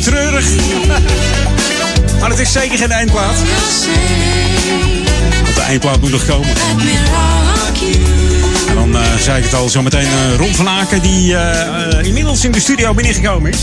Treurig. 0.00 0.46
maar 2.20 2.30
het 2.30 2.38
is 2.38 2.52
zeker 2.52 2.78
geen 2.78 2.90
eindplaat. 2.90 3.36
Want 5.42 5.54
de 5.54 5.60
eindplaat 5.60 6.00
moet 6.00 6.10
nog 6.10 6.26
komen. 6.26 6.48
Eh, 9.20 9.26
zei 9.26 9.38
ik 9.38 9.44
het 9.44 9.54
al, 9.54 9.68
zometeen 9.68 10.06
uh, 10.06 10.36
Ron 10.36 10.54
van 10.54 10.68
Aken, 10.68 11.02
die 11.02 11.36
eh, 11.36 11.98
eh, 11.98 12.06
inmiddels 12.06 12.44
in 12.44 12.52
de 12.52 12.60
studio 12.60 12.94
binnengekomen 12.94 13.50
is. 13.50 13.58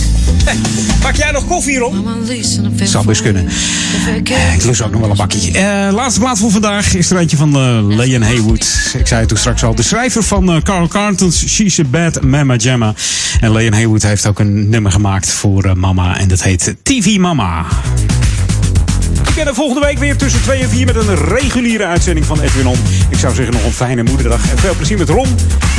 Pak 1.02 1.16
jij 1.16 1.32
nog 1.32 1.48
koffie, 1.48 1.78
Ron? 1.78 2.06
Zou 2.84 3.06
best 3.06 3.22
kunnen. 3.22 3.48
Ik 4.56 4.64
lust 4.64 4.82
ook 4.82 4.92
nog 4.92 5.02
wel 5.02 5.10
een 5.10 5.16
bakje. 5.16 5.52
Laatste 5.92 6.20
plaat 6.20 6.40
voor 6.40 6.52
vandaag 6.52 6.96
is 6.96 7.10
er 7.12 7.18
eentje 7.18 7.38
van 7.38 7.52
Leon 7.96 8.22
Haywood. 8.22 8.94
Ik 8.98 9.08
zei 9.08 9.20
het 9.20 9.30
toen 9.30 9.38
straks 9.38 9.64
al. 9.64 9.76
De 9.76 9.84
schrijver 9.84 10.24
van 10.24 10.62
Carl 10.64 10.88
Carlton's 10.88 11.48
She's 11.48 11.80
a 11.80 11.84
Bad 11.84 12.22
Mama 12.22 12.56
Jamma. 12.56 12.94
En 13.40 13.52
Leon 13.52 13.74
Haywood 13.74 14.02
heeft 14.02 14.28
ook 14.28 14.40
een 14.40 14.70
nummer 14.70 14.92
gemaakt 14.92 15.30
voor 15.30 15.72
Mama. 15.78 16.18
En 16.18 16.28
dat 16.28 16.44
heet 16.44 16.76
TV 16.84 17.18
Mama. 17.18 17.66
Ik 19.28 19.44
ben 19.44 19.48
er 19.48 19.56
volgende 19.56 19.88
week 19.88 19.98
weer 19.98 20.18
tussen 20.18 20.42
2 20.42 20.62
en 20.62 20.70
4 20.70 20.86
met 20.86 20.96
een 20.96 21.16
reguliere 21.16 21.86
uitzending 21.86 22.26
van 22.26 22.42
Edwin 22.42 22.68
On. 22.68 22.78
Ik 23.18 23.24
zou 23.24 23.36
zeggen 23.36 23.54
nog 23.54 23.64
een 23.64 23.74
fijne 23.74 24.04
moederdag. 24.04 24.50
En 24.50 24.58
veel 24.58 24.76
plezier 24.76 24.98
met 24.98 25.10
Ron. 25.10 25.36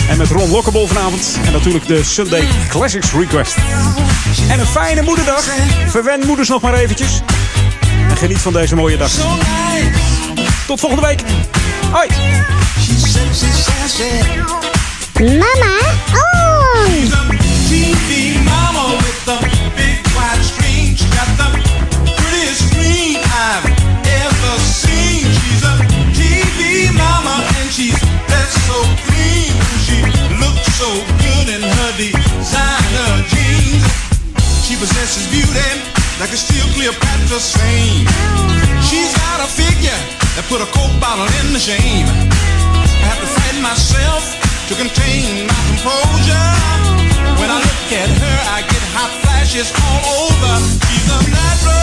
En 0.08 0.16
met 0.18 0.30
Ron 0.30 0.50
Lockable 0.50 0.86
vanavond. 0.86 1.38
En 1.44 1.52
natuurlijk 1.52 1.86
de 1.86 2.04
Sunday 2.04 2.48
Classics 2.68 3.12
Request. 3.12 3.56
En 4.48 4.60
een 4.60 4.66
fijne 4.66 5.02
moederdag. 5.02 5.44
Verwen 5.86 6.26
moeders 6.26 6.48
nog 6.48 6.62
maar 6.62 6.74
eventjes. 6.74 7.20
En 8.08 8.16
geniet 8.16 8.38
van 8.38 8.52
deze 8.52 8.74
mooie 8.74 8.96
dag. 8.96 9.10
Tot 10.66 10.80
volgende 10.80 11.06
week. 11.06 11.22
Hoi. 11.90 12.08
Mama, 15.20 15.78
oh! 16.12 16.48
So 30.78 30.94
good 31.18 31.48
in 31.50 31.58
her 31.58 31.90
designer 31.98 33.10
jeans. 33.26 33.82
She 34.62 34.78
possesses 34.78 35.26
beauty 35.26 35.58
like 36.22 36.30
a 36.30 36.38
steel 36.38 36.62
Cleopatra's 36.78 37.50
fame. 37.58 38.06
She's 38.86 39.10
got 39.10 39.42
a 39.42 39.48
figure 39.50 39.98
that 40.38 40.46
put 40.46 40.62
a 40.62 40.70
coke 40.70 40.94
bottle 41.02 41.26
in 41.42 41.50
the 41.50 41.58
shame. 41.58 42.06
I 42.06 43.10
have 43.10 43.18
to 43.18 43.26
fight 43.26 43.58
myself 43.58 44.22
to 44.70 44.78
contain 44.78 45.50
my 45.50 45.60
composure. 45.66 46.46
When 47.42 47.50
I 47.50 47.58
look 47.58 47.90
at 47.98 48.10
her, 48.14 48.38
I 48.54 48.62
get 48.62 48.82
hot 48.94 49.10
flashes 49.26 49.74
all 49.74 50.30
over. 50.30 50.62
She's 50.62 51.10
a 51.10 51.18
natural. 51.26 51.74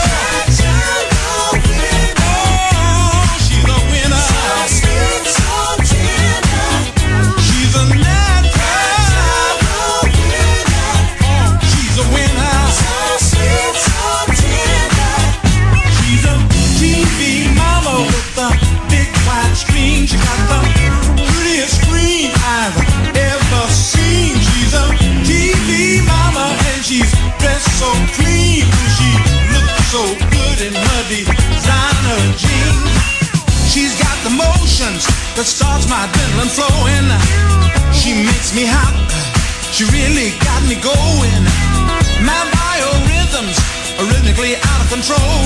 Oh, 2.24 3.28
she's 3.44 3.60
a 3.60 3.80
winner. 3.92 4.24
She's 4.72 5.85
designer 31.08 32.22
jeans. 32.34 32.94
She's 33.70 33.94
got 34.02 34.18
the 34.26 34.34
motions 34.34 35.06
that 35.38 35.46
starts 35.46 35.86
my 35.86 36.10
adrenaline 36.10 36.50
flowing. 36.50 37.08
She 37.94 38.26
makes 38.26 38.56
me 38.58 38.66
hot. 38.66 38.96
She 39.70 39.86
really 39.94 40.34
got 40.42 40.62
me 40.66 40.80
going. 40.82 41.44
My 42.26 42.42
biorhythms 42.58 43.58
are 44.02 44.08
rhythmically 44.10 44.58
out 44.58 44.80
of 44.82 44.90
control. 44.90 45.46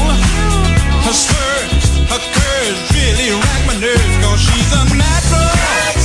Her 1.04 1.16
swerves, 1.16 1.88
her 2.08 2.22
curves 2.22 2.80
really 2.96 3.36
rack 3.36 3.62
my 3.68 3.76
nerves. 3.84 4.16
Cause 4.24 4.40
she's 4.40 4.72
a 4.72 4.84
natural. 4.96 5.99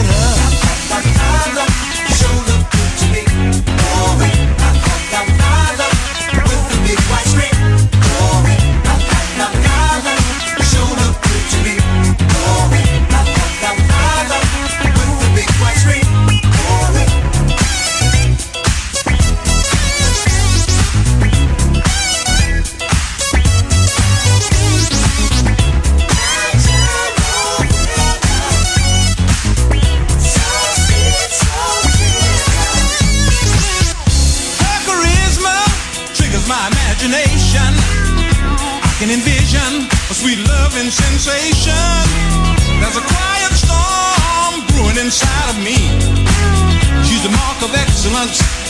it 0.00 0.06
up. 0.06 1.87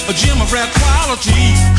A 0.09 0.13
gem 0.15 0.41
of 0.41 0.51
rare 0.53 0.67
quality. 0.73 1.78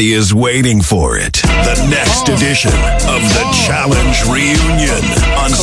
Everybody 0.00 0.14
is 0.14 0.32
waiting 0.32 0.80
for 0.80 1.18
it. 1.18 1.34
The 1.42 1.76
next 1.90 2.28
oh. 2.28 2.34
edition 2.34 2.72
of 3.04 3.20
the 3.36 3.44
Challenge 3.66 4.16
Reunion 4.32 5.04
on 5.04 5.19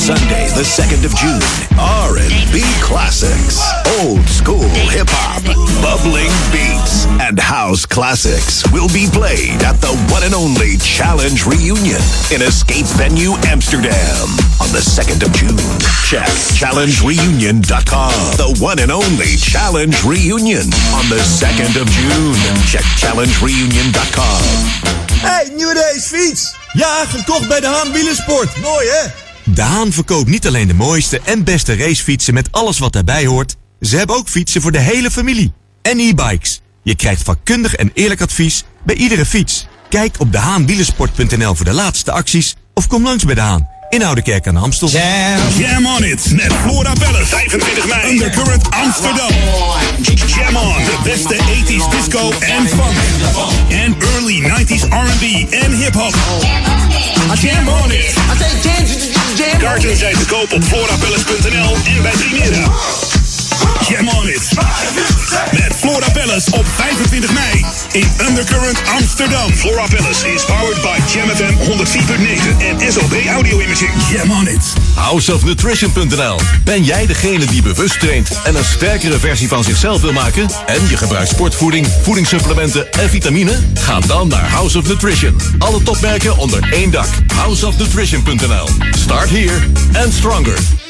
Sunday, 0.07 0.47
the 0.55 0.63
2nd 0.63 1.03
of 1.03 1.11
June. 1.19 1.43
R&B 1.75 2.63
classics, 2.79 3.59
old 3.99 4.23
school 4.23 4.63
hip 4.87 5.11
hop, 5.11 5.43
bubbling 5.83 6.31
beats, 6.47 7.03
and 7.19 7.35
house 7.35 7.83
classics 7.85 8.63
will 8.71 8.87
be 8.95 9.11
played 9.11 9.59
at 9.67 9.83
the 9.83 9.91
one 10.07 10.23
and 10.23 10.31
only 10.31 10.79
Challenge 10.79 11.43
Reunion 11.43 11.99
in 12.31 12.39
Escape 12.39 12.87
Venue 12.95 13.35
Amsterdam 13.51 14.31
on 14.63 14.71
the 14.71 14.79
2nd 14.79 15.27
of 15.27 15.35
June. 15.35 15.59
Check 16.07 16.31
challengereunion.com. 16.55 18.15
The 18.39 18.55
one 18.63 18.79
and 18.79 18.95
only 18.95 19.35
Challenge 19.35 19.91
Reunion 20.07 20.71
on 20.95 21.03
the 21.11 21.19
2nd 21.19 21.75
of 21.75 21.87
June. 21.91 22.39
Check 22.63 22.87
challengereunion.com. 22.95 24.39
Hey, 25.19 25.51
nieuwe 25.51 25.75
racefiets! 25.75 26.55
Ja, 26.71 27.05
gekocht 27.09 27.47
bij 27.47 27.59
de 27.59 27.67
Haan 27.67 27.91
Wielersport. 27.91 28.61
Mooi 28.61 28.87
hè? 28.87 29.26
De 29.57 29.63
Haan 29.63 29.91
verkoopt 29.91 30.29
niet 30.29 30.47
alleen 30.47 30.67
de 30.67 30.73
mooiste 30.73 31.21
en 31.23 31.43
beste 31.43 31.75
racefietsen 31.75 32.33
met 32.33 32.51
alles 32.51 32.79
wat 32.79 32.93
daarbij 32.93 33.25
hoort. 33.25 33.55
Ze 33.81 33.97
hebben 33.97 34.15
ook 34.15 34.27
fietsen 34.27 34.61
voor 34.61 34.71
de 34.71 34.79
hele 34.79 35.11
familie. 35.11 35.53
En 35.81 35.99
e-bikes. 35.99 36.61
Je 36.83 36.95
krijgt 36.95 37.23
vakkundig 37.23 37.75
en 37.75 37.91
eerlijk 37.93 38.21
advies 38.21 38.63
bij 38.83 38.95
iedere 38.95 39.25
fiets. 39.25 39.67
Kijk 39.89 40.15
op 40.19 40.31
dehaanwielersport.nl 40.31 41.55
voor 41.55 41.65
de 41.65 41.73
laatste 41.73 42.11
acties 42.11 42.55
of 42.73 42.87
kom 42.87 43.03
langs 43.03 43.23
bij 43.23 43.35
De 43.35 43.41
Haan 43.41 43.69
in 43.89 44.03
Oudekerk 44.03 44.47
aan 44.47 44.53
de 44.53 44.59
Amstel. 44.59 44.89
Jam 45.57 45.85
on 45.85 46.03
it 46.03 46.31
met 46.33 46.53
Flora 46.61 46.93
Palace. 46.93 47.25
25 47.25 47.87
mei. 47.87 48.11
Undercurrent 48.11 48.69
Amsterdam. 48.69 49.29
Jam 50.27 50.55
on. 50.55 50.75
De 50.75 50.97
beste 51.03 51.35
80s 51.35 51.95
disco 51.95 52.31
en 52.39 52.67
funk. 52.67 52.97
En 53.69 53.95
early 53.99 54.41
90s 54.41 54.87
R&B 54.89 55.53
en 55.53 55.71
hip-hop. 55.71 56.15
Jam 57.41 57.67
on 57.67 57.91
it. 57.91 58.13
Kaarten 59.59 59.97
zijn 59.97 60.17
te 60.17 60.25
koop 60.25 60.53
op 60.53 60.63
florapalace.nl 60.63 61.75
en 61.95 62.01
bij 62.01 62.11
Primera. 62.11 62.67
Jam 63.89 64.07
on 64.07 64.27
it. 64.27 64.49
Met 65.51 65.73
Flora 65.79 66.09
Palace 66.11 66.51
op 66.51 66.65
25 66.75 67.33
mei 67.33 67.65
in 67.91 68.07
Undercurrent 68.27 68.81
Amsterdam. 68.95 69.51
Flora 69.51 69.87
Palace 69.95 70.33
is 70.33 70.45
powered 70.45 70.81
by 70.81 71.13
Jam 71.13 71.29
FM 71.29 71.53
104.9 71.53 72.57
en 72.59 72.91
SOB 72.91 73.13
Audio 73.29 73.59
Imaging. 73.59 73.91
Jam 74.11 74.31
on 74.31 74.47
it. 74.47 74.73
Houseofnutrition.nl 74.95 76.39
Ben 76.63 76.83
jij 76.83 77.05
degene 77.05 77.45
die 77.45 77.61
bewust 77.61 77.99
traint 77.99 78.41
en 78.43 78.55
een 78.55 78.63
sterkere 78.63 79.19
versie 79.19 79.47
van 79.47 79.63
zichzelf 79.63 80.01
wil 80.01 80.13
maken? 80.13 80.49
En 80.65 80.87
je 80.89 80.97
gebruikt 80.97 81.29
sportvoeding, 81.29 81.87
voedingssupplementen 82.01 82.91
en 82.91 83.09
vitamine? 83.09 83.59
Ga 83.73 83.99
dan 83.99 84.27
naar 84.27 84.49
House 84.49 84.77
of 84.77 84.87
Nutrition. 84.87 85.35
Alle 85.59 85.83
topmerken 85.83 86.37
onder 86.37 86.73
één 86.73 86.91
dak. 86.91 87.07
Houseofnutrition.nl 87.35 88.69
Start 88.91 89.29
here 89.29 89.59
and 90.03 90.13
stronger. 90.13 90.86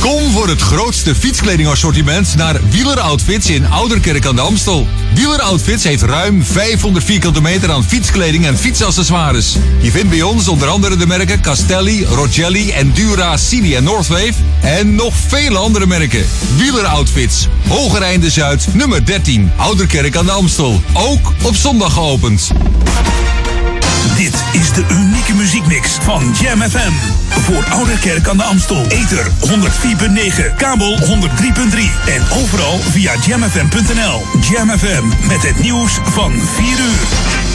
Kom 0.00 0.30
voor 0.32 0.48
het 0.48 0.60
grootste 0.60 1.14
fietskledingassortiment 1.14 2.34
naar 2.36 2.60
Wieler 2.70 3.00
Outfits 3.00 3.50
in 3.50 3.66
Ouderkerk 3.66 4.26
aan 4.26 4.34
de 4.34 4.40
Amstel. 4.40 4.86
Wieler 5.14 5.40
Outfits 5.40 5.84
heeft 5.84 6.02
ruim 6.02 6.44
500 6.44 7.04
vierkante 7.04 7.40
meter 7.40 7.70
aan 7.70 7.84
fietskleding 7.84 8.46
en 8.46 8.58
fietsaccessoires. 8.58 9.56
Je 9.80 9.90
vindt 9.90 10.10
bij 10.10 10.22
ons 10.22 10.48
onder 10.48 10.68
andere 10.68 10.96
de 10.96 11.06
merken 11.06 11.40
Castelli, 11.40 12.04
Rogelli, 12.04 12.70
Endura, 12.70 13.36
Cini 13.36 13.74
en 13.74 13.84
Northwave. 13.84 14.34
En 14.60 14.94
nog 14.94 15.14
vele 15.28 15.58
andere 15.58 15.86
merken. 15.86 16.26
Wieler 16.56 16.86
Outfits, 16.86 17.48
Hogereinde 17.68 18.30
Zuid, 18.30 18.66
nummer 18.72 19.06
13, 19.06 19.52
Ouderkerk 19.56 20.16
aan 20.16 20.26
de 20.26 20.32
Amstel. 20.32 20.80
Ook 20.92 21.32
op 21.42 21.54
zondag 21.54 21.92
geopend. 21.92 22.50
Dit 24.16 24.44
is 24.52 24.72
de 24.72 24.84
unieke 24.90 25.34
muziekmix 25.34 25.98
van 26.02 26.34
Jam 26.40 26.62
FM. 26.62 26.92
Voor 27.28 27.64
Ouderkerk 27.70 28.28
aan 28.28 28.36
de 28.36 28.42
Amstel. 28.42 28.86
Ether 28.88 29.26
104.9, 29.26 30.56
kabel 30.56 30.98
103.3 30.98 31.08
en 32.06 32.22
overal 32.42 32.78
via 32.78 33.12
jamfm.nl. 33.26 34.24
Jam 34.40 34.78
FM 34.78 35.26
met 35.26 35.42
het 35.42 35.58
nieuws 35.58 35.98
van 36.04 36.32
4 36.32 36.66
uur. 36.68 37.45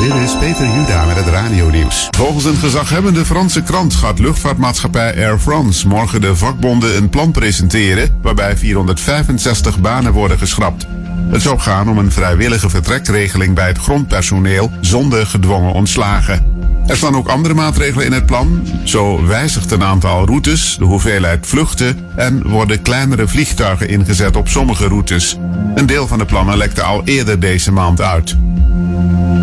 Dit 0.00 0.14
is 0.14 0.36
Peter 0.38 0.66
Juda 0.74 1.04
met 1.04 1.16
het 1.16 1.26
radionieuws. 1.26 2.08
Volgens 2.10 2.44
een 2.44 2.56
gezaghebbende 2.56 3.24
Franse 3.24 3.62
krant 3.62 3.94
gaat 3.94 4.18
luchtvaartmaatschappij 4.18 5.16
Air 5.16 5.38
France 5.38 5.88
morgen 5.88 6.20
de 6.20 6.36
vakbonden 6.36 6.96
een 6.96 7.08
plan 7.08 7.32
presenteren 7.32 8.18
waarbij 8.22 8.56
465 8.56 9.80
banen 9.80 10.12
worden 10.12 10.38
geschrapt. 10.38 10.86
Het 11.30 11.42
zou 11.42 11.58
gaan 11.58 11.88
om 11.88 11.98
een 11.98 12.12
vrijwillige 12.12 12.70
vertrekregeling 12.70 13.54
bij 13.54 13.66
het 13.66 13.78
grondpersoneel 13.78 14.70
zonder 14.80 15.26
gedwongen 15.26 15.72
ontslagen. 15.72 16.54
Er 16.86 16.96
staan 16.96 17.16
ook 17.16 17.28
andere 17.28 17.54
maatregelen 17.54 18.06
in 18.06 18.12
het 18.12 18.26
plan. 18.26 18.66
Zo 18.84 19.26
wijzigt 19.26 19.70
een 19.70 19.84
aantal 19.84 20.26
routes, 20.26 20.76
de 20.78 20.84
hoeveelheid 20.84 21.46
vluchten 21.46 21.98
en 22.16 22.48
worden 22.48 22.82
kleinere 22.82 23.28
vliegtuigen 23.28 23.88
ingezet 23.88 24.36
op 24.36 24.48
sommige 24.48 24.86
routes. 24.86 25.36
Een 25.74 25.86
deel 25.86 26.06
van 26.06 26.18
de 26.18 26.24
plannen 26.24 26.56
lekte 26.56 26.82
al 26.82 27.02
eerder 27.04 27.40
deze 27.40 27.72
maand 27.72 28.00
uit. 28.00 28.36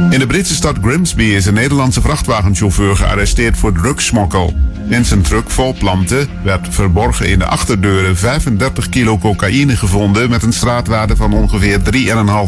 In 0.10 0.20
de 0.20 0.28
Britse 0.28 0.56
stad 0.56 0.78
Grimsby 0.82 1.24
is 1.24 1.46
een 1.46 1.54
Nederlandse 1.54 2.02
vrachtwagenchauffeur 2.02 2.96
gearresteerd 2.96 3.58
voor 3.58 3.74
drugsmokkel. 3.74 4.54
In 4.90 5.06
zijn 5.06 5.22
truck 5.22 5.50
vol 5.50 5.74
planten 5.74 6.28
werd 6.44 6.68
verborgen 6.70 7.30
in 7.30 7.40
de 7.40 7.46
achterdeuren 7.46 8.18
35 8.18 8.90
kilo 8.90 9.18
cocaïne 9.18 9.76
gevonden 9.76 10.30
met 10.30 10.44
een 10.44 10.54
straatwaarde 10.54 11.16
van 11.16 11.34
ongeveer 11.34 11.80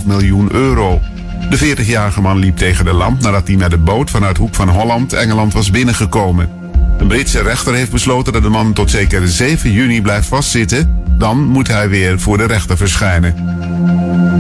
3,5 0.02 0.06
miljoen 0.06 0.53
euro. 0.53 1.02
De 1.49 1.76
40-jarige 1.76 2.22
man 2.22 2.38
liep 2.38 2.57
tegen 2.57 2.86
de 2.86 2.94
lamp 2.94 3.22
nadat 3.22 3.48
hij 3.48 3.56
met 3.56 3.72
de 3.72 3.78
boot 3.78 4.10
vanuit 4.10 4.38
Hoek 4.38 4.56
van 4.56 4.70
Holland 4.70 5.14
Engeland 5.14 5.53
was 5.53 5.72
binnengekomen. 5.72 6.49
Een 6.98 7.07
Britse 7.07 7.41
rechter 7.41 7.74
heeft 7.74 7.91
besloten 7.91 8.34
dat 8.34 8.44
de 8.44 8.49
man 8.49 8.74
tot 8.74 8.90
zeker 8.90 9.28
7 9.28 9.72
juni 9.72 10.02
blijft 10.02 10.28
vastzitten. 10.28 11.03
Dan 11.18 11.44
moet 11.44 11.68
hij 11.68 11.90
weer 11.90 12.20
voor 12.20 12.38
de 12.38 12.45
rechter 12.45 12.78
verschijnen. 12.78 13.36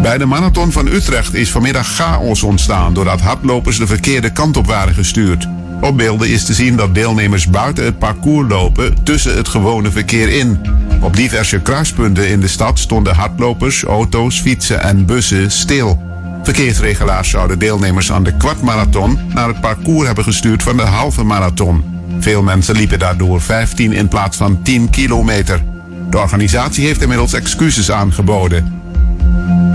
Bij 0.01 0.17
de 0.17 0.25
marathon 0.25 0.71
van 0.71 0.87
Utrecht 0.87 1.33
is 1.33 1.51
vanmiddag 1.51 1.87
chaos 1.87 2.43
ontstaan 2.43 2.93
doordat 2.93 3.21
hardlopers 3.21 3.77
de 3.77 3.87
verkeerde 3.87 4.31
kant 4.31 4.57
op 4.57 4.65
waren 4.65 4.93
gestuurd. 4.93 5.47
Op 5.81 5.97
beelden 5.97 6.29
is 6.29 6.45
te 6.45 6.53
zien 6.53 6.75
dat 6.75 6.95
deelnemers 6.95 7.47
buiten 7.49 7.85
het 7.85 7.99
parcours 7.99 8.49
lopen 8.49 9.03
tussen 9.03 9.35
het 9.35 9.47
gewone 9.47 9.91
verkeer 9.91 10.29
in. 10.29 10.59
Op 11.01 11.15
diverse 11.15 11.59
kruispunten 11.59 12.29
in 12.29 12.39
de 12.39 12.47
stad 12.47 12.79
stonden 12.79 13.15
hardlopers, 13.15 13.83
auto's, 13.83 14.41
fietsen 14.41 14.81
en 14.81 15.05
bussen 15.05 15.51
stil. 15.51 16.01
Verkeersregelaars 16.43 17.29
zouden 17.29 17.59
deelnemers 17.59 18.11
aan 18.11 18.23
de 18.23 18.37
kwartmarathon 18.37 19.19
naar 19.33 19.47
het 19.47 19.61
parcours 19.61 20.05
hebben 20.05 20.23
gestuurd 20.23 20.63
van 20.63 20.77
de 20.77 20.83
halve 20.83 21.23
marathon. 21.23 21.83
Veel 22.19 22.43
mensen 22.43 22.75
liepen 22.75 22.99
daardoor 22.99 23.41
15 23.41 23.93
in 23.93 24.07
plaats 24.07 24.37
van 24.37 24.61
10 24.61 24.89
kilometer. 24.89 25.63
De 26.09 26.17
organisatie 26.17 26.85
heeft 26.85 27.01
inmiddels 27.01 27.33
excuses 27.33 27.91
aangeboden. 27.91 28.83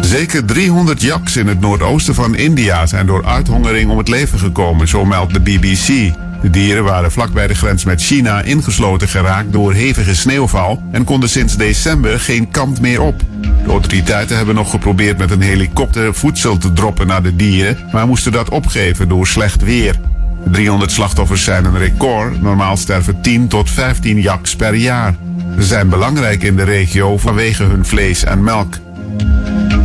Zeker 0.01 0.45
300 0.45 1.03
yaks 1.03 1.37
in 1.37 1.47
het 1.47 1.61
noordoosten 1.61 2.15
van 2.15 2.37
India 2.37 2.87
zijn 2.87 3.07
door 3.07 3.25
uithongering 3.25 3.91
om 3.91 3.99
het 3.99 4.09
leven 4.09 4.39
gekomen, 4.39 4.89
zo 4.89 5.05
meldt 5.05 5.33
de 5.33 5.41
BBC. 5.41 6.13
De 6.43 6.51
dieren 6.51 6.85
waren 6.85 7.13
vlak 7.13 7.33
bij 7.33 7.47
de 7.47 7.55
grens 7.55 7.85
met 7.85 8.03
China 8.03 8.43
ingesloten 8.43 9.09
geraakt 9.09 9.53
door 9.53 9.73
hevige 9.73 10.15
sneeuwval 10.15 10.83
en 10.93 11.05
konden 11.05 11.29
sinds 11.29 11.57
december 11.57 12.21
geen 12.21 12.51
kant 12.51 12.81
meer 12.81 13.01
op. 13.01 13.21
De 13.41 13.71
autoriteiten 13.71 14.37
hebben 14.37 14.55
nog 14.55 14.71
geprobeerd 14.71 15.19
met 15.19 15.31
een 15.31 15.41
helikopter 15.41 16.15
voedsel 16.15 16.59
te 16.59 16.73
droppen 16.73 17.07
naar 17.07 17.23
de 17.23 17.37
dieren, 17.37 17.79
maar 17.93 18.07
moesten 18.07 18.33
dat 18.33 18.51
opgeven 18.51 19.09
door 19.09 19.27
slecht 19.27 19.63
weer. 19.63 19.97
De 20.45 20.51
300 20.51 20.93
slachtoffers 20.93 21.45
zijn 21.45 21.65
een 21.65 21.79
record. 21.79 22.43
Normaal 22.43 22.77
sterven 22.77 23.21
10 23.21 23.49
tot 23.49 23.71
15 23.71 24.21
yaks 24.21 24.57
per 24.57 24.75
jaar. 24.75 25.15
Ze 25.57 25.63
zijn 25.63 25.89
belangrijk 25.89 26.43
in 26.43 26.57
de 26.57 26.65
regio 26.65 27.19
vanwege 27.19 27.65
hun 27.65 27.87
vlees 27.87 28.25
en 28.25 28.43
melk. 28.43 28.75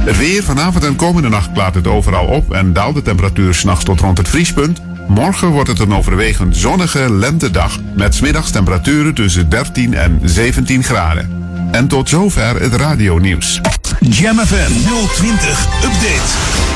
Het 0.06 0.18
weer 0.18 0.44
vanavond 0.44 0.84
en 0.84 0.96
komende 0.96 1.30
nacht 1.30 1.52
klaart 1.52 1.76
het 1.76 1.88
overal 1.88 2.26
op 2.26 2.54
en 2.54 2.74
daalt 2.74 2.96
de 2.96 3.02
temperatuur 3.02 3.54
s'nachts 3.54 3.84
tot 3.84 4.00
rond 4.00 4.18
het 4.18 4.28
vriespunt. 4.28 4.82
Morgen 5.08 5.48
wordt 5.48 5.70
het 5.70 5.80
een 5.80 5.94
overwegend 5.94 6.58
zonnige 6.58 7.14
lentedag 7.14 7.80
met 7.96 8.16
's 8.16 8.22
middags 8.22 8.52
temperaturen 8.52 9.14
tussen 9.14 9.50
13 9.50 9.94
en 9.94 10.20
17 10.24 10.84
graden. 10.84 11.44
En 11.72 11.88
tot 11.88 12.10
zover 12.10 12.62
het 12.62 12.74
radionieuws. 12.74 13.62
Jam 14.00 14.38
FM 14.38 14.72
020 15.14 15.68
Update. 15.84 16.74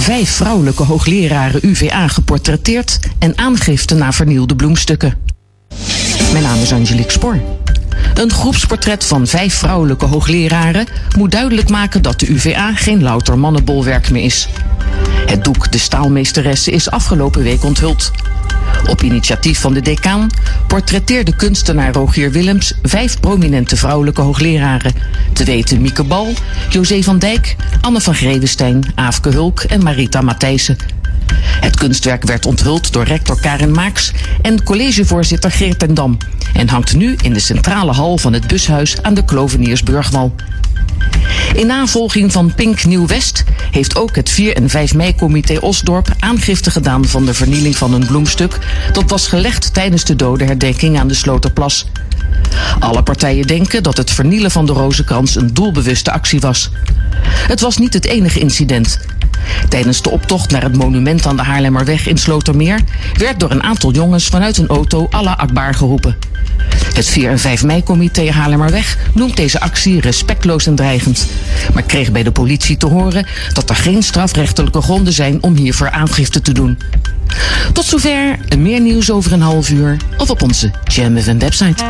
Vijf 0.00 0.30
vrouwelijke 0.30 0.82
hoogleraren 0.82 1.60
UVA 1.66 2.08
geportretteerd 2.08 2.98
en 3.18 3.38
aangifte 3.38 3.94
naar 3.94 4.14
vernielde 4.14 4.56
bloemstukken. 4.56 5.14
Mijn 6.32 6.44
naam 6.44 6.60
is 6.60 6.72
Angelique 6.72 7.12
Spoor. 7.12 7.57
Een 8.18 8.32
groepsportret 8.32 9.04
van 9.04 9.26
vijf 9.26 9.54
vrouwelijke 9.54 10.04
hoogleraren 10.04 10.86
moet 11.16 11.30
duidelijk 11.30 11.68
maken 11.68 12.02
dat 12.02 12.20
de 12.20 12.32
UVA 12.32 12.74
geen 12.74 13.02
louter 13.02 13.38
mannenbolwerk 13.38 14.10
meer 14.10 14.24
is. 14.24 14.48
Het 15.26 15.44
doek 15.44 15.72
De 15.72 15.78
Staalmeesteressen 15.78 16.72
is 16.72 16.90
afgelopen 16.90 17.42
week 17.42 17.64
onthuld. 17.64 18.10
Op 18.86 19.02
initiatief 19.02 19.60
van 19.60 19.74
de 19.74 19.80
decaan 19.80 20.30
portretteerde 20.66 21.36
kunstenaar 21.36 21.92
Rogier 21.92 22.30
Willems 22.30 22.74
vijf 22.82 23.20
prominente 23.20 23.76
vrouwelijke 23.76 24.20
hoogleraren. 24.20 24.94
Te 25.32 25.44
weten 25.44 25.80
Mieke 25.80 26.04
Bal, 26.04 26.32
José 26.70 27.02
van 27.02 27.18
Dijk, 27.18 27.56
Anne 27.80 28.00
van 28.00 28.14
Grevenstein, 28.14 28.84
Aafke 28.94 29.28
Hulk 29.28 29.60
en 29.60 29.82
Marita 29.82 30.20
Matthijssen. 30.20 30.76
Het 31.60 31.76
kunstwerk 31.76 32.24
werd 32.24 32.46
onthuld 32.46 32.92
door 32.92 33.04
rector 33.04 33.40
Karin 33.40 33.72
Maaks 33.72 34.12
en 34.42 34.62
collegevoorzitter 34.62 35.50
Geert 35.50 35.78
ten 35.78 35.94
Dam 35.94 36.16
en 36.52 36.68
hangt 36.68 36.96
nu 36.96 37.16
in 37.22 37.32
de 37.32 37.40
centrale 37.40 37.92
hal 37.92 38.18
van 38.18 38.32
het 38.32 38.46
bushuis 38.46 39.02
aan 39.02 39.14
de 39.14 39.24
Kloveniersburgwal. 39.24 40.34
In 41.54 41.66
navolging 41.66 42.32
van 42.32 42.54
Pink 42.54 42.84
Nieuw 42.84 43.06
West 43.06 43.44
heeft 43.70 43.96
ook 43.96 44.16
het 44.16 44.30
4 44.30 44.56
en 44.56 44.70
5 44.70 44.94
mei-comité 44.94 45.58
Osdorp 45.60 46.08
aangifte 46.18 46.70
gedaan 46.70 47.04
van 47.04 47.24
de 47.24 47.34
vernieling 47.34 47.76
van 47.76 47.94
een 47.94 48.06
bloemstuk 48.06 48.58
dat 48.92 49.10
was 49.10 49.26
gelegd 49.26 49.74
tijdens 49.74 50.04
de 50.04 50.16
dodenherdenking 50.16 50.98
aan 50.98 51.08
de 51.08 51.14
Sloterplas. 51.14 51.86
Alle 52.78 53.02
partijen 53.02 53.46
denken 53.46 53.82
dat 53.82 53.96
het 53.96 54.10
vernielen 54.10 54.50
van 54.50 54.66
de 54.66 54.72
rozenkrans 54.72 55.36
een 55.36 55.54
doelbewuste 55.54 56.12
actie 56.12 56.40
was. 56.40 56.70
Het 57.22 57.60
was 57.60 57.76
niet 57.76 57.94
het 57.94 58.04
enige 58.04 58.40
incident. 58.40 58.98
Tijdens 59.68 60.02
de 60.02 60.10
optocht 60.10 60.50
naar 60.50 60.62
het 60.62 60.76
monument 60.76 61.26
aan 61.26 61.36
de 61.36 61.42
Haarlemmerweg 61.42 62.06
in 62.06 62.18
Slotermeer 62.18 62.80
werd 63.14 63.40
door 63.40 63.50
een 63.50 63.62
aantal 63.62 63.92
jongens 63.92 64.26
vanuit 64.26 64.58
een 64.58 64.68
auto 64.68 65.06
Allah 65.10 65.36
Akbar 65.36 65.74
geroepen. 65.74 66.16
Het 66.94 67.08
4 67.08 67.30
en 67.30 67.38
5 67.38 67.64
mei-comité 67.64 68.30
Haarlemmerweg 68.30 68.98
noemt 69.14 69.36
deze 69.36 69.60
actie 69.60 70.00
respectloos 70.00 70.66
en 70.66 70.74
dreigend, 70.74 70.87
maar 71.74 71.82
kreeg 71.82 72.12
bij 72.12 72.22
de 72.22 72.32
politie 72.32 72.76
te 72.76 72.86
horen 72.86 73.26
dat 73.52 73.70
er 73.70 73.76
geen 73.76 74.02
strafrechtelijke 74.02 74.80
gronden 74.80 75.12
zijn 75.12 75.42
om 75.42 75.56
hiervoor 75.56 75.90
aangifte 75.90 76.40
te 76.40 76.52
doen. 76.52 76.78
Tot 77.72 77.84
zover, 77.84 78.38
meer 78.58 78.80
nieuws 78.80 79.10
over 79.10 79.32
een 79.32 79.42
half 79.42 79.70
uur 79.70 79.96
of 80.16 80.30
op 80.30 80.42
onze 80.42 80.70
Jam 80.84 81.14
website. 81.14 81.84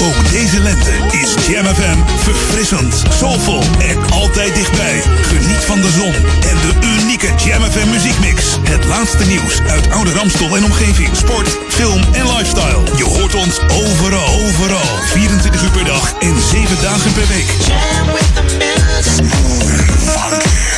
Ook 0.00 0.30
deze 0.30 0.60
lente 0.60 0.90
is 1.10 1.46
Jam 1.46 1.66
FM 1.66 1.98
verfrissend, 2.16 3.02
soulvol 3.18 3.62
en 3.78 4.12
altijd 4.12 4.54
dichtbij. 4.54 5.02
Geniet 5.22 5.64
van 5.64 5.80
de 5.80 5.90
zon 5.90 6.14
en 6.50 6.56
de 6.56 6.72
unieke 7.00 7.28
Jam 7.44 7.62
FM 7.62 7.88
muziekmix. 7.90 8.58
Het 8.62 8.84
laatste 8.84 9.24
nieuws 9.24 9.60
uit 9.68 9.90
oude 9.90 10.12
Ramstel 10.12 10.56
en 10.56 10.64
omgeving. 10.64 11.16
Sport, 11.16 11.58
film 11.68 12.02
en 12.12 12.26
lifestyle. 12.26 12.82
Je 12.96 13.04
hoort 13.04 13.34
ons 13.34 13.58
overal, 13.58 14.40
overal. 14.46 14.98
24 15.06 15.62
uur 15.62 15.70
per 15.70 15.84
dag 15.84 16.12
en 16.18 16.34
7 16.50 16.82
dagen 16.82 17.12
per 17.12 17.26
week. 17.26 17.50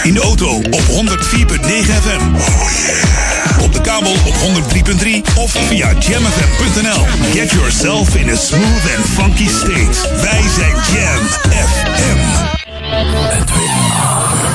In 0.04 0.14
de 0.14 0.20
auto 0.20 0.56
op 0.56 0.82
104.9 0.82 0.86
FM. 2.02 2.34
Oh 2.34 2.70
yeah. 2.86 3.62
Op 3.62 3.72
de 3.72 3.80
kabel 3.80 4.12
op 4.12 4.34
103.3 4.34 5.34
of 5.34 5.50
via 5.50 5.92
jamfm.nl. 5.98 7.06
Get 7.32 7.50
yourself 7.50 8.16
in 8.16 8.30
a 8.30 8.34
smooth 8.36 8.96
and 8.96 9.06
funky 9.06 9.48
state. 9.48 10.20
Wij 10.20 10.42
zijn 10.56 10.74
Jam 10.92 11.26
FM. 11.48 12.18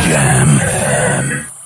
Jam 0.10 0.60
FM. 0.60 1.59